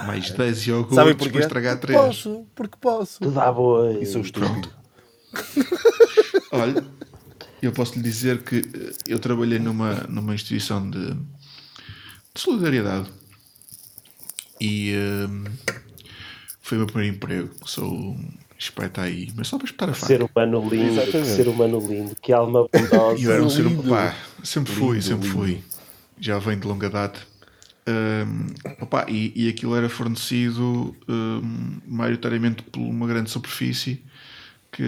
Mais 0.07 0.31
10 0.31 0.67
iogurtes 0.67 0.95
Sabem 0.95 1.13
para 1.13 1.25
porquê? 1.25 1.39
estragar 1.39 1.77
Porque 1.77 1.93
3. 1.93 2.05
posso, 2.05 2.47
porque 2.55 2.77
posso. 2.79 3.19
Tu 3.19 3.31
dá 3.31 3.51
boi. 3.51 4.01
E 4.01 4.05
sou 4.05 4.21
estúpido. 4.21 4.69
Olha, 6.51 6.83
eu 7.61 7.71
posso 7.71 7.95
lhe 7.95 8.01
dizer 8.01 8.43
que 8.43 8.57
eh, 8.57 8.91
eu 9.07 9.19
trabalhei 9.19 9.59
numa, 9.59 9.93
numa 10.07 10.33
instituição 10.35 10.89
de, 10.89 11.13
de 11.13 11.17
solidariedade 12.41 13.09
e 14.61 14.93
eh, 14.93 15.51
foi 16.61 16.77
o 16.77 16.81
meu 16.81 16.87
primeiro 16.87 17.15
emprego. 17.15 17.49
Sou 17.65 17.91
um 17.91 18.29
espeta 18.57 19.01
aí, 19.01 19.31
mas 19.35 19.47
só 19.49 19.57
para 19.57 19.65
espetar 19.65 19.89
a 19.89 19.93
faca. 19.93 20.07
Ser 20.07 20.23
humano 20.23 20.61
lindo, 20.69 20.93
que 20.93 20.99
Exatamente. 21.01 21.29
ser 21.35 21.47
humano 21.49 21.79
lindo, 21.79 22.15
que 22.21 22.31
alma 22.31 22.67
bondosa. 22.71 23.19
E 23.19 23.23
eu 23.25 23.31
era 23.33 23.43
um 23.43 23.49
ser 23.49 23.63
pá, 23.89 24.15
sempre 24.43 24.71
fui, 24.71 24.93
Lindo, 24.97 25.01
sempre 25.03 25.27
lindo. 25.27 25.37
fui. 25.39 25.63
Já 26.19 26.39
vem 26.39 26.57
de 26.57 26.65
longa 26.67 26.89
data. 26.89 27.19
Hum, 27.85 28.47
opá, 28.79 29.05
e, 29.09 29.33
e 29.35 29.49
aquilo 29.49 29.75
era 29.75 29.89
fornecido 29.89 30.95
hum, 31.07 31.79
maioritariamente 31.85 32.63
por 32.63 32.79
uma 32.79 33.05
grande 33.05 33.29
superfície 33.29 34.01
que, 34.71 34.85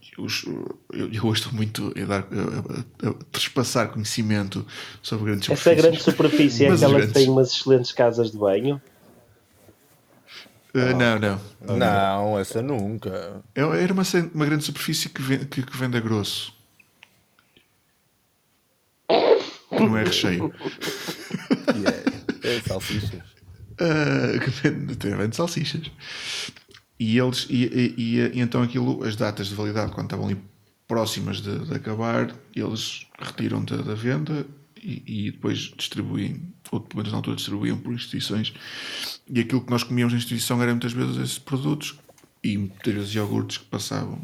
que 0.00 0.20
os- 0.20 0.44
eu, 0.92 1.08
eu 1.12 1.24
hoje 1.24 1.40
estou 1.42 1.52
muito 1.54 1.94
a, 1.96 2.04
dar, 2.04 2.20
a, 2.22 3.06
a- 3.06 3.10
a 3.10 3.14
trespassar 3.30 3.88
conhecimento 3.90 4.66
sobre 5.00 5.26
grandes 5.26 5.48
Essa 5.48 5.56
superfícies. 5.62 5.82
grande 5.90 6.02
superfície 6.02 6.64
é 6.64 6.72
aquela 6.72 7.00
que 7.06 7.12
tem 7.12 7.28
umas 7.30 7.52
excelentes 7.52 7.92
casas 7.92 8.32
de 8.32 8.38
banho. 8.38 8.82
Ah, 10.74 10.94
não, 10.94 11.18
não. 11.18 11.76
Não, 11.76 12.38
essa 12.38 12.60
nunca. 12.62 13.42
É- 13.54 13.60
Era 13.60 13.92
uma, 13.92 14.02
uma 14.34 14.46
grande 14.46 14.64
superfície 14.64 15.08
que, 15.08 15.22
ven- 15.22 15.44
que, 15.44 15.62
que 15.62 15.76
vende 15.76 15.96
a 15.96 16.00
grosso. 16.00 16.52
Que 19.08 19.80
não 19.86 19.96
é 19.96 20.04
recheio. 20.04 20.52
É, 22.42 22.48
é 22.56 22.60
salsichas. 22.60 23.22
Ah, 23.80 24.38
que 24.38 24.50
vende, 24.50 24.96
tem- 24.96 25.16
vende 25.16 25.36
salsichas. 25.36 25.90
E 26.98 27.18
eles 27.18 27.46
e, 27.50 27.64
e- 27.64 27.94
e- 27.96 28.18
e 28.34 28.40
então 28.40 28.62
aquilo, 28.62 29.02
as 29.04 29.16
datas 29.16 29.48
de 29.48 29.54
validade, 29.54 29.92
quando 29.92 30.06
estavam 30.06 30.26
ali 30.26 30.38
próximas 30.86 31.40
de, 31.40 31.58
de 31.66 31.74
acabar, 31.74 32.34
eles 32.54 33.06
retiram 33.18 33.64
da, 33.64 33.76
da 33.78 33.94
venda 33.94 34.46
e, 34.84 35.30
depois 35.32 35.58
distribuem, 35.76 36.52
ou 36.70 36.80
pelo 36.80 36.98
menos 36.98 37.12
na 37.12 37.18
altura 37.18 37.36
distribuíam 37.36 37.78
por 37.78 37.92
instituições. 37.94 38.52
E 39.28 39.40
aquilo 39.40 39.60
que 39.62 39.70
nós 39.70 39.82
comíamos 39.84 40.12
na 40.12 40.18
instituição 40.18 40.60
era 40.62 40.70
muitas 40.72 40.92
vezes 40.92 41.16
esses 41.16 41.38
produtos 41.38 41.94
e 42.42 42.58
muitas 42.58 42.92
vezes 42.92 43.14
iogurtes 43.14 43.58
que 43.58 43.64
passavam 43.66 44.20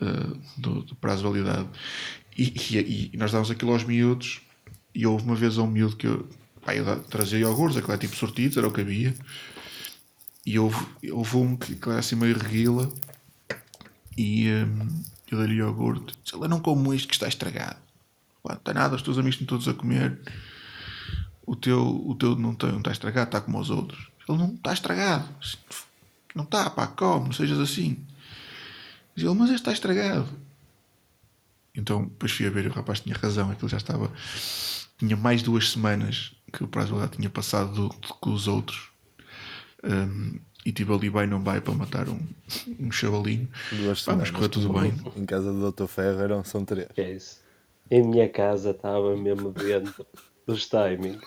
ah, 0.00 0.36
do, 0.56 0.82
do 0.82 0.94
prazo 0.94 1.22
de 1.22 1.28
validade. 1.40 1.68
E, 2.38 2.52
e- 2.70 3.10
e 3.12 3.16
nós 3.16 3.32
dávamos 3.32 3.50
aquilo 3.50 3.72
aos 3.72 3.82
miúdos. 3.84 4.40
E 4.96 5.06
houve 5.06 5.24
uma 5.24 5.36
vez 5.36 5.58
a 5.58 5.62
um 5.62 5.66
miúdo 5.66 5.94
que 5.94 6.06
eu, 6.06 6.26
pá, 6.64 6.74
eu 6.74 7.02
trazia 7.02 7.40
iogurtes, 7.40 7.76
aquilo 7.76 7.92
é 7.92 7.98
tipo 7.98 8.16
sortidos, 8.16 8.56
era 8.56 8.66
o 8.66 8.72
que 8.72 8.80
havia. 8.80 9.14
E 10.46 10.58
houve, 10.58 10.86
houve 11.12 11.36
um 11.36 11.54
que, 11.54 11.74
que 11.74 11.86
era 11.86 11.98
assim 11.98 12.16
meio 12.16 12.38
reguila. 12.38 12.90
E 14.16 14.48
hum, 14.48 14.88
eu 15.30 15.36
dei-lhe 15.36 15.56
iogurte. 15.56 16.16
Disse, 16.24 16.34
ele 16.34 16.48
não 16.48 16.60
como 16.60 16.94
isto 16.94 17.08
que 17.08 17.14
está 17.14 17.28
estragado. 17.28 17.76
Pá, 18.42 18.54
não 18.54 18.60
tem 18.60 18.72
nada, 18.72 18.96
os 18.96 19.02
teus 19.02 19.18
amigos 19.18 19.34
estão 19.34 19.46
todos 19.46 19.68
a 19.68 19.74
comer. 19.74 20.18
O 21.44 21.54
teu, 21.54 21.84
o 22.08 22.14
teu 22.14 22.34
não, 22.34 22.54
tem, 22.54 22.70
não 22.72 22.78
está 22.78 22.90
estragado, 22.90 23.28
está 23.28 23.42
como 23.42 23.60
os 23.60 23.68
outros. 23.68 24.08
Ele 24.26 24.38
não 24.38 24.54
está 24.54 24.72
estragado. 24.72 25.28
Não 26.34 26.44
está, 26.44 26.70
pá, 26.70 26.86
come, 26.86 27.26
não 27.26 27.32
sejas 27.32 27.58
assim. 27.58 28.02
Diz 29.14 29.26
ele, 29.26 29.34
mas 29.34 29.50
este 29.50 29.56
está 29.56 29.72
estragado. 29.72 30.26
Então, 31.74 32.04
depois 32.04 32.32
fui 32.32 32.46
a 32.46 32.50
ver 32.50 32.64
e 32.64 32.68
o 32.68 32.72
rapaz 32.72 33.00
tinha 33.00 33.14
razão, 33.14 33.50
aquilo 33.50 33.68
já 33.68 33.76
estava. 33.76 34.10
Tinha 34.98 35.16
mais 35.16 35.42
duas 35.42 35.70
semanas 35.70 36.34
que 36.52 36.64
o 36.64 36.68
prazo 36.68 36.88
de 36.88 36.92
validade 36.94 37.16
tinha 37.18 37.30
passado 37.30 37.72
do, 37.72 37.88
do 37.88 38.14
que 38.14 38.28
os 38.28 38.48
outros. 38.48 38.90
Um, 39.84 40.40
e 40.64 40.72
tive 40.72 40.92
ali 40.92 41.08
vai 41.08 41.26
não 41.26 41.42
vai 41.42 41.60
para 41.60 41.74
matar 41.74 42.08
um, 42.08 42.18
um 42.80 42.90
chavalinho. 42.90 43.48
Duas 43.70 44.02
Pá, 44.02 44.16
mas 44.16 44.28
semanas. 44.28 44.30
correu 44.30 44.48
tudo 44.48 44.72
bem. 44.72 44.92
Em 45.16 45.24
casa 45.26 45.52
do 45.52 45.70
Dr. 45.70 45.86
Ferro 45.86 46.20
eram, 46.20 46.44
são 46.44 46.64
três. 46.64 46.88
Que 46.94 47.00
é 47.02 47.12
isso. 47.12 47.40
Em 47.90 48.02
minha 48.02 48.28
casa 48.28 48.70
estava 48.70 49.16
mesmo 49.16 49.52
dentro 49.52 50.04
dos 50.46 50.66
timings. 50.68 51.20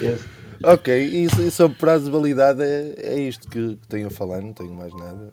Esse- 0.00 0.28
Ok, 0.62 0.88
e, 0.88 1.24
e 1.26 1.50
sobre 1.50 1.76
prazo 1.76 2.06
de 2.06 2.10
validade 2.10 2.62
é, 2.62 2.94
é 2.96 3.18
isto 3.20 3.48
que, 3.50 3.76
que 3.76 3.86
tenho 3.88 4.06
a 4.06 4.10
falar, 4.10 4.40
não 4.40 4.54
tenho 4.54 4.72
mais 4.72 4.94
nada. 4.94 5.30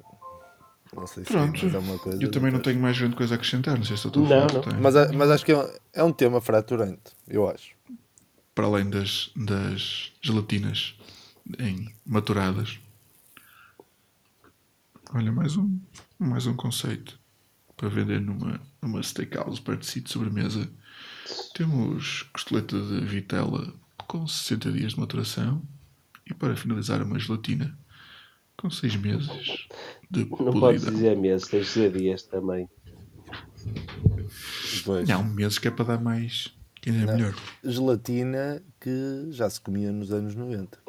Não 0.95 1.08
sei 1.08 1.23
se 1.23 1.32
Pronto. 1.32 1.54
tem 1.54 1.62
mais 1.63 1.75
alguma 1.75 1.97
coisa. 1.99 2.21
Eu 2.21 2.32
também 2.32 2.51
não 2.51 2.60
tenho 2.60 2.80
mais 2.80 2.97
grande 2.99 3.15
coisa 3.15 3.34
a 3.34 3.38
acrescentar. 3.38 3.77
Não 3.77 3.86
sei 3.86 3.95
se 3.97 4.08
estou 4.08 4.25
a 4.25 4.30
Não, 4.30 4.49
falar. 4.49 4.65
não. 4.73 4.82
Mas, 4.82 5.12
mas 5.15 5.30
acho 5.32 5.45
que 5.45 5.51
é 5.54 5.58
um, 5.58 5.69
é 5.93 6.04
um 6.04 6.12
tema 6.12 6.41
fraturante, 6.41 7.13
eu 7.27 7.49
acho. 7.49 7.71
Para 8.54 8.65
além 8.65 8.89
das, 8.89 9.32
das 9.36 10.12
gelatinas 10.21 10.95
em 11.60 11.93
maturadas. 12.06 12.80
Olha, 15.13 15.32
mais 15.32 15.56
um, 15.58 15.80
mais 16.19 16.45
um 16.45 16.54
conceito 16.56 17.19
para 17.75 17.89
vender 17.89 18.21
numa, 18.21 18.62
numa 18.81 19.02
steakhouse 19.04 19.62
de 19.62 19.85
si 19.85 20.02
de 20.02 20.10
sobremesa. 20.12 20.69
Temos 21.54 22.23
costeleta 22.33 22.79
de 22.79 23.02
vitela 23.06 23.73
com 24.08 24.27
60 24.27 24.71
dias 24.71 24.94
de 24.94 25.00
maturação 25.00 25.62
e 26.29 26.33
para 26.33 26.56
finalizar 26.56 27.02
uma 27.02 27.17
gelatina 27.17 27.77
com 28.58 28.69
6 28.69 28.96
meses 28.98 29.67
de 30.12 30.29
Não 30.29 30.51
podes 30.59 30.85
dizer 30.85 31.15
meses, 31.15 31.47
tens 31.47 31.67
de 31.67 31.73
dizer 31.73 31.91
dias 31.93 32.23
também. 32.23 32.69
Depois, 34.75 35.07
Não, 35.07 35.23
meses 35.23 35.57
que 35.57 35.67
é 35.67 35.71
para 35.71 35.85
dar 35.85 36.01
mais. 36.01 36.53
Que 36.81 36.89
ainda 36.89 37.12
é 37.12 37.15
melhor. 37.15 37.35
gelatina 37.63 38.62
que 38.79 39.27
já 39.29 39.49
se 39.49 39.62
comia 39.62 39.91
nos 39.91 40.12
anos 40.12 40.35
90. 40.35 40.79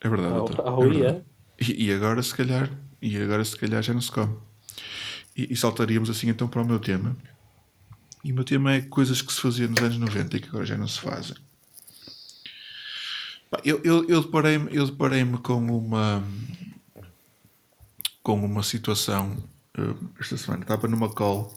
É 0.00 0.08
verdade. 0.08 0.32
Ah, 0.32 0.38
doutor, 0.38 0.62
ah, 0.64 0.84
é 0.84 0.88
verdade. 0.88 1.24
E, 1.60 1.86
e 1.86 1.92
agora 1.92 2.22
se 2.22 2.34
calhar 2.34 2.70
e 3.02 3.16
agora 3.16 3.44
se 3.44 3.56
calhar 3.56 3.82
já 3.82 3.92
não 3.92 4.00
se 4.00 4.10
come. 4.10 4.36
E, 5.36 5.52
e 5.52 5.56
saltaríamos 5.56 6.08
assim 6.08 6.28
então 6.28 6.48
para 6.48 6.62
o 6.62 6.66
meu 6.66 6.78
tema. 6.78 7.16
E 8.24 8.32
o 8.32 8.34
meu 8.34 8.44
tema 8.44 8.74
é 8.74 8.80
coisas 8.80 9.20
que 9.20 9.32
se 9.32 9.40
faziam 9.40 9.68
nos 9.68 9.80
anos 9.82 9.98
90 9.98 10.36
e 10.36 10.40
que 10.40 10.48
agora 10.48 10.64
já 10.64 10.76
não 10.76 10.88
se 10.88 11.00
fazem. 11.00 11.36
Eu, 13.64 13.80
eu, 13.84 14.08
eu 14.08 14.22
deparei-me 14.22 14.74
eu 14.74 14.86
deparei 14.86 15.24
com 15.42 15.54
uma 15.54 16.22
com 18.26 18.44
uma 18.44 18.64
situação 18.64 19.36
eh, 19.78 19.94
esta 20.18 20.36
semana. 20.36 20.62
Estava 20.62 20.88
numa 20.88 21.08
call 21.08 21.56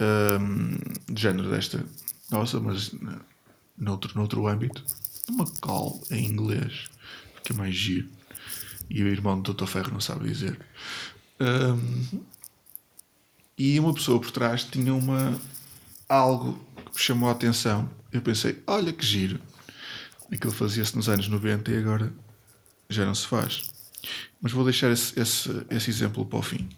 ehm, 0.00 0.76
de 1.08 1.22
género 1.22 1.48
desta. 1.52 1.86
Nossa, 2.32 2.58
mas 2.58 2.92
noutro, 3.78 4.12
noutro 4.16 4.48
âmbito. 4.48 4.84
Uma 5.28 5.46
call 5.60 6.02
em 6.10 6.26
inglês. 6.26 6.86
Fica 7.36 7.54
mais 7.54 7.76
giro. 7.76 8.08
E 8.90 9.04
o 9.04 9.06
irmão 9.06 9.40
do 9.40 9.54
Dr. 9.54 9.66
Ferro 9.66 9.92
não 9.92 10.00
sabe 10.00 10.28
dizer. 10.28 10.58
Ehm, 11.38 12.24
e 13.56 13.78
uma 13.78 13.94
pessoa 13.94 14.20
por 14.20 14.32
trás 14.32 14.64
tinha 14.64 14.92
uma 14.92 15.40
algo 16.08 16.58
que 16.86 16.94
me 16.94 16.98
chamou 16.98 17.28
a 17.28 17.32
atenção. 17.32 17.88
Eu 18.10 18.20
pensei, 18.20 18.60
olha 18.66 18.92
que 18.92 19.06
giro. 19.06 19.38
Aquilo 20.32 20.52
fazia-se 20.52 20.96
nos 20.96 21.08
anos 21.08 21.28
90 21.28 21.70
e 21.70 21.76
agora 21.78 22.12
já 22.90 23.06
não 23.06 23.14
se 23.14 23.28
faz. 23.28 23.77
Mas 24.40 24.52
vou 24.52 24.64
deixar 24.64 24.90
esse, 24.90 25.18
esse, 25.18 25.66
esse 25.70 25.90
exemplo 25.90 26.24
para 26.24 26.38
o 26.38 26.42
fim. 26.42 26.68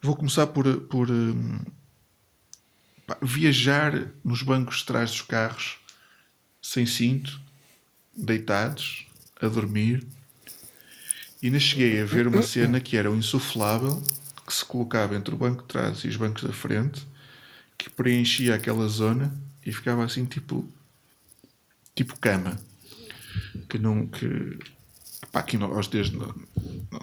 Vou 0.00 0.14
começar 0.14 0.46
por, 0.48 0.64
por 0.82 1.10
hum, 1.10 1.60
pá, 3.06 3.16
viajar 3.22 4.08
nos 4.22 4.42
bancos 4.42 4.78
de 4.78 4.84
trás 4.84 5.10
dos 5.10 5.22
carros 5.22 5.78
sem 6.60 6.86
cinto, 6.86 7.40
deitados, 8.16 9.06
a 9.40 9.48
dormir. 9.48 10.06
E 11.42 11.46
ainda 11.46 11.60
cheguei 11.60 12.00
a 12.00 12.04
ver 12.04 12.26
uma 12.26 12.42
cena 12.42 12.80
que 12.80 12.96
era 12.96 13.10
um 13.10 13.16
insuflável 13.16 14.02
que 14.46 14.52
se 14.52 14.64
colocava 14.64 15.14
entre 15.14 15.34
o 15.34 15.38
banco 15.38 15.62
de 15.62 15.68
trás 15.68 16.04
e 16.04 16.08
os 16.08 16.16
bancos 16.16 16.42
da 16.42 16.52
frente, 16.52 17.06
que 17.76 17.90
preenchia 17.90 18.54
aquela 18.54 18.86
zona 18.88 19.34
e 19.64 19.72
ficava 19.72 20.04
assim 20.04 20.24
tipo 20.24 20.70
tipo 21.94 22.18
cama 22.18 22.58
que 23.68 23.78
não 23.78 24.06
que 24.06 24.58
pá, 25.34 25.40
aqui 25.40 25.58
nós 25.58 25.86
desde 25.88 26.16
no- 26.16 26.34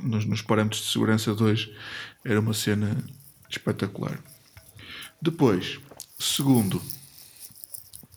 nos, 0.02 0.26
nos 0.26 0.42
parâmetros 0.42 0.82
de 0.84 0.88
segurança 0.92 1.34
2 1.36 1.70
era 2.24 2.40
uma 2.40 2.54
cena 2.54 2.98
espetacular 3.50 4.20
depois 5.22 5.80
segundo 6.18 6.82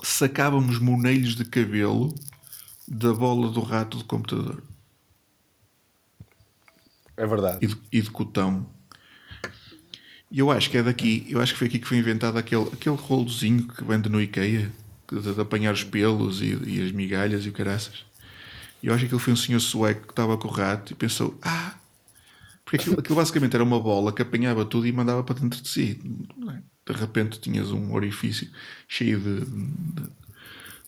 sacávamos 0.02 0.78
monelhos 0.78 1.34
de 1.34 1.44
cabelo 1.44 2.14
da 2.86 3.12
bola 3.12 3.50
do 3.50 3.60
rato 3.60 3.98
do 3.98 4.04
computador 4.04 4.62
É 7.16 7.26
verdade. 7.26 7.58
e 7.64 7.66
de, 7.68 7.76
e 7.92 8.02
de 8.02 8.10
cotão. 8.10 8.66
E 10.30 10.38
eu 10.40 10.50
acho 10.50 10.68
que 10.68 10.76
é 10.76 10.82
daqui, 10.82 11.24
eu 11.30 11.40
acho 11.40 11.52
que 11.52 11.58
foi 11.58 11.68
aqui 11.68 11.78
que 11.78 11.86
foi 11.86 11.96
inventado 11.98 12.36
aquele, 12.36 12.64
aquele 12.72 12.96
rolozinho 12.96 13.68
que 13.68 13.84
vende 13.84 14.08
no 14.08 14.20
IKEA, 14.20 14.72
de, 15.10 15.34
de 15.34 15.40
apanhar 15.40 15.72
os 15.72 15.84
pelos 15.84 16.42
e, 16.42 16.54
e 16.66 16.82
as 16.82 16.90
migalhas 16.92 17.46
e 17.46 17.50
o 17.50 17.52
caraças. 17.52 18.04
E 18.84 18.86
eu 18.86 18.92
acho 18.92 19.00
que 19.00 19.06
aquele 19.06 19.20
foi 19.22 19.32
um 19.32 19.36
senhor 19.36 19.60
sueco 19.60 20.02
que 20.02 20.12
estava 20.12 20.36
com 20.36 20.46
o 20.46 20.50
rato 20.50 20.92
e 20.92 20.94
pensou: 20.94 21.38
Ah, 21.40 21.74
porque 22.62 22.76
aquilo, 22.76 23.00
aquilo 23.00 23.16
basicamente 23.16 23.54
era 23.54 23.64
uma 23.64 23.80
bola 23.80 24.12
que 24.12 24.20
apanhava 24.20 24.62
tudo 24.66 24.86
e 24.86 24.92
mandava 24.92 25.24
para 25.24 25.40
dentro 25.40 25.62
de 25.62 25.68
si. 25.70 25.98
De 26.86 26.92
repente 26.92 27.40
tinhas 27.40 27.70
um 27.70 27.94
orifício 27.94 28.46
cheio 28.86 29.18
de, 29.18 29.40
de, 29.46 30.10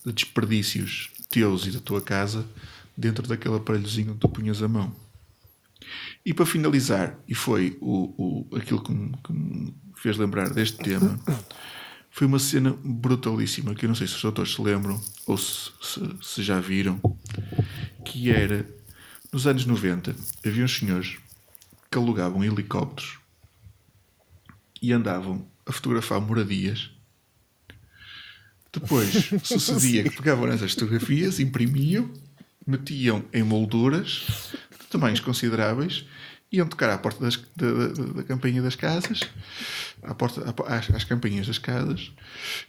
de 0.05 0.13
desperdícios 0.13 1.11
teus 1.31 1.67
e 1.67 1.71
da 1.71 1.81
tua 1.81 2.03
casa 2.03 2.47
dentro 2.95 3.27
daquele 3.27 3.57
aparelhozinho 3.57 4.13
que 4.13 4.21
tu 4.21 4.29
punhas 4.29 4.63
a 4.63 4.69
mão. 4.69 4.95
E 6.23 6.35
para 6.35 6.45
finalizar, 6.45 7.19
e 7.27 7.35
foi 7.35 7.79
o, 7.81 8.45
o, 8.51 8.57
aquilo 8.57 8.83
que 8.83 8.93
me, 8.93 9.17
que 9.25 9.33
me 9.33 9.75
fez 9.95 10.19
lembrar 10.19 10.51
deste 10.51 10.77
tema, 10.77 11.19
foi 12.17 12.27
uma 12.27 12.39
cena 12.39 12.75
brutalíssima 12.83 13.75
que 13.75 13.85
eu 13.85 13.89
não 13.89 13.95
sei 13.95 14.07
se 14.07 14.15
os 14.15 14.23
doutores 14.23 14.55
se 14.55 14.63
lembram 14.63 14.99
ou 15.27 15.37
se, 15.37 15.71
se, 15.83 16.01
se 16.23 16.43
já 16.43 16.59
viram, 16.59 16.99
que 18.07 18.31
era 18.31 18.67
nos 19.31 19.47
anos 19.47 19.67
90 19.67 20.17
havia 20.47 20.65
uns 20.65 20.79
senhores 20.79 21.19
que 21.91 21.99
alugavam 21.99 22.43
helicópteros 22.43 23.19
e 24.81 24.95
andavam 24.95 25.47
a 25.67 25.73
fotografar 25.73 26.19
moradias. 26.19 26.91
Depois 28.73 29.29
sucedia 29.45 30.03
que 30.05 30.17
pegavam 30.17 30.49
essas 30.49 30.73
fotografias, 30.73 31.39
imprimiam, 31.39 32.11
metiam 32.67 33.27
em 33.31 33.43
molduras 33.43 34.55
de 34.81 34.87
tamanhos 34.87 35.21
consideráveis, 35.21 36.07
iam 36.53 36.67
tocar 36.67 36.91
à 36.91 36.99
porta 36.99 37.21
das, 37.25 37.37
da, 37.57 37.71
da, 37.89 38.05
da 38.15 38.23
campainha 38.23 38.63
das 38.63 38.77
casas, 38.77 39.21
à 40.03 40.15
porta, 40.15 40.43
à- 40.43 40.77
às, 40.77 40.91
às 40.91 41.05
campainhas 41.05 41.47
das 41.47 41.59
casas, 41.59 42.11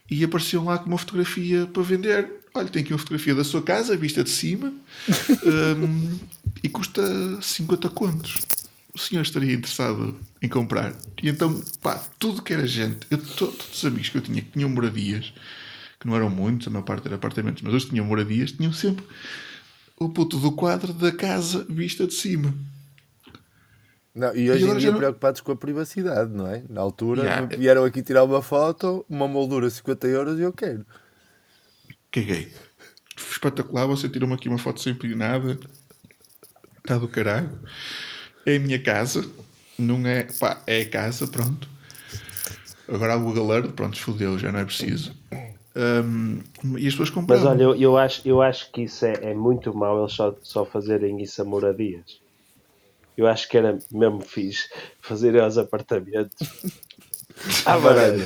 e 0.09 0.23
apareciam 0.23 0.65
lá 0.65 0.77
com 0.77 0.87
uma 0.87 0.97
fotografia 0.97 1.67
para 1.67 1.83
vender. 1.83 2.29
Olha, 2.53 2.67
tem 2.69 2.81
aqui 2.81 2.91
uma 2.91 2.97
fotografia 2.99 3.35
da 3.35 3.43
sua 3.43 3.61
casa, 3.61 3.95
vista 3.95 4.23
de 4.23 4.29
cima, 4.31 4.73
hum, 5.77 6.19
e 6.63 6.69
custa 6.69 7.01
50 7.41 7.89
contos. 7.89 8.35
O 8.93 8.97
senhor 8.99 9.21
estaria 9.21 9.53
interessado 9.53 10.17
em 10.41 10.49
comprar? 10.49 10.95
E 11.21 11.29
então, 11.29 11.61
pá, 11.83 12.03
tudo 12.17 12.41
que 12.41 12.51
era 12.53 12.65
gente, 12.65 13.05
eu, 13.11 13.19
to- 13.19 13.47
todos 13.51 13.77
os 13.77 13.85
amigos 13.85 14.09
que 14.09 14.17
eu 14.17 14.21
tinha 14.21 14.41
que 14.41 14.51
tinham 14.51 14.69
moradias, 14.69 15.31
que 15.99 16.07
não 16.07 16.15
eram 16.15 16.29
muitos, 16.31 16.67
a 16.67 16.71
maior 16.71 16.83
parte 16.83 17.05
era 17.05 17.15
apartamentos, 17.15 17.61
mas 17.61 17.73
os 17.75 17.83
que 17.85 17.91
tinham 17.91 18.05
moradias, 18.05 18.51
tinham 18.53 18.73
sempre 18.73 19.05
o 19.99 20.09
puto 20.09 20.37
do 20.39 20.51
quadro 20.51 20.93
da 20.93 21.11
casa 21.11 21.65
vista 21.69 22.07
de 22.07 22.13
cima. 22.15 22.53
Não, 24.17 24.35
e 24.35 24.49
hoje 24.49 24.61
em 24.61 24.65
agora 24.65 24.79
dia 24.79 24.91
não- 24.91 24.97
preocupados 24.97 25.41
com 25.41 25.51
a 25.51 25.55
privacidade, 25.55 26.31
não 26.33 26.47
é? 26.47 26.63
Na 26.69 26.81
altura 26.81 27.21
Yeah. 27.23 27.55
vieram 27.57 27.83
aqui 27.85 28.01
tirar 28.01 28.23
uma 28.23 28.41
foto, 28.41 29.05
uma 29.07 29.27
moldura 29.27 29.69
50 29.69 30.07
euros 30.07 30.39
e 30.39 30.41
eu 30.41 30.51
quero. 30.51 30.85
Caguei. 32.11 32.51
Espetacular, 33.15 33.85
você 33.85 34.09
tirou-me 34.09 34.33
aqui 34.35 34.49
uma 34.49 34.57
foto 34.57 34.81
sem 34.81 34.95
pedir 34.95 35.15
nada. 35.15 35.59
Está 36.79 36.97
do 36.97 37.07
caralho. 37.07 37.49
É 38.45 38.55
a 38.55 38.59
minha 38.59 38.81
casa. 38.81 39.23
Não 39.77 40.05
é. 40.07 40.23
Pá, 40.39 40.61
é 40.65 40.81
a 40.81 40.89
casa, 40.89 41.27
pronto. 41.27 41.67
Agora 42.87 43.13
há 43.13 43.17
o 43.17 43.21
Google 43.23 43.53
Earth, 43.53 43.71
pronto, 43.73 43.99
fodeu, 43.99 44.39
já 44.39 44.51
não 44.51 44.59
é 44.59 44.65
preciso. 44.65 45.13
Hum, 45.75 46.39
e 46.77 46.87
as 46.87 46.93
pessoas 46.93 47.09
Mas 47.09 47.09
compravam. 47.11 47.49
olha, 47.51 47.63
eu, 47.63 47.75
eu 47.75 47.97
acho, 47.97 48.21
eu 48.27 48.41
acho 48.41 48.71
que 48.71 48.83
isso 48.83 49.05
é, 49.05 49.13
é 49.31 49.33
muito 49.35 49.75
mau 49.75 49.99
eles 50.01 50.13
só, 50.13 50.35
só 50.41 50.65
fazerem 50.65 51.21
isso 51.21 51.39
a 51.41 51.45
moradias. 51.45 52.19
Eu 53.17 53.25
acho 53.27 53.49
que 53.49 53.57
era 53.57 53.77
mesmo 53.91 54.21
fixe 54.21 54.69
fazerem 55.01 55.41
aos 55.41 55.57
apartamentos. 55.57 56.35
À 57.65 57.75
varanda. 57.77 58.25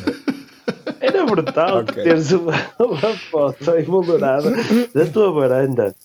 Era 1.00 1.26
brutal 1.26 1.80
Ok. 1.80 2.04
teres 2.04 2.32
uma, 2.32 2.54
uma 2.80 3.18
foto 3.30 3.72
emoldurada 3.72 4.52
da 4.94 5.06
tua 5.08 5.32
varanda. 5.32 5.96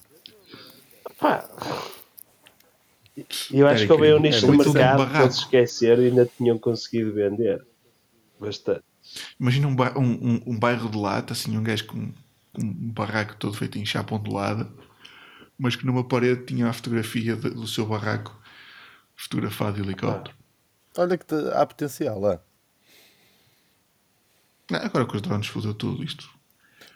Pá. 1.18 1.44
Eu 3.50 3.66
acho 3.66 3.78
Era 3.84 3.86
que 3.86 3.92
houve 3.92 4.12
um 4.12 4.18
incrível. 4.18 4.20
nicho 4.20 4.40
de 4.46 4.52
mercado 4.78 5.10
que 5.10 5.16
eles 5.22 5.34
esqueceram 5.36 6.02
e 6.02 6.06
ainda 6.08 6.30
tinham 6.36 6.58
conseguido 6.58 7.12
vender. 7.14 7.64
Bastante. 8.38 8.82
Imagina 9.40 9.66
um, 9.68 9.74
um, 9.98 10.10
um- 10.34 10.42
um 10.48 10.58
bairro 10.58 10.88
de 10.90 10.98
lata, 10.98 11.32
assim, 11.32 11.56
um 11.56 11.62
gajo 11.62 11.86
com, 11.86 12.12
com 12.52 12.62
um 12.62 12.92
barraco 12.92 13.36
todo 13.36 13.54
feito 13.56 13.78
em 13.78 13.86
chapa 13.86 14.14
ondulada, 14.14 14.68
mas 15.58 15.74
que 15.76 15.86
numa 15.86 16.04
parede 16.04 16.44
tinha 16.44 16.68
a 16.68 16.72
fotografia 16.72 17.34
de- 17.36 17.50
do 17.50 17.66
seu 17.66 17.86
barraco 17.86 18.36
fotografado 19.16 19.76
de 19.76 19.82
helicóptero. 19.88 20.36
Olha 20.98 21.16
que 21.18 21.24
te- 21.26 21.50
há 21.54 21.64
potencial 21.66 22.20
lá. 22.20 22.40
Não, 24.70 24.78
agora 24.80 25.04
com 25.06 25.16
os 25.16 25.22
drones 25.22 25.46
fodeu 25.46 25.74
tudo 25.74 26.02
isto. 26.02 26.28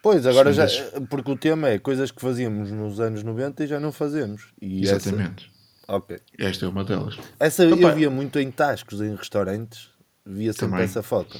Pois, 0.02 0.26
agora 0.26 0.52
já. 0.52 0.66
Porque 1.08 1.30
o 1.30 1.36
tema 1.36 1.68
é 1.68 1.78
coisas 1.78 2.10
que 2.10 2.20
fazíamos 2.20 2.70
nos 2.70 2.98
anos 3.00 3.22
90 3.22 3.64
e 3.64 3.66
já 3.66 3.78
não 3.78 3.92
fazemos. 3.92 4.52
E 4.60 4.82
Exatamente. 4.82 5.50
Essa, 5.86 5.96
ok. 5.96 6.18
Esta 6.38 6.64
é 6.64 6.68
uma 6.68 6.84
delas. 6.84 7.18
Essa 7.38 7.66
Opa. 7.68 7.76
eu 7.88 7.94
via 7.94 8.10
muito 8.10 8.38
em 8.38 8.50
tascos, 8.50 9.00
em 9.00 9.14
restaurantes. 9.14 9.90
Via 10.24 10.52
sempre 10.52 10.68
Também. 10.70 10.84
essa 10.84 11.02
foto. 11.02 11.38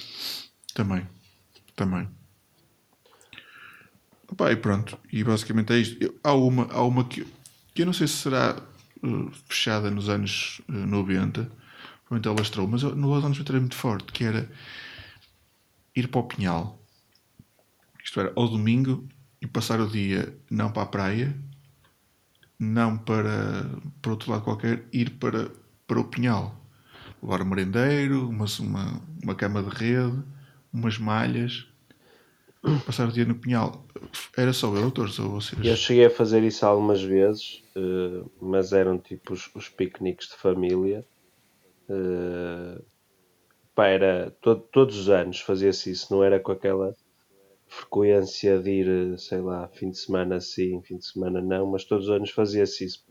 Também. 0.75 1.07
Também. 1.75 2.09
Opa, 4.31 4.53
e 4.53 4.57
pronto. 4.57 4.99
E 5.13 5.25
basicamente 5.25 5.73
é 5.73 5.79
isto. 5.79 6.03
Eu- 6.03 6.15
há, 6.23 6.33
uma, 6.35 6.71
há 6.73 6.83
uma 6.83 7.05
que, 7.05 7.27
que 7.75 7.83
eu 7.83 7.87
não 7.87 7.93
sei 7.93 8.07
se 8.07 8.15
será 8.19 8.61
fechada 9.47 9.91
nos 9.91 10.09
anos 10.09 10.61
uh, 10.69 10.73
90. 10.73 11.51
Provavelmente 12.07 12.29
ela 12.29 12.43
estrou, 12.43 12.67
mas 12.67 12.83
eu- 12.83 12.95
nos 12.95 13.25
anos 13.25 13.39
90 13.39 13.53
era 13.53 13.61
muito 13.61 13.77
forte, 13.77 14.13
que 14.13 14.25
era 14.25 14.51
ir 15.95 16.09
para 16.09 16.21
o 16.21 16.25
Pinhal. 16.25 16.79
Isto 18.05 18.21
era, 18.21 18.33
ao 18.37 18.49
domingo, 18.49 19.09
e 19.41 19.47
passar 19.47 19.81
o 19.81 19.89
dia 19.89 20.37
não 20.51 20.71
para 20.73 20.83
a 20.83 20.87
praia, 20.87 21.37
não 22.59 22.97
para, 22.99 23.65
para 24.03 24.11
outro 24.11 24.31
lado 24.31 24.45
qualquer, 24.45 24.87
ir 24.93 25.11
para, 25.19 25.51
para 25.87 26.01
o 26.01 26.05
Pinhal. 26.05 26.55
Levar 27.23 27.43
um 27.43 27.47
merendeiro, 27.47 28.29
uma, 28.29 28.47
uma, 28.61 29.03
uma 29.23 29.35
cama 29.35 29.63
de 29.63 29.71
rede, 29.71 30.23
umas 30.73 30.99
malhas, 30.99 31.67
passar 32.87 33.09
o 33.09 33.13
dia 33.13 33.25
no 33.25 33.35
Pinhal. 33.35 33.87
Era 34.37 34.53
só 34.53 34.69
eu, 34.75 34.83
doutores, 34.83 35.19
ou 35.19 35.31
vocês? 35.31 35.65
Eu 35.65 35.77
cheguei 35.77 36.07
a 36.07 36.11
fazer 36.11 36.43
isso 36.43 36.65
algumas 36.67 37.03
vezes, 37.03 37.63
eh, 37.77 38.25
mas 38.41 38.73
eram 38.73 38.99
tipo 38.99 39.33
os, 39.33 39.51
os 39.55 39.69
piqueniques 39.69 40.29
de 40.29 40.35
família. 40.37 41.05
Eh, 41.89 42.83
pá, 43.75 43.87
era 43.89 44.31
to- 44.43 44.61
todos 44.73 44.99
os 44.99 45.09
anos 45.11 45.41
fazia-se 45.41 45.91
isso, 45.91 46.13
não 46.15 46.23
era 46.25 46.41
com 46.41 46.53
aquela 46.53 46.95
frequência 47.69 48.59
de 48.61 48.71
ir, 48.71 49.19
sei 49.19 49.41
lá, 49.41 49.69
fim 49.69 49.91
de 49.91 49.99
semana 49.99 50.41
sim, 50.41 50.83
fim 50.83 50.99
de 50.99 51.07
semana 51.07 51.41
não, 51.43 51.67
mas 51.71 51.85
todos 51.85 52.07
os 52.09 52.13
anos 52.13 52.31
fazia-se 52.31 52.85
isso. 52.85 53.05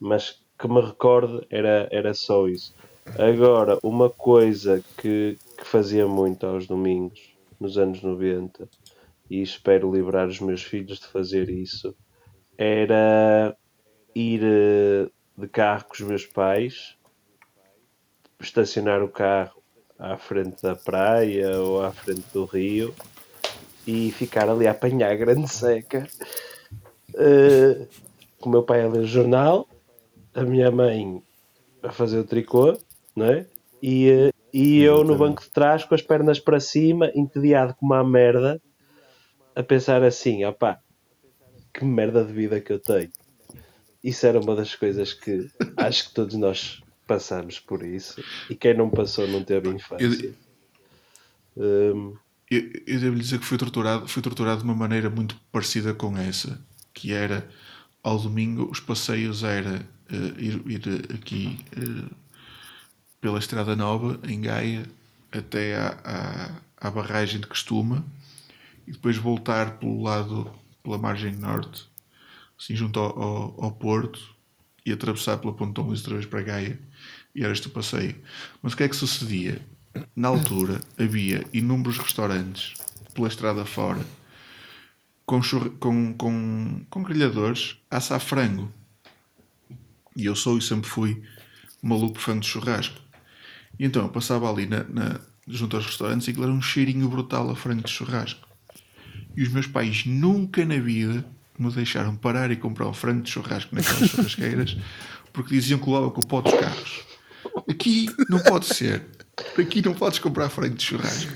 Mas 0.00 0.42
que 0.58 0.68
me 0.68 0.80
recorde 0.80 1.46
era, 1.50 1.88
era 1.90 2.14
só 2.14 2.48
isso. 2.48 2.74
Agora, 3.16 3.78
uma 3.82 4.10
coisa 4.10 4.84
que, 4.96 5.40
que 5.56 5.64
fazia 5.66 6.06
muito 6.06 6.46
aos 6.46 6.66
domingos, 6.66 7.31
nos 7.62 7.78
anos 7.78 8.02
90, 8.02 8.68
e 9.30 9.40
espero 9.40 9.92
livrar 9.92 10.28
os 10.28 10.40
meus 10.40 10.62
filhos 10.62 10.98
de 10.98 11.06
fazer 11.06 11.48
isso, 11.48 11.96
era 12.58 13.56
ir 14.14 14.42
eh, 14.42 15.10
de 15.36 15.48
carro 15.48 15.84
com 15.86 15.94
os 15.94 16.00
meus 16.00 16.26
pais, 16.26 16.96
estacionar 18.40 19.02
o 19.02 19.08
carro 19.08 19.62
à 19.98 20.16
frente 20.16 20.62
da 20.62 20.74
praia 20.74 21.58
ou 21.60 21.82
à 21.82 21.92
frente 21.92 22.24
do 22.32 22.44
rio 22.44 22.94
e 23.86 24.10
ficar 24.12 24.48
ali 24.48 24.66
a 24.66 24.72
apanhar 24.72 25.12
a 25.12 25.16
grande 25.16 25.48
seca. 25.48 26.06
Eh, 27.14 27.86
com 28.40 28.48
o 28.48 28.52
meu 28.52 28.62
pai 28.62 28.82
a 28.82 28.88
ler 28.88 29.04
jornal, 29.04 29.68
a 30.34 30.42
minha 30.42 30.70
mãe 30.70 31.22
a 31.82 31.90
fazer 31.90 32.18
o 32.18 32.24
tricô, 32.24 32.76
não 33.14 33.26
é? 33.26 33.46
E, 33.80 34.10
eh, 34.10 34.30
e 34.52 34.82
eu 34.82 35.02
no 35.04 35.16
banco 35.16 35.42
de 35.42 35.50
trás 35.50 35.84
com 35.84 35.94
as 35.94 36.02
pernas 36.02 36.38
para 36.38 36.60
cima, 36.60 37.10
entediado 37.14 37.74
como 37.74 37.94
uma 37.94 38.04
merda, 38.04 38.60
a 39.54 39.62
pensar 39.62 40.02
assim, 40.02 40.44
opá, 40.44 40.80
que 41.72 41.84
merda 41.84 42.24
de 42.24 42.32
vida 42.32 42.60
que 42.60 42.72
eu 42.72 42.78
tenho. 42.78 43.10
Isso 44.02 44.26
era 44.26 44.40
uma 44.40 44.54
das 44.56 44.74
coisas 44.74 45.14
que 45.14 45.48
acho 45.76 46.08
que 46.08 46.14
todos 46.14 46.34
nós 46.34 46.82
passamos 47.06 47.58
por 47.60 47.84
isso. 47.84 48.22
E 48.50 48.54
quem 48.54 48.74
não 48.74 48.90
passou 48.90 49.26
não 49.28 49.42
teve 49.44 49.68
infância. 49.68 50.34
Hum, 51.56 52.16
Eu, 52.50 52.60
eu 52.86 53.00
devo 53.00 53.14
lhe 53.14 53.22
dizer 53.22 53.38
que 53.38 53.46
fui 53.46 53.56
torturado, 53.56 54.06
fui 54.06 54.22
torturado 54.22 54.58
de 54.58 54.64
uma 54.64 54.74
maneira 54.74 55.08
muito 55.08 55.36
parecida 55.50 55.94
com 55.94 56.16
essa, 56.18 56.60
que 56.92 57.12
era 57.12 57.48
ao 58.02 58.18
domingo 58.18 58.68
os 58.70 58.80
passeios 58.80 59.42
era 59.42 59.86
eh, 60.10 60.34
ir, 60.36 60.62
ir 60.66 61.14
aqui 61.14 61.58
eh, 61.76 62.14
pela 63.22 63.38
Estrada 63.38 63.76
Nova, 63.76 64.18
em 64.24 64.40
Gaia, 64.40 64.84
até 65.30 65.76
à, 65.76 65.96
à, 66.04 66.88
à 66.88 66.90
barragem 66.90 67.40
de 67.40 67.46
Costuma 67.46 68.04
e 68.84 68.90
depois 68.90 69.16
voltar 69.16 69.78
pelo 69.78 70.02
lado, 70.02 70.52
pela 70.82 70.98
margem 70.98 71.32
norte, 71.36 71.88
assim 72.58 72.74
junto 72.74 72.98
ao, 72.98 73.22
ao, 73.22 73.64
ao 73.64 73.72
Porto 73.72 74.34
e 74.84 74.92
atravessar 74.92 75.38
pela 75.38 75.52
Pontão 75.52 75.84
Luís 75.84 76.00
outra 76.00 76.14
vez 76.14 76.26
para 76.26 76.42
Gaia 76.42 76.80
e 77.32 77.44
era 77.44 77.52
este 77.52 77.68
o 77.68 77.70
passeio. 77.70 78.16
Mas 78.60 78.72
o 78.72 78.76
que 78.76 78.82
é 78.82 78.88
que 78.88 78.96
sucedia? 78.96 79.62
Na 80.16 80.26
altura 80.26 80.80
havia 80.98 81.46
inúmeros 81.52 81.98
restaurantes 81.98 82.74
pela 83.14 83.28
estrada 83.28 83.64
fora 83.64 84.04
com, 85.24 85.40
com, 85.78 86.14
com, 86.14 86.84
com 86.90 87.02
grelhadores 87.04 87.76
a 87.88 87.98
assar 87.98 88.18
frango. 88.18 88.68
E 90.16 90.26
eu 90.26 90.34
sou 90.34 90.58
e 90.58 90.62
sempre 90.62 90.90
fui 90.90 91.22
maluco 91.80 92.18
fã 92.18 92.36
de 92.36 92.48
churrasco. 92.48 93.00
E 93.78 93.84
então 93.84 94.02
eu 94.02 94.08
passava 94.08 94.50
ali 94.50 94.66
na, 94.66 94.84
na- 94.84 95.20
junto 95.48 95.76
aos 95.76 95.86
restaurantes 95.86 96.26
e 96.28 96.30
aquilo 96.30 96.44
era 96.46 96.52
um 96.52 96.62
cheirinho 96.62 97.08
brutal 97.08 97.50
a 97.50 97.56
frango 97.56 97.82
de 97.82 97.90
churrasco. 97.90 98.46
E 99.36 99.42
os 99.42 99.48
meus 99.48 99.66
pais 99.66 100.04
nunca 100.06 100.64
na 100.64 100.78
vida 100.78 101.24
me 101.58 101.70
deixaram 101.70 102.14
parar 102.16 102.50
e 102.50 102.56
comprar 102.56 102.88
um 102.88 102.92
frango 102.94 103.22
de 103.22 103.30
churrasco 103.30 103.74
naquelas 103.74 104.10
churrasqueiras 104.10 104.76
porque 105.32 105.54
diziam 105.54 105.78
que 105.78 105.86
levava 105.88 106.10
com 106.10 106.20
o 106.20 106.26
pó 106.26 106.40
dos 106.40 106.52
carros. 106.54 107.00
Aqui 107.68 108.08
não 108.28 108.38
pode 108.40 108.66
ser. 108.66 109.02
Aqui 109.58 109.82
não 109.84 109.94
podes 109.94 110.18
comprar 110.18 110.48
frango 110.50 110.76
de 110.76 110.84
churrasco. 110.84 111.32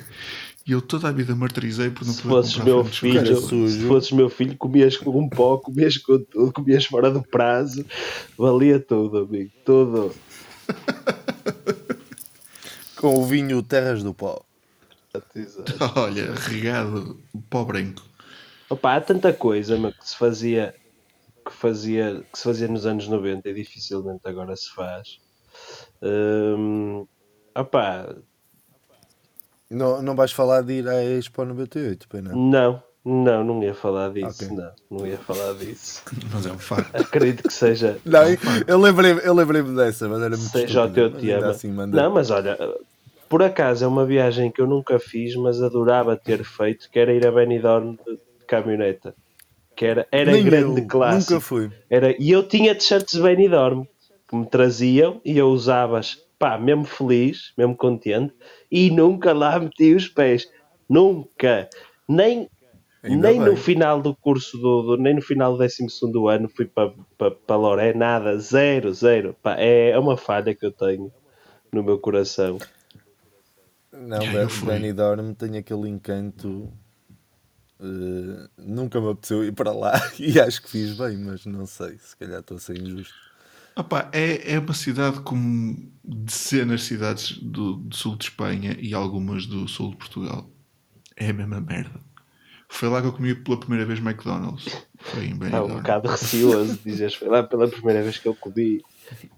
E 0.66 0.72
eu 0.72 0.82
toda 0.82 1.08
a 1.08 1.12
vida 1.12 1.34
martirizei 1.34 1.90
por 1.90 2.04
não 2.04 2.12
se 2.12 2.22
poder 2.22 2.34
fosses 2.34 2.56
meu 2.56 2.64
frango 2.84 2.90
de 2.90 2.98
filho, 3.00 3.36
se 3.70 3.86
fosses 3.86 4.10
meu 4.12 4.28
filho, 4.28 4.56
comias 4.56 4.96
com 4.96 5.18
um 5.18 5.28
pó, 5.28 5.58
comias 5.58 5.96
com 5.96 6.18
tudo, 6.18 6.52
comias 6.52 6.84
fora 6.84 7.08
do 7.10 7.22
prazo, 7.22 7.86
valia 8.36 8.78
tudo, 8.80 9.18
amigo, 9.18 9.50
tudo. 9.64 10.12
Com 13.06 13.20
o 13.20 13.24
vinho 13.24 13.62
Terras 13.62 14.02
do 14.02 14.12
Pó. 14.12 14.42
Olha, 15.94 16.34
regado 16.34 17.16
pó 17.48 17.64
branco. 17.64 18.02
Opa, 18.68 18.96
há 18.96 19.00
tanta 19.00 19.32
coisa 19.32 19.78
meu, 19.78 19.92
que 19.92 20.08
se 20.08 20.16
fazia 20.16 20.74
que 21.46 21.52
fazia 21.52 22.24
que 22.32 22.36
se 22.36 22.42
fazia 22.42 22.66
nos 22.66 22.84
anos 22.84 23.06
90 23.06 23.48
e 23.48 23.54
dificilmente 23.54 24.22
agora 24.24 24.56
se 24.56 24.74
faz. 24.74 25.20
Hum, 26.02 27.06
opa, 27.56 28.16
Não, 29.70 30.02
não 30.02 30.16
vais 30.16 30.32
falar 30.32 30.62
de 30.62 30.72
ir 30.72 30.88
à 30.88 31.00
Expo 31.04 31.44
98, 31.44 32.08
pois 32.08 32.24
não? 32.24 32.34
não, 32.36 32.82
não, 33.04 33.44
não 33.44 33.62
ia 33.62 33.72
falar 33.72 34.12
disso, 34.12 34.44
Ok. 34.44 34.56
não, 34.56 34.72
não 34.98 35.06
ia 35.06 35.18
falar 35.18 35.54
disso. 35.54 36.02
Mas 36.34 36.44
é 36.44 36.50
um 36.50 36.58
facto. 36.58 36.96
Acredito 36.96 37.44
que 37.44 37.52
seja 37.52 38.00
Não, 38.04 38.22
eu 38.66 38.80
lembrei-me 38.80 39.20
eu 39.22 39.32
lembrei 39.32 39.62
dessa, 39.62 40.08
mas 40.08 40.20
era 40.20 40.36
muito 40.36 40.50
seja 40.50 40.84
o 40.84 40.90
teu 40.90 41.08
mas 41.12 41.20
te 41.22 41.30
ainda 41.30 41.44
ama. 41.46 41.54
assim 41.54 41.68
mandei. 41.70 42.02
Não, 42.02 42.10
mas 42.10 42.30
olha, 42.30 42.58
por 43.28 43.42
acaso 43.42 43.84
é 43.84 43.88
uma 43.88 44.04
viagem 44.06 44.50
que 44.50 44.60
eu 44.60 44.66
nunca 44.66 44.98
fiz, 44.98 45.34
mas 45.36 45.60
adorava 45.62 46.16
ter 46.16 46.44
feito, 46.44 46.88
que 46.90 46.98
era 46.98 47.12
ir 47.12 47.26
a 47.26 47.32
Benidorm 47.32 47.92
de, 47.92 48.12
de 48.16 48.46
caminhoneta. 48.46 49.14
Que 49.76 49.86
era, 49.86 50.08
era 50.10 50.32
Nem 50.32 50.44
grande 50.44 50.80
eu, 50.80 50.86
clássico. 50.86 51.32
Nunca 51.34 51.44
fui. 51.44 51.70
Era, 51.90 52.14
e 52.18 52.30
eu 52.30 52.46
tinha 52.46 52.74
t-shirts 52.74 53.14
de 53.14 53.22
Benidorm 53.22 53.84
que 54.28 54.36
me 54.36 54.46
traziam 54.46 55.20
e 55.24 55.36
eu 55.36 55.48
usava-as, 55.48 56.16
pá, 56.38 56.58
mesmo 56.58 56.84
feliz, 56.84 57.52
mesmo 57.56 57.76
contente, 57.76 58.32
e 58.70 58.90
nunca 58.90 59.32
lá 59.32 59.58
meti 59.58 59.94
os 59.94 60.08
pés. 60.08 60.46
Nunca. 60.88 61.68
Nem, 62.08 62.48
Ainda 63.02 63.28
nem 63.28 63.38
bem. 63.38 63.48
no 63.50 63.56
final 63.56 64.00
do 64.00 64.14
curso, 64.16 64.58
do, 64.58 64.82
do- 64.82 64.96
nem 64.96 65.14
no 65.14 65.22
final 65.22 65.52
do 65.52 65.58
12 65.58 65.76
ano 66.28 66.48
fui 66.48 66.66
para 66.66 66.92
pa, 67.18 67.30
pa 67.30 67.56
Loré, 67.56 67.92
nada, 67.94 68.38
zero, 68.38 68.92
zero. 68.92 69.36
Pá, 69.42 69.56
é, 69.58 69.90
é 69.90 69.98
uma 69.98 70.16
falha 70.16 70.54
que 70.54 70.66
eu 70.66 70.72
tenho 70.72 71.10
no 71.72 71.82
meu 71.82 71.98
coração. 71.98 72.58
Não, 73.98 74.48
fui. 74.48 74.68
Benidorm 74.68 75.34
tem 75.34 75.56
aquele 75.58 75.88
encanto. 75.88 76.72
eh, 77.80 78.48
nunca 78.58 79.00
me 79.00 79.10
apeteceu 79.10 79.44
ir 79.44 79.52
para 79.52 79.72
lá 79.72 79.92
e 80.18 80.38
acho 80.40 80.62
que 80.62 80.70
fiz 80.70 80.96
bem, 80.96 81.16
mas 81.18 81.44
não 81.46 81.66
sei, 81.66 81.98
se 81.98 82.16
calhar 82.16 82.40
estou 82.40 82.56
a 82.56 82.60
ser 82.60 82.78
injusto. 82.80 83.14
Opa, 83.76 84.08
é, 84.12 84.54
é 84.54 84.58
uma 84.58 84.72
cidade 84.72 85.20
como 85.20 85.92
dezenas 86.02 86.80
de 86.80 86.86
cidades 86.86 87.38
do, 87.38 87.74
do 87.76 87.94
sul 87.94 88.16
de 88.16 88.24
Espanha 88.24 88.76
e 88.80 88.94
algumas 88.94 89.46
do 89.46 89.68
sul 89.68 89.90
de 89.90 89.96
Portugal. 89.96 90.50
É 91.16 91.28
a 91.28 91.32
mesma 91.32 91.60
merda. 91.60 92.00
Foi 92.68 92.88
lá 92.88 93.00
que 93.02 93.08
eu 93.08 93.12
comi 93.12 93.34
pela 93.34 93.60
primeira 93.60 93.84
vez 93.86 93.98
McDonald's. 94.00 94.64
Foi 94.98 95.26
em 95.26 95.32
É 95.32 95.34
um 95.34 95.38
Benidorm. 95.38 95.74
bocado 95.76 96.08
receoso, 96.08 96.78
dizes, 96.84 97.14
foi 97.14 97.28
lá 97.28 97.42
pela 97.42 97.68
primeira 97.68 98.02
vez 98.02 98.18
que 98.18 98.26
eu 98.28 98.34
comi. 98.34 98.82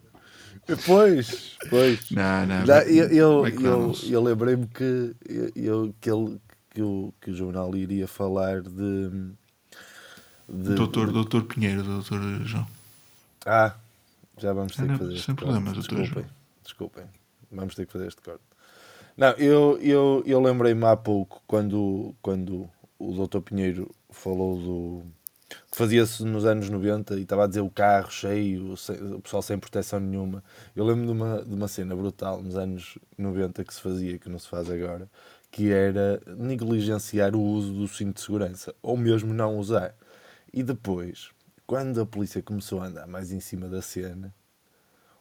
Pois, 0.85 1.57
pois. 1.71 2.11
Não, 2.11 2.47
não. 2.47 2.67
Já, 2.67 2.83
eu, 2.85 3.09
eu, 3.09 3.47
eu, 3.47 3.93
eu 4.11 4.23
lembrei-me 4.23 4.67
que, 4.67 5.15
eu, 5.57 5.95
que, 6.01 6.11
ele, 6.11 6.41
que, 6.71 6.83
o, 6.83 7.15
que 7.21 7.31
o 7.31 7.35
jornal 7.35 7.75
iria 7.75 8.07
falar 8.07 8.61
de. 8.63 9.09
de 10.49 10.75
Doutor, 10.75 11.11
doutor 11.11 11.45
Pinheiro, 11.45 11.83
doutor 11.83 12.21
João. 12.45 12.67
Ah, 13.47 13.75
já 14.37 14.53
vamos 14.53 14.77
ter 14.77 14.83
Ah, 14.83 14.87
que 14.87 14.93
não, 14.93 14.99
fazer 14.99 15.19
sem 15.21 15.35
este 15.35 15.35
problemas, 15.35 15.75
corte. 15.75 15.89
doutor 15.89 15.99
Desculpem, 16.03 16.27
desculpem. 16.63 17.05
Vamos 17.51 17.75
ter 17.75 17.87
que 17.87 17.93
fazer 17.93 18.09
este 18.09 18.21
corte. 18.21 18.43
Não, 19.17 19.31
eu, 19.33 19.79
eu, 19.81 20.23
eu 20.27 20.41
lembrei-me 20.41 20.85
há 20.85 20.97
pouco, 20.97 21.43
quando, 21.47 22.15
quando 22.23 22.69
o 22.99 23.13
doutor 23.15 23.41
Pinheiro 23.43 23.91
falou 24.11 24.57
do 24.59 25.03
que 25.18 25.18
fazia-se 25.73 26.25
nos 26.25 26.45
anos 26.45 26.69
90 26.69 27.15
e 27.17 27.23
estava 27.23 27.45
a 27.45 27.47
dizer 27.47 27.61
o 27.61 27.71
carro 27.71 28.11
cheio, 28.11 28.75
o 28.75 29.21
pessoal 29.21 29.43
sem 29.43 29.59
proteção 29.59 30.01
nenhuma. 30.01 30.43
Eu 30.75 30.85
lembro 30.85 31.07
de 31.07 31.13
uma, 31.13 31.45
de 31.45 31.55
uma 31.55 31.69
cena 31.69 31.95
brutal 31.95 32.43
nos 32.43 32.57
anos 32.57 32.99
90 33.17 33.65
que 33.65 33.75
se 33.75 33.81
fazia, 33.81 34.19
que 34.19 34.29
não 34.29 34.39
se 34.39 34.49
faz 34.49 34.71
agora, 34.71 35.09
que 35.51 35.73
era 35.73 36.21
negligenciar 36.27 37.35
o 37.35 37.41
uso 37.41 37.73
do 37.73 37.89
cinto 37.89 38.17
de 38.17 38.21
segurança, 38.23 38.75
ou 38.83 38.97
mesmo 38.97 39.33
não 39.33 39.59
usar. 39.59 39.95
E 40.53 40.63
depois, 40.63 41.31
quando 41.67 42.01
a 42.01 42.07
polícia 42.07 42.43
começou 42.43 42.81
a 42.81 42.87
andar 42.87 43.07
mais 43.07 43.33
em 43.33 43.41
cima 43.41 43.69
da 43.69 43.81
cena, 43.81 44.35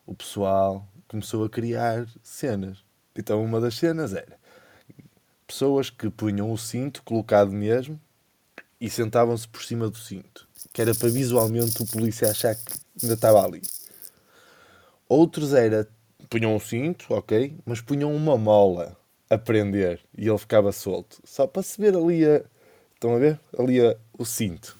o 0.05 0.13
pessoal 0.15 0.87
começou 1.07 1.43
a 1.43 1.49
criar 1.49 2.07
cenas. 2.21 2.83
Então 3.15 3.43
uma 3.43 3.59
das 3.59 3.75
cenas 3.75 4.13
era 4.13 4.37
pessoas 5.47 5.89
que 5.89 6.09
punham 6.09 6.51
o 6.51 6.57
cinto 6.57 7.01
colocado 7.03 7.51
mesmo 7.51 7.99
e 8.79 8.89
sentavam-se 8.89 9.47
por 9.47 9.63
cima 9.63 9.89
do 9.89 9.97
cinto, 9.97 10.47
que 10.73 10.81
era 10.81 10.93
para 10.93 11.09
visualmente 11.09 11.81
o 11.81 11.85
polícia 11.87 12.29
achar 12.29 12.55
que 12.55 12.73
ainda 13.01 13.15
estava 13.15 13.43
ali. 13.43 13.61
Outros 15.07 15.53
era 15.53 15.87
punham 16.29 16.55
o 16.55 16.59
cinto, 16.59 17.05
ok, 17.13 17.55
mas 17.65 17.79
punham 17.81 18.13
uma 18.13 18.37
mola 18.37 18.97
a 19.29 19.37
prender 19.37 19.99
e 20.17 20.27
ele 20.27 20.37
ficava 20.37 20.71
solto, 20.71 21.21
só 21.23 21.47
para 21.47 21.63
se 21.63 21.79
ver 21.79 21.95
ali 21.95 22.25
a 22.25 22.43
estão 22.93 23.15
a 23.15 23.19
ver? 23.19 23.39
Ali 23.57 23.79
a- 23.79 23.95
o 24.17 24.25
cinto. 24.25 24.77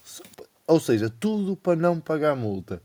Ou 0.66 0.80
seja, 0.80 1.10
tudo 1.10 1.56
para 1.56 1.76
não 1.80 2.00
pagar 2.00 2.36
multa. 2.36 2.82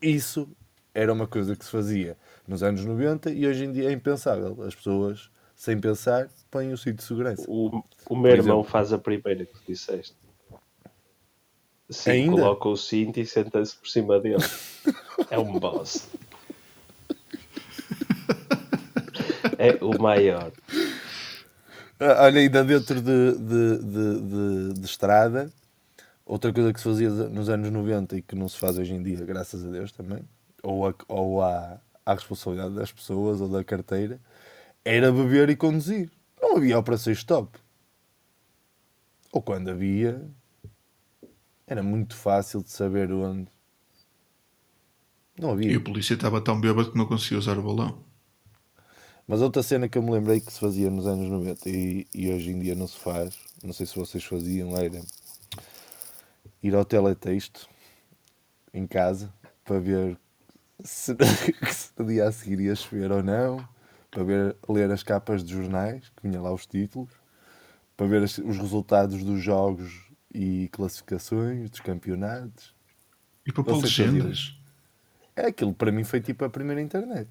Isso 0.00 0.48
era 0.94 1.12
uma 1.12 1.26
coisa 1.26 1.56
que 1.56 1.64
se 1.64 1.70
fazia 1.70 2.16
nos 2.46 2.62
anos 2.62 2.84
90 2.84 3.30
e 3.30 3.46
hoje 3.46 3.64
em 3.64 3.72
dia 3.72 3.90
é 3.90 3.92
impensável. 3.92 4.56
As 4.62 4.74
pessoas, 4.74 5.30
sem 5.56 5.78
pensar, 5.78 6.28
põem 6.50 6.72
o 6.72 6.78
cinto 6.78 6.98
de 6.98 7.04
segurança. 7.04 7.46
O, 7.48 7.82
o 8.08 8.16
meu 8.16 8.30
Por 8.30 8.38
irmão 8.38 8.62
exemplo. 8.62 8.64
faz 8.64 8.92
a 8.92 8.98
primeira 8.98 9.44
que 9.44 9.54
disseste. 9.66 10.14
Sim, 11.90 12.10
Ainda? 12.12 12.36
coloca 12.36 12.68
o 12.68 12.76
cinto 12.76 13.18
e 13.20 13.26
senta-se 13.26 13.76
por 13.76 13.88
cima 13.88 14.18
dele. 14.20 14.36
É 15.30 15.38
um 15.38 15.58
boss. 15.60 16.08
é 19.58 19.78
o 19.84 20.00
maior. 20.00 20.50
Ah, 22.00 22.24
Olha, 22.24 22.40
ainda 22.40 22.64
dentro 22.64 23.00
de, 23.00 23.32
de, 23.38 23.78
de, 23.78 24.20
de- 24.22 24.80
de 24.80 24.86
estrada, 24.86 25.52
outra 26.24 26.52
coisa 26.52 26.72
que 26.72 26.80
se 26.80 26.84
fazia 26.84 27.10
nos 27.10 27.48
anos 27.48 27.70
90 27.70 28.16
e 28.16 28.22
que 28.22 28.34
não 28.34 28.48
se 28.48 28.58
faz 28.58 28.78
hoje 28.78 28.94
em 28.94 29.02
dia, 29.02 29.24
graças 29.24 29.64
a 29.64 29.68
Deus 29.68 29.92
também, 29.92 30.24
ou, 30.62 30.88
a, 30.88 30.94
ou 31.08 31.42
à, 31.42 31.78
à 32.04 32.14
responsabilidade 32.14 32.74
das 32.74 32.90
pessoas 32.90 33.40
ou 33.40 33.48
da 33.48 33.62
carteira, 33.62 34.18
era 34.84 35.12
beber 35.12 35.50
e 35.50 35.56
conduzir. 35.56 36.10
Não 36.40 36.56
havia 36.56 36.78
operações 36.78 37.18
stop. 37.18 37.58
Ou 39.30 39.40
quando 39.42 39.68
havia, 39.70 40.20
era 41.70 41.82
muito 41.82 42.14
fácil 42.14 42.62
de 42.62 42.70
saber 42.70 43.10
onde. 43.12 43.48
Não 45.38 45.50
havia. 45.50 45.72
E 45.72 45.76
o 45.78 45.82
polícia 45.84 46.12
estava 46.14 46.40
tão 46.44 46.60
bêbado 46.60 46.92
que 46.92 46.98
não 46.98 47.06
conseguia 47.06 47.38
usar 47.38 47.58
o 47.58 47.62
balão. 47.62 48.04
Mas 49.26 49.40
outra 49.42 49.62
cena 49.62 49.88
que 49.88 49.96
eu 49.96 50.02
me 50.02 50.10
lembrei 50.10 50.40
que 50.40 50.52
se 50.52 50.58
fazia 50.60 50.90
nos 50.90 51.06
anos 51.06 51.28
90 51.30 51.68
e, 51.70 52.06
e 52.14 52.28
hoje 52.30 52.50
em 52.50 52.58
dia 52.58 52.74
não 52.74 52.86
se 52.86 52.98
faz, 52.98 53.38
não 53.62 53.72
sei 53.72 53.86
se 53.86 53.96
vocês 53.96 54.24
faziam, 54.24 54.76
era 54.76 55.00
ir 56.62 56.74
ao 56.74 56.84
teletexto 56.84 57.68
em 58.72 58.86
casa 58.86 59.32
para 59.64 59.78
ver 59.78 60.18
se, 60.84 61.16
se 61.72 61.92
no 61.98 62.06
dia 62.06 62.28
a 62.28 62.32
seguir 62.32 62.60
ia 62.60 62.76
chover 62.76 63.12
ou 63.12 63.22
não, 63.22 63.66
para 64.10 64.24
ver, 64.24 64.56
ler 64.68 64.90
as 64.90 65.02
capas 65.02 65.44
de 65.44 65.52
jornais, 65.54 66.10
que 66.10 66.28
vinha 66.28 66.40
lá 66.42 66.52
os 66.52 66.66
títulos, 66.66 67.10
para 67.96 68.08
ver 68.08 68.24
as- 68.24 68.38
os 68.38 68.58
resultados 68.58 69.24
dos 69.24 69.42
jogos 69.42 70.09
e 70.32 70.68
classificações 70.68 71.70
dos 71.70 71.80
campeonatos. 71.80 72.74
E 73.46 73.52
para 73.52 73.64
pôr 73.64 73.82
legendas. 73.82 74.54
É 75.34 75.46
aquilo 75.46 75.72
para 75.72 75.90
mim 75.90 76.04
foi 76.04 76.20
tipo 76.20 76.44
a 76.44 76.50
primeira 76.50 76.80
internet. 76.80 77.28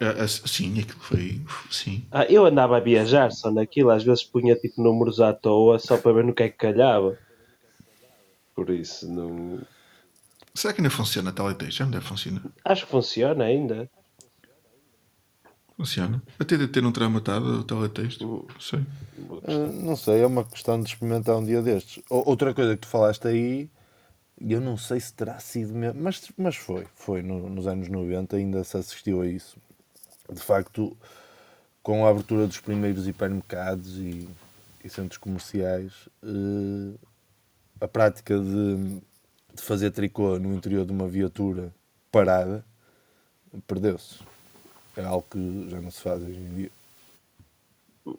É, 0.00 0.26
sim, 0.26 0.80
aquilo 0.80 1.00
foi. 1.00 1.40
Sim. 1.70 2.04
Ah, 2.10 2.24
eu 2.24 2.44
andava 2.44 2.76
a 2.76 2.80
viajar 2.80 3.30
só 3.30 3.50
naquilo, 3.50 3.90
às 3.90 4.02
vezes 4.02 4.24
punha 4.24 4.56
tipo 4.56 4.82
números 4.82 5.20
à 5.20 5.32
toa 5.32 5.78
só 5.78 5.96
para 5.96 6.12
ver 6.12 6.24
no 6.24 6.34
que 6.34 6.42
é 6.42 6.48
que 6.48 6.56
calhava. 6.56 7.16
Por 8.54 8.70
isso, 8.70 9.10
não. 9.10 9.60
Será 10.54 10.72
que 10.72 10.80
ainda 10.80 10.90
funciona 10.90 11.30
a 11.30 11.32
não 11.84 11.90
deve 11.90 12.06
funcionar. 12.06 12.42
Acho 12.64 12.84
que 12.84 12.90
funciona 12.90 13.44
ainda. 13.44 13.90
Funciona. 15.76 16.22
Até 16.38 16.56
de 16.56 16.68
ter 16.68 16.84
um 16.84 16.92
traumatado 16.92 17.60
o 17.60 17.64
teletexto. 17.64 18.46
Sei. 18.60 18.80
Uh, 19.18 19.72
não 19.82 19.96
sei, 19.96 20.20
é 20.22 20.26
uma 20.26 20.44
questão 20.44 20.80
de 20.80 20.88
experimentar 20.88 21.36
um 21.36 21.44
dia 21.44 21.60
destes. 21.60 22.02
Outra 22.08 22.54
coisa 22.54 22.74
que 22.76 22.82
tu 22.82 22.88
falaste 22.88 23.26
aí, 23.26 23.68
e 24.40 24.52
eu 24.52 24.60
não 24.60 24.76
sei 24.76 25.00
se 25.00 25.12
terá 25.12 25.38
sido 25.40 25.74
mesmo, 25.74 26.00
mas, 26.00 26.30
mas 26.38 26.54
foi, 26.56 26.86
foi 26.94 27.22
no- 27.22 27.48
nos 27.50 27.66
anos 27.66 27.88
90 27.88 28.36
ainda 28.36 28.62
se 28.62 28.76
assistiu 28.76 29.20
a 29.22 29.26
isso. 29.26 29.56
De 30.32 30.40
facto, 30.40 30.96
com 31.82 32.06
a 32.06 32.10
abertura 32.10 32.46
dos 32.46 32.60
primeiros 32.60 33.08
hipermercados 33.08 33.98
e, 33.98 34.28
e 34.82 34.88
centros 34.88 35.18
comerciais, 35.18 35.92
uh, 36.22 36.96
a 37.80 37.88
prática 37.88 38.38
de, 38.38 39.00
de 39.54 39.62
fazer 39.62 39.90
tricô 39.90 40.38
no 40.38 40.54
interior 40.54 40.86
de 40.86 40.92
uma 40.92 41.08
viatura 41.08 41.74
parada 42.12 42.64
perdeu-se. 43.66 44.18
É 44.96 45.04
algo 45.04 45.26
que 45.30 45.68
já 45.70 45.80
não 45.80 45.90
se 45.90 46.00
faz 46.00 46.22
hoje 46.22 46.38
em 46.38 46.54
dia. 46.54 46.70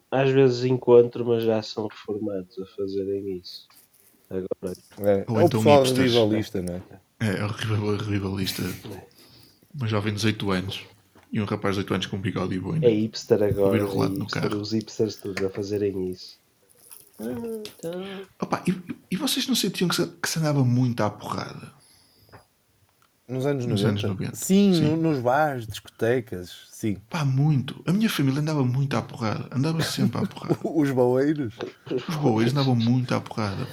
Às 0.10 0.30
vezes 0.32 0.64
encontro, 0.66 1.26
mas 1.26 1.44
já 1.44 1.62
são 1.62 1.88
reformados 1.88 2.58
a 2.60 2.66
fazerem 2.76 3.38
isso. 3.38 3.68
Agora, 4.30 4.76
É, 5.00 5.26
Ou 5.30 5.40
é 5.40 5.44
o 5.44 5.46
então 5.46 5.60
pessoal 5.62 5.84
hipsters. 5.84 6.12
rivalista, 6.14 6.62
não 6.62 6.74
é? 6.76 6.82
É, 7.20 7.38
é 7.40 7.44
horrível, 7.46 7.96
rivalista. 7.98 8.64
Uma 9.74 9.88
jovem 9.88 10.12
de 10.14 10.18
18 10.18 10.52
anos 10.52 10.84
e 11.32 11.40
um 11.42 11.46
rapaz 11.46 11.76
de 11.76 11.82
18 11.82 11.94
anos 11.94 12.06
com 12.08 12.18
um 12.18 12.22
bigode 12.22 12.56
e 12.56 12.60
boina. 12.60 12.86
é 12.86 12.90
hipster 12.90 13.42
agora. 13.44 13.86
O 13.86 13.92
relato 13.92 14.14
é 14.14 14.18
no 14.18 14.24
hipster, 14.24 14.42
carro. 14.42 14.60
os 14.62 14.72
hipsters 14.72 15.16
todos 15.18 15.44
a 15.44 15.50
fazerem 15.50 16.10
isso. 16.10 16.40
Ah, 17.20 17.24
então, 17.78 18.04
Opa, 18.42 18.64
e, 18.68 18.76
e 19.12 19.16
vocês 19.16 19.48
não 19.48 19.56
sentiam 19.56 19.88
que 19.88 19.96
se, 19.96 20.08
que 20.08 20.28
se 20.28 20.40
andava 20.40 20.66
muito 20.66 21.02
à 21.02 21.10
porrada? 21.10 21.72
Nos 23.28 23.46
anos 23.46 23.66
Nos 23.66 23.82
90? 23.82 23.90
anos 24.08 24.20
90, 24.20 24.36
Sim, 24.36 24.74
sim. 24.76 24.82
no- 24.82 24.98
nos 24.98 25.20
bares, 25.20 25.66
discotecas, 25.66 26.52
sim. 26.70 26.98
Pá, 27.10 27.26
muito. 27.26 27.82
A 27.88 27.92
minha 27.92 28.08
família 28.10 28.40
andava 28.40 28.64
muito 28.64 28.96
à 28.96 29.02
porrada. 29.02 29.48
Andava 29.52 29.82
sempre 29.82 30.20
à 30.22 30.26
porrada. 30.28 30.58
Os 30.64 30.92
baueiros. 30.92 31.56
Os 32.08 32.16
bois 32.18 32.52
andavam 32.52 32.76
muito 32.76 33.16
à 33.16 33.20
porrada. 33.20 33.68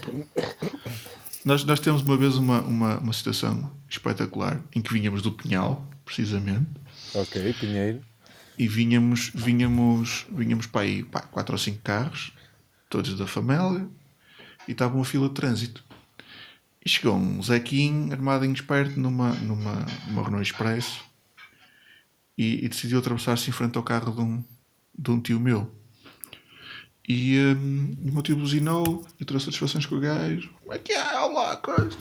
Nós, 1.44 1.64
nós 1.64 1.80
temos 1.80 2.03
uma 2.03 2.16
vez 2.16 2.36
uma, 2.36 2.62
uma, 2.62 2.98
uma 2.98 3.12
situação 3.12 3.70
espetacular 3.90 4.59
em 4.74 4.80
que 4.80 4.92
vinhamos 4.92 5.20
do 5.20 5.32
Pinhal, 5.32 5.86
precisamente, 6.05 6.66
Ok, 7.14 7.53
Pinheiro. 7.61 8.00
e 8.59 8.66
vinhamos, 8.66 9.30
vinhamos, 9.34 10.24
vinhamos 10.30 10.66
para 10.66 10.82
aí 10.82 11.03
pá, 11.03 11.20
quatro 11.20 11.53
ou 11.55 11.59
cinco 11.59 11.80
carros, 11.82 12.32
todos 12.88 13.18
da 13.18 13.26
família, 13.26 13.86
e 14.66 14.72
estava 14.72 14.94
uma 14.94 15.05
fila 15.05 15.28
de 15.28 15.34
trânsito. 15.34 15.84
E 16.85 16.89
chegou 16.89 17.14
um 17.14 17.43
Zequinho 17.43 18.12
armado 18.12 18.45
em 18.45 18.53
esperto 18.53 18.99
numa, 18.99 19.33
numa, 19.35 19.87
numa 20.09 20.22
Renault 20.24 20.43
Expresso 20.43 21.01
e, 22.37 22.64
e 22.64 22.68
decidiu 22.68 22.99
atravessar-se 22.99 23.49
em 23.51 23.53
frente 23.53 23.76
ao 23.78 23.85
carro 23.85 24.12
de 24.12 24.20
um, 24.20 24.45
de 24.99 25.11
um 25.11 25.20
tio 25.20 25.39
meu. 25.39 25.70
E 27.09 27.39
hum, 27.57 27.97
o 28.03 28.12
meu 28.12 28.22
tio 28.22 28.37
buzinou 28.37 29.07
e 29.20 29.24
trouxe 29.24 29.47
satisfações 29.47 29.87
com 29.87 29.97
o 29.97 30.01
gajo. 30.01 30.51
Como 30.61 30.72
é 30.74 30.78
que 30.78 30.93
é? 30.93 31.18
Olá, 31.20 31.57
coisa. 31.57 31.97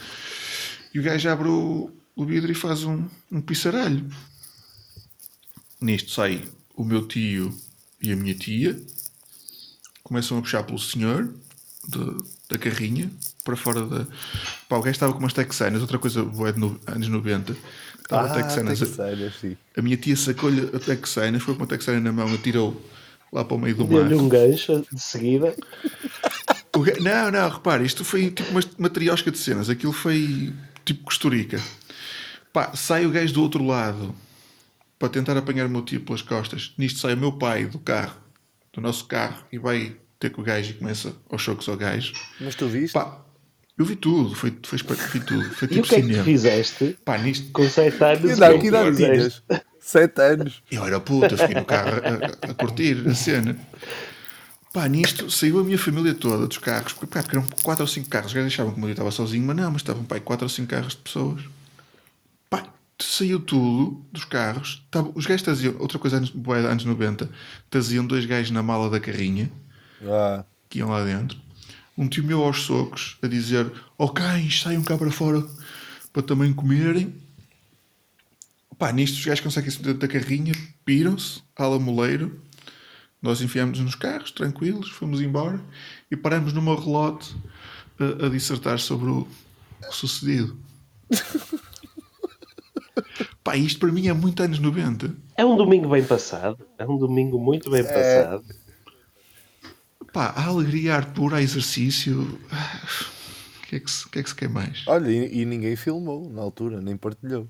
E 0.94 1.00
o 1.00 1.04
gajo 1.04 1.30
abre 1.30 1.48
o, 1.48 1.92
o 2.16 2.26
vidro 2.26 2.52
e 2.52 2.56
faz 2.56 2.84
um, 2.84 3.08
um 3.32 3.42
pizzaralho. 3.42 4.10
Nisto 5.80 6.12
sai 6.12 6.48
o 6.76 6.84
meu 6.84 7.08
tio 7.08 7.56
e 8.02 8.12
a 8.12 8.16
minha 8.16 8.34
tia. 8.36 8.80
Começam 10.04 10.38
a 10.38 10.42
puxar 10.42 10.64
pelo 10.64 10.80
senhor 10.80 11.34
de- 11.88 12.18
da 12.50 12.58
carrinha 12.58 13.12
para 13.44 13.56
fora 13.56 13.86
da. 13.86 14.08
Pá, 14.70 14.78
o 14.78 14.82
gajo 14.82 14.92
estava 14.92 15.14
com 15.14 15.20
umas 15.20 15.34
texanas, 15.34 15.82
outra 15.82 15.98
coisa 16.00 16.24
boa 16.24 16.52
de 16.54 16.60
no, 16.60 16.80
anos 16.88 17.08
90. 17.08 17.56
Estava 18.02 18.28
Ah, 18.28 18.34
texanas. 18.44 18.80
Texanas, 18.80 19.34
sim. 19.39 19.58
A 19.78 19.82
minha 19.82 19.98
tia 19.98 20.16
sacou-lhe 20.16 20.70
a 20.76 20.80
texana, 20.80 21.39
foi 21.39 21.56
com 21.56 21.64
a 21.64 21.68
texana 21.68 22.00
na 22.00 22.12
mão, 22.12 22.34
atirou 22.34 22.82
lá 23.32 23.44
para 23.46 23.56
o 23.56 23.60
meio 23.60 23.76
do 23.76 23.84
mar. 23.88 24.04
Deu-lhe 24.08 24.16
um 24.16 24.28
gancho 24.30 24.86
de 24.92 25.00
seguida. 25.02 25.56
Ga- 26.74 27.00
Não, 27.00 27.32
não, 27.32 27.50
repare, 27.50 27.86
isto 27.86 28.04
foi 28.04 28.32
tipo 28.32 28.50
uma 28.52 28.62
matriosca 28.78 29.30
de 29.32 29.38
cenas, 29.38 29.70
aquilo 29.70 29.94
foi 29.94 30.54
tipo 30.86 31.04
costurica. 31.04 31.60
Pá, 32.54 32.76
sai 32.76 33.06
o 33.06 33.12
gajo 33.12 33.34
do 33.34 33.42
outro 33.42 33.66
lado 33.66 34.14
para 35.00 35.10
tentar 35.10 35.38
apanhar 35.38 35.66
o 35.66 35.70
meu 35.70 35.82
tio 35.84 36.02
pelas 36.02 36.22
costas. 36.22 36.74
Nisto 36.78 37.00
sai 37.00 37.14
o 37.14 37.18
meu 37.18 37.32
pai 37.32 37.66
do 37.66 37.80
carro, 37.80 38.18
do 38.74 38.82
nosso 38.82 39.06
carro, 39.06 39.44
e 39.52 39.58
vai 39.58 39.96
ter 40.20 40.30
com 40.32 40.42
o 40.42 40.44
gajo 40.44 40.72
e 40.72 40.74
começa 40.74 41.16
aos 41.30 41.42
choques 41.42 41.68
ao 41.70 41.76
gajo. 41.78 42.14
Mas 42.39 42.56
tu 42.56 42.68
viste? 42.68 42.94
Pá, 42.94 43.20
eu 43.82 43.86
vi 43.86 43.96
tudo, 43.96 44.36
foi, 44.36 44.54
foi, 44.64 44.78
vi 45.14 45.20
tudo. 45.22 45.44
Foi 45.52 45.68
E 45.68 45.72
tipo 45.72 45.86
o 45.86 45.90
que 45.90 45.96
é 45.96 46.02
que 46.02 46.08
tu 46.08 46.08
cinema. 46.08 46.24
fizeste 46.24 46.98
Pá, 47.04 47.18
nisto, 47.18 47.52
com 47.52 47.68
7 47.68 48.04
anos? 48.04 48.22
que 48.22 48.28
que 48.28 48.34
idade, 48.36 48.56
é 48.56 48.60
que 48.60 48.68
idade 48.68 48.96
tinhas? 48.98 49.44
Sete 49.80 50.22
anos. 50.22 50.64
Eu 50.72 50.86
era 50.86 51.00
puta, 51.00 51.34
eu 51.34 51.38
fiquei 51.38 51.56
no 51.56 51.66
carro 51.66 51.90
a, 51.90 52.48
a- 52.48 52.52
a 52.52 52.54
curtir 52.54 53.08
a 53.10 53.16
cena. 53.16 53.58
Pá, 54.74 54.88
nisto 54.88 55.30
saiu 55.30 55.60
a 55.60 55.64
minha 55.64 55.78
família 55.78 56.14
toda 56.14 56.48
dos 56.48 56.58
carros, 56.58 56.94
porque, 56.94 57.08
pá, 57.08 57.22
porque 57.22 57.36
eram 57.36 57.48
4 57.64 57.84
ou 57.84 57.88
5 57.88 58.08
carros. 58.10 58.28
Os 58.28 58.34
gajos 58.34 58.54
achavam 58.54 58.72
que 58.72 58.78
o 58.78 58.82
meu 58.82 58.92
estava 58.92 59.12
sozinho, 59.12 59.46
mas 59.46 59.56
não, 59.56 59.72
mas 59.72 59.82
estavam 59.82 60.04
pá, 60.04 60.20
4 60.20 60.46
ou 60.46 60.50
5 60.50 60.70
carros 60.70 60.94
de 60.94 61.02
pessoas. 61.02 61.42
Pá, 62.50 62.66
saiu 63.00 63.40
tudo 63.40 64.06
dos 64.12 64.24
carros. 64.26 64.84
Tava- 64.92 65.12
os 65.16 65.26
gajos 65.26 65.42
traziam, 65.44 65.76
outra 65.80 66.00
coisa 66.00 66.18
anos, 66.18 66.32
anos 66.70 66.86
90, 66.86 67.30
traziam 67.70 68.06
dois 68.06 68.26
gajos 68.26 68.52
na 68.52 68.64
mala 68.64 68.90
da 68.90 69.00
carrinha, 69.00 69.52
Ah, 70.08 70.46
que 70.70 70.80
iam 70.80 70.90
lá 70.90 71.04
dentro. 71.04 71.38
Um 71.98 72.08
tio 72.08 72.24
meu 72.24 72.44
aos 72.44 72.62
socos 72.64 73.18
a 73.22 73.28
dizer: 73.28 73.72
Ó 73.98 74.08
cães, 74.08 74.62
saiam 74.62 74.84
cá 74.84 74.98
para 74.98 75.12
fora 75.12 75.46
para 76.12 76.22
também 76.22 76.54
comerem. 76.54 77.16
Pá, 78.78 78.92
nisto 78.92 79.18
os 79.18 79.26
gajos 79.26 79.42
conseguem 79.42 79.70
se 79.70 79.82
dentro 79.82 80.00
da 80.00 80.08
carrinha, 80.08 80.54
piram-se, 80.84 81.42
ala 81.56 81.78
moleiro. 81.80 82.42
Nós 83.22 83.39
enfiámos-nos 83.39 83.86
nos 83.86 83.96
carros, 83.96 84.32
tranquilos, 84.32 84.89
fomos 84.89 85.22
embora 85.22 85.62
e 86.10 86.18
paramos 86.18 86.54
numa 86.54 86.76
relote 86.76 87.36
a, 88.00 88.26
a 88.26 88.30
dissertar 88.30 88.80
sobre 88.80 89.12
o, 89.12 89.28
o 89.88 89.92
sucedido. 89.92 90.58
Pá, 93.44 93.56
isto 93.56 93.80
para 93.80 93.92
mim 93.92 94.08
é 94.08 94.14
muito 94.14 94.42
anos 94.42 94.60
90. 94.60 95.16
É 95.38 95.46
um 95.46 95.56
domingo 95.56 95.89
bem 95.89 96.04
passado. 96.04 96.66
É 96.78 96.86
um 96.86 96.98
domingo 96.98 97.39
muito 97.39 97.70
bem 97.70 97.84
passado. 97.84 98.44
Pá, 100.14 100.34
a 100.36 100.47
alegria, 100.47 100.93
a 100.93 100.97
ar 100.97 101.34
a 101.34 101.41
exercício. 101.41 102.22
O 102.22 103.68
que, 103.68 103.78
é 103.78 103.80
que 103.80 104.09
que 104.09 104.20
é 104.20 104.24
que 104.24 104.30
se 104.30 104.36
quer 104.36 104.49
mais? 104.49 104.84
olha, 104.88 105.09
e, 105.09 105.41
e 105.41 105.45
ninguém 105.45 105.76
filmou 105.76 106.30
na 106.30 106.41
altura, 106.41 106.82
nem 106.82 106.97
partilhou. 106.97 107.47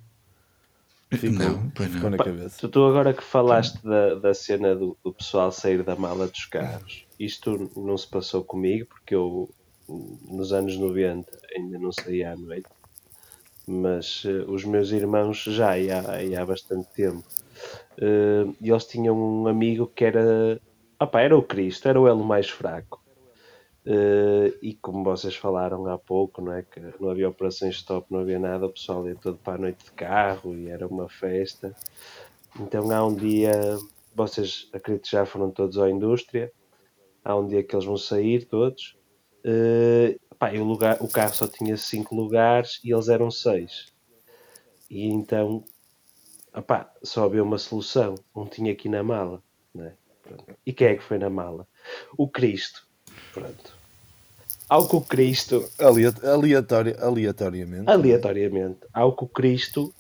Ficou, 1.12 1.32
não, 1.32 1.70
pois 1.72 1.89
ficou 1.89 2.09
não. 2.09 2.18
na 2.18 2.24
cabeça. 2.24 2.57
Tu, 2.59 2.70
tu 2.70 2.86
agora 2.86 3.14
que 3.14 3.24
falaste 3.24 3.84
da, 3.84 4.16
da 4.16 4.34
cena 4.34 4.76
do, 4.76 4.95
do 5.03 5.12
pessoal 5.12 5.51
sair 5.51 5.84
da 5.84 5.95
mala 5.95 6.28
dos 6.28 6.45
carros, 6.45 7.05
isto 7.20 7.70
não 7.76 7.97
se 7.97 8.07
passou 8.07 8.43
comigo 8.43 8.86
porque 8.88 9.14
eu 9.14 9.49
nos 10.30 10.53
anos 10.53 10.78
90 10.78 11.30
ainda 11.55 11.78
não 11.80 11.91
saía 11.91 12.32
à 12.32 12.38
noite, 12.38 12.70
mas 13.68 14.24
eh, 14.26 14.45
os 14.47 14.64
meus 14.64 14.91
irmãos 14.91 15.43
já 15.43 15.78
e 15.78 15.91
há, 15.91 16.24
e 16.24 16.36
há 16.36 16.45
bastante 16.45 16.88
tempo. 16.93 17.24
Eh, 17.97 18.45
e 18.62 18.70
eles 18.70 18.86
tinham 18.86 19.18
um 19.18 19.47
amigo 19.47 19.88
que 19.88 20.05
era. 20.05 20.59
Opá, 21.02 21.22
era 21.22 21.38
o 21.38 21.43
Cristo, 21.43 21.88
era 21.89 21.99
o 21.99 22.08
elo 22.08 22.24
mais 22.24 22.49
fraco. 22.49 23.02
Eh, 23.86 24.54
e 24.62 24.74
como 24.76 25.04
vocês 25.04 25.36
falaram 25.36 25.88
há 25.88 25.97
pouco, 25.97 26.41
não 26.41 26.54
é? 26.54 26.62
Que 26.64 26.80
não 26.99 27.10
havia 27.10 27.30
operações 27.30 27.76
stop, 27.78 28.08
não 28.12 28.20
havia 28.22 28.39
nada, 28.39 28.66
o 28.68 28.74
pessoal 28.74 29.08
ia 29.08 29.16
todo 29.16 29.38
para 29.38 29.56
a 29.56 29.58
noite 29.58 29.86
de 29.86 29.91
carro 29.93 30.56
e 30.56 30.68
era 30.70 30.88
uma 30.88 31.10
festa. 31.10 31.76
Então 32.60 32.91
há 32.91 33.06
um 33.06 33.16
dia, 33.16 33.54
vocês 34.16 34.70
acredito 34.74 35.10
já 35.10 35.26
foram 35.26 35.52
todos 35.52 35.78
à 35.80 35.89
indústria, 35.89 36.52
há 37.24 37.36
um 37.38 37.47
dia 37.47 37.64
que 37.64 37.76
eles 37.76 37.86
vão 37.86 37.97
sair 37.97 38.45
todos. 38.45 38.97
eh, 39.45 40.18
pá, 40.39 40.52
o, 40.54 40.64
lugar, 40.66 40.97
o 41.02 41.08
carro 41.10 41.34
só 41.36 41.47
tinha 41.47 41.78
cinco 41.78 42.16
lugares 42.16 42.80
e 42.84 42.91
eles 42.93 43.10
eram 43.10 43.32
seis. 43.32 43.88
E 44.89 45.08
então, 45.08 45.64
opá, 46.56 46.93
só 47.04 47.26
havia 47.26 47.43
uma 47.43 47.58
solução. 47.58 48.16
Um 48.36 48.45
tinha 48.47 48.72
aqui 48.74 48.89
na 48.89 49.04
mala. 49.04 49.43
Né? 49.74 49.95
Pronto. 50.36 50.58
E 50.66 50.74
quem 50.74 50.88
é 50.88 50.96
que 50.96 51.04
foi 51.04 51.18
na 51.18 51.30
mala? 51.30 51.68
O 52.18 52.28
Cristo. 52.28 52.86
Pronto. 53.34 53.76
Ao 54.70 54.88
que 54.88 54.96
o 54.96 55.02
Cristo, 55.02 55.70
Aleat- 55.80 56.24
aleatori- 56.26 56.96
aleatoriamente. 56.98 57.90
aleatoriamente, 57.90 58.80
ao 58.94 59.14
que 59.16 59.26
o 59.26 59.28
Cristo, 59.28 59.94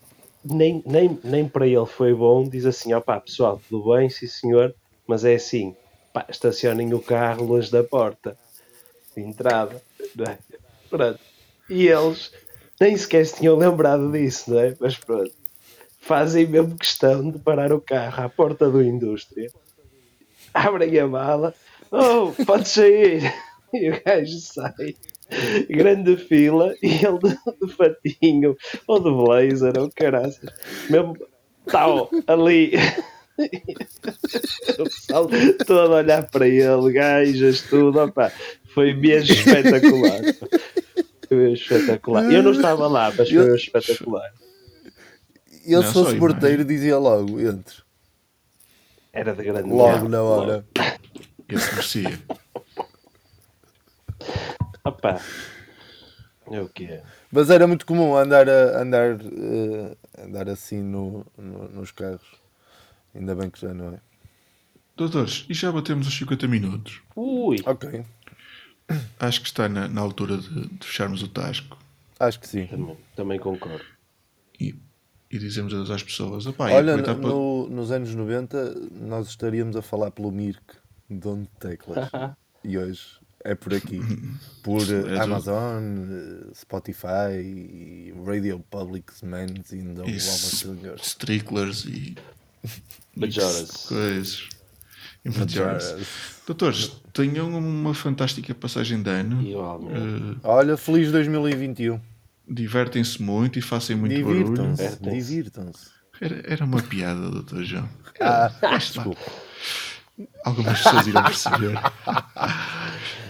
nem, 0.43 0.81
nem, 0.85 1.19
nem 1.23 1.47
para 1.47 1.67
ele 1.67 1.85
foi 1.85 2.13
bom, 2.13 2.47
diz 2.47 2.65
assim: 2.65 2.93
opá, 2.93 3.19
pessoal, 3.19 3.61
tudo 3.69 3.93
bem, 3.93 4.09
sim 4.09 4.27
senhor, 4.27 4.73
mas 5.05 5.25
é 5.25 5.35
assim, 5.35 5.75
pá, 6.13 6.25
estacionem 6.29 6.93
o 6.93 7.01
carro 7.01 7.43
longe 7.45 7.69
da 7.69 7.83
porta 7.83 8.37
de 9.15 9.21
entrada. 9.21 9.81
É? 10.27 10.37
Pronto. 10.89 11.19
E 11.69 11.87
eles 11.87 12.31
nem 12.79 12.95
sequer 12.95 13.25
se 13.25 13.35
tinham 13.35 13.57
lembrado 13.57 14.09
disso, 14.11 14.51
não 14.51 14.59
é? 14.59 14.75
Mas 14.79 14.97
pronto. 14.97 15.31
Fazem 15.99 16.47
mesmo 16.47 16.77
questão 16.77 17.29
de 17.29 17.37
parar 17.39 17.71
o 17.73 17.79
carro 17.81 18.23
à 18.23 18.29
porta 18.29 18.69
do 18.69 18.81
indústria, 18.81 19.51
abrem 20.53 20.99
a 20.99 21.07
mala, 21.07 21.53
oh, 21.91 22.31
pode 22.45 22.67
sair. 22.67 23.33
E 23.73 23.89
o 23.89 24.01
gajo 24.05 24.37
sai, 24.37 24.97
grande 25.69 26.17
fila, 26.17 26.75
e 26.83 26.87
ele 26.87 27.19
de, 27.19 27.65
de 27.65 27.73
fatinho, 27.73 28.57
ou 28.85 28.99
de 28.99 29.09
blazer, 29.09 29.79
ou 29.79 29.89
caraças, 29.95 30.49
mesmo 30.89 31.15
tal, 31.67 32.09
ali. 32.27 32.73
o 34.77 34.83
pessoal 34.83 35.29
todo 35.65 35.93
a 35.93 35.99
olhar 35.99 36.29
para 36.29 36.45
ele, 36.49 36.91
gajas, 36.91 37.61
tudo, 37.61 37.97
opá, 37.97 38.29
foi 38.73 38.93
mesmo 38.93 39.33
espetacular. 39.33 40.19
Foi 41.29 41.37
mesmo 41.37 41.53
espetacular. 41.53 42.29
Eu 42.29 42.43
não 42.43 42.51
estava 42.51 42.87
lá, 42.89 43.13
mas 43.17 43.29
foi 43.29 43.37
mesmo 43.37 43.55
espetacular. 43.55 44.33
Eu, 45.65 45.81
se 45.83 45.93
fosse 45.93 46.17
porteiro, 46.17 46.65
dizia 46.65 46.97
logo: 46.97 47.39
entre. 47.39 47.75
Era 49.13 49.33
de 49.35 49.43
grande 49.43 49.69
Logo 49.69 50.07
na 50.07 50.21
hora. 50.21 50.65
Esse 51.47 51.71
merecia. 51.71 52.19
Opá. 54.83 55.19
É 56.49 56.59
o 56.61 56.67
que 56.69 56.85
é. 56.85 57.03
Mas 57.31 57.49
era 57.49 57.67
muito 57.67 57.85
comum 57.85 58.15
andar, 58.15 58.49
a, 58.49 58.81
andar, 58.81 59.17
eh, 59.21 59.97
andar 60.25 60.49
assim 60.49 60.81
no, 60.81 61.25
no- 61.37 61.69
nos 61.69 61.91
carros. 61.91 62.25
Ainda 63.13 63.35
bem 63.35 63.49
que 63.49 63.59
já 63.61 63.73
não 63.73 63.93
é. 63.93 63.99
Doutores, 64.97 65.45
e 65.49 65.53
já 65.53 65.71
batemos 65.71 66.07
os 66.07 66.13
50 66.17 66.47
minutos. 66.47 67.01
Ui, 67.15 67.57
Ok, 67.65 68.03
Acho 69.19 69.41
que 69.41 69.47
está 69.47 69.69
na, 69.69 69.87
na 69.87 70.01
altura 70.01 70.37
de, 70.37 70.67
de 70.67 70.85
fecharmos 70.85 71.23
o 71.23 71.27
tasco 71.27 71.77
acho 72.19 72.39
que 72.39 72.47
sim. 72.47 72.67
também, 72.67 72.97
também 73.15 73.39
concordo. 73.39 73.83
e, 74.59 74.75
e 75.31 75.39
dizemos 75.39 75.73
adeus 75.73 75.89
às 75.91 76.03
pessoas. 76.03 76.45
Opá, 76.45 76.71
e 76.71 76.73
Olha, 76.75 76.93
aproveitar 76.95 77.15
para- 77.21 77.29
no- 77.33 77.69
nos 77.69 77.91
anos 77.91 78.13
90 78.13 78.75
nós 78.99 79.27
estaríamos 79.29 79.75
a 79.75 79.81
falar 79.81 80.11
pelo 80.11 80.31
Mirk, 80.31 80.61
dono 81.09 81.43
de 81.43 81.59
teclas. 81.59 82.09
e 82.63 82.77
hoje 82.77 83.01
é 83.43 83.55
por 83.55 83.73
aqui. 83.73 83.99
Por 84.61 84.81
É 84.83 84.85
tudo. 84.85 85.19
Amazon, 85.19 85.83
eh, 86.11 86.51
Spotify, 86.53 87.33
e 87.41 88.13
Radio 88.23 88.59
Public 88.69 89.11
Mans 89.25 89.71
in 89.73 89.95
the 89.95 90.01
Lava 90.01 90.95
Stricklers 91.01 91.85
e. 91.85 92.15
Majoras. 93.15 93.71
Coisas. 93.87 94.49
E 95.25 95.29
Majoras. 95.29 95.95
Doutores, 96.45 96.91
tenham 97.13 97.49
uma 97.57 97.93
fantástica 97.93 98.53
passagem 98.53 99.01
de 99.01 99.09
ano. 99.09 99.41
Igualmente. 99.41 100.37
Eh, 100.43 100.47
Olha, 100.47 100.77
feliz 100.77 101.11
2021. 101.11 101.99
Divertem-se 102.53 103.21
muito 103.21 103.57
e 103.57 103.61
façam 103.61 103.97
muito 103.97 104.13
barulho. 104.21 104.43
Divirtam-se, 104.43 104.83
Divertem-se. 104.83 105.27
divirtam-se. 105.27 105.89
Era, 106.19 106.43
era 106.45 106.65
uma 106.65 106.81
piada, 106.81 107.31
doutor 107.31 107.63
João. 107.63 107.89
Ah, 108.19 108.51
lá. 108.61 109.05
Algumas 110.45 110.81
pessoas 110.81 111.07
irão 111.07 111.23
perceber. 111.23 111.79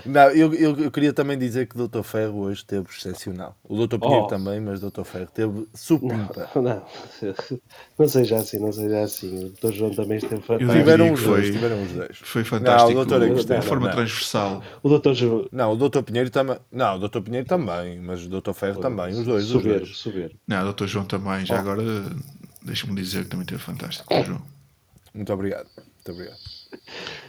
Não, 0.06 0.30
eu, 0.32 0.54
eu, 0.54 0.78
eu 0.80 0.92
queria 0.92 1.14
também 1.14 1.38
dizer 1.38 1.68
que 1.68 1.80
o 1.80 1.88
Dr. 1.88 2.02
Ferro 2.04 2.40
hoje 2.40 2.62
esteve 2.62 2.86
excepcional. 2.90 3.56
O 3.64 3.76
Dr. 3.86 3.98
Pinheiro 4.00 4.24
Oh. 4.26 4.28
também, 4.28 4.60
mas 4.60 4.82
o 4.84 4.90
Dr. 4.92 5.04
Ferro 5.04 5.24
esteve 5.26 5.68
supimpa. 5.74 6.50
Não, 6.56 6.84
não 8.00 8.08
seja 8.08 8.38
assim, 8.38 8.60
não 8.60 8.72
seja 8.72 9.02
assim. 9.02 9.46
O 9.46 9.50
Dr. 9.50 9.72
João 9.74 9.92
também 9.94 10.18
esteve 10.18 10.42
fantástico. 10.42 10.72
Tiveram 10.74 11.14
os 11.14 11.24
dois, 11.24 11.44
foi- 11.46 11.52
tiveram 11.54 11.84
os 11.84 11.92
dois. 11.92 12.18
Foi 12.22 12.44
fantástico. 12.44 12.94
Não, 12.94 13.06
doutor, 13.06 13.20
de 13.60 13.62
forma 13.68 13.82
não, 13.82 13.88
não. 13.88 13.96
transversal. 13.96 14.64
O 14.84 14.98
Dr. 15.00 15.14
João, 15.14 15.48
Não, 15.52 15.74
o 15.74 15.90
Dr. 15.90 16.02
Pinheiro 16.04 16.30
também. 16.30 16.58
Não, 16.72 16.96
o 16.96 17.08
Dr. 17.08 17.22
Pinheiro 17.22 17.48
também, 17.48 18.00
mas 18.00 18.26
o 18.26 18.30
Dr. 18.30 18.54
Ferro 18.54 18.80
também, 18.82 19.12
os 19.14 19.24
dois, 19.26 19.46
os 19.46 19.50
soberbo, 19.52 19.86
dois. 19.86 19.98
soberbo. 19.98 20.36
Não, 20.48 20.64
doutor 20.64 20.88
João 20.88 21.06
também. 21.06 21.44
Oh. 21.44 21.46
Já 21.46 21.60
agora, 21.60 21.82
deixa-me 22.64 22.96
dizer 22.96 23.24
que 23.24 23.30
também 23.30 23.46
teve 23.46 23.62
fantástico. 23.62 24.14
Dr. 24.14 24.26
João. 24.26 24.42
Muito 25.14 25.32
obrigado. 25.34 25.68
Muito 25.76 26.12
obrigado. 26.12 26.38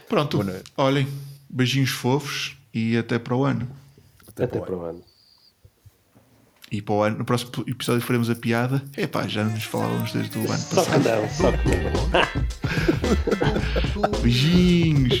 Pronto, 0.07 0.39
olhem, 0.77 1.07
beijinhos 1.53 1.91
fofos 1.91 2.57
e 2.73 2.97
até 2.97 3.19
para 3.19 3.35
o 3.35 3.45
ano. 3.45 3.69
Até, 4.27 4.45
Até 4.45 4.59
para 4.59 4.61
o 4.61 4.65
para 4.65 4.75
o 4.75 4.81
ano. 4.85 5.03
E 6.71 6.81
para 6.81 6.95
o 6.95 7.03
ano, 7.03 7.17
no 7.19 7.25
próximo 7.25 7.51
episódio 7.67 8.01
faremos 8.01 8.31
a 8.31 8.35
piada. 8.35 8.83
Epá, 8.97 9.27
já 9.27 9.43
nos 9.43 9.63
falávamos 9.63 10.11
desde 10.11 10.39
o 10.39 10.41
ano 10.41 10.57
Só 10.57 10.83
que 10.83 10.89
passado. 10.91 11.03
não, 11.03 11.29
só 11.29 11.51
que 11.51 11.69
não. 14.01 14.09
Beijinhos! 14.21 15.19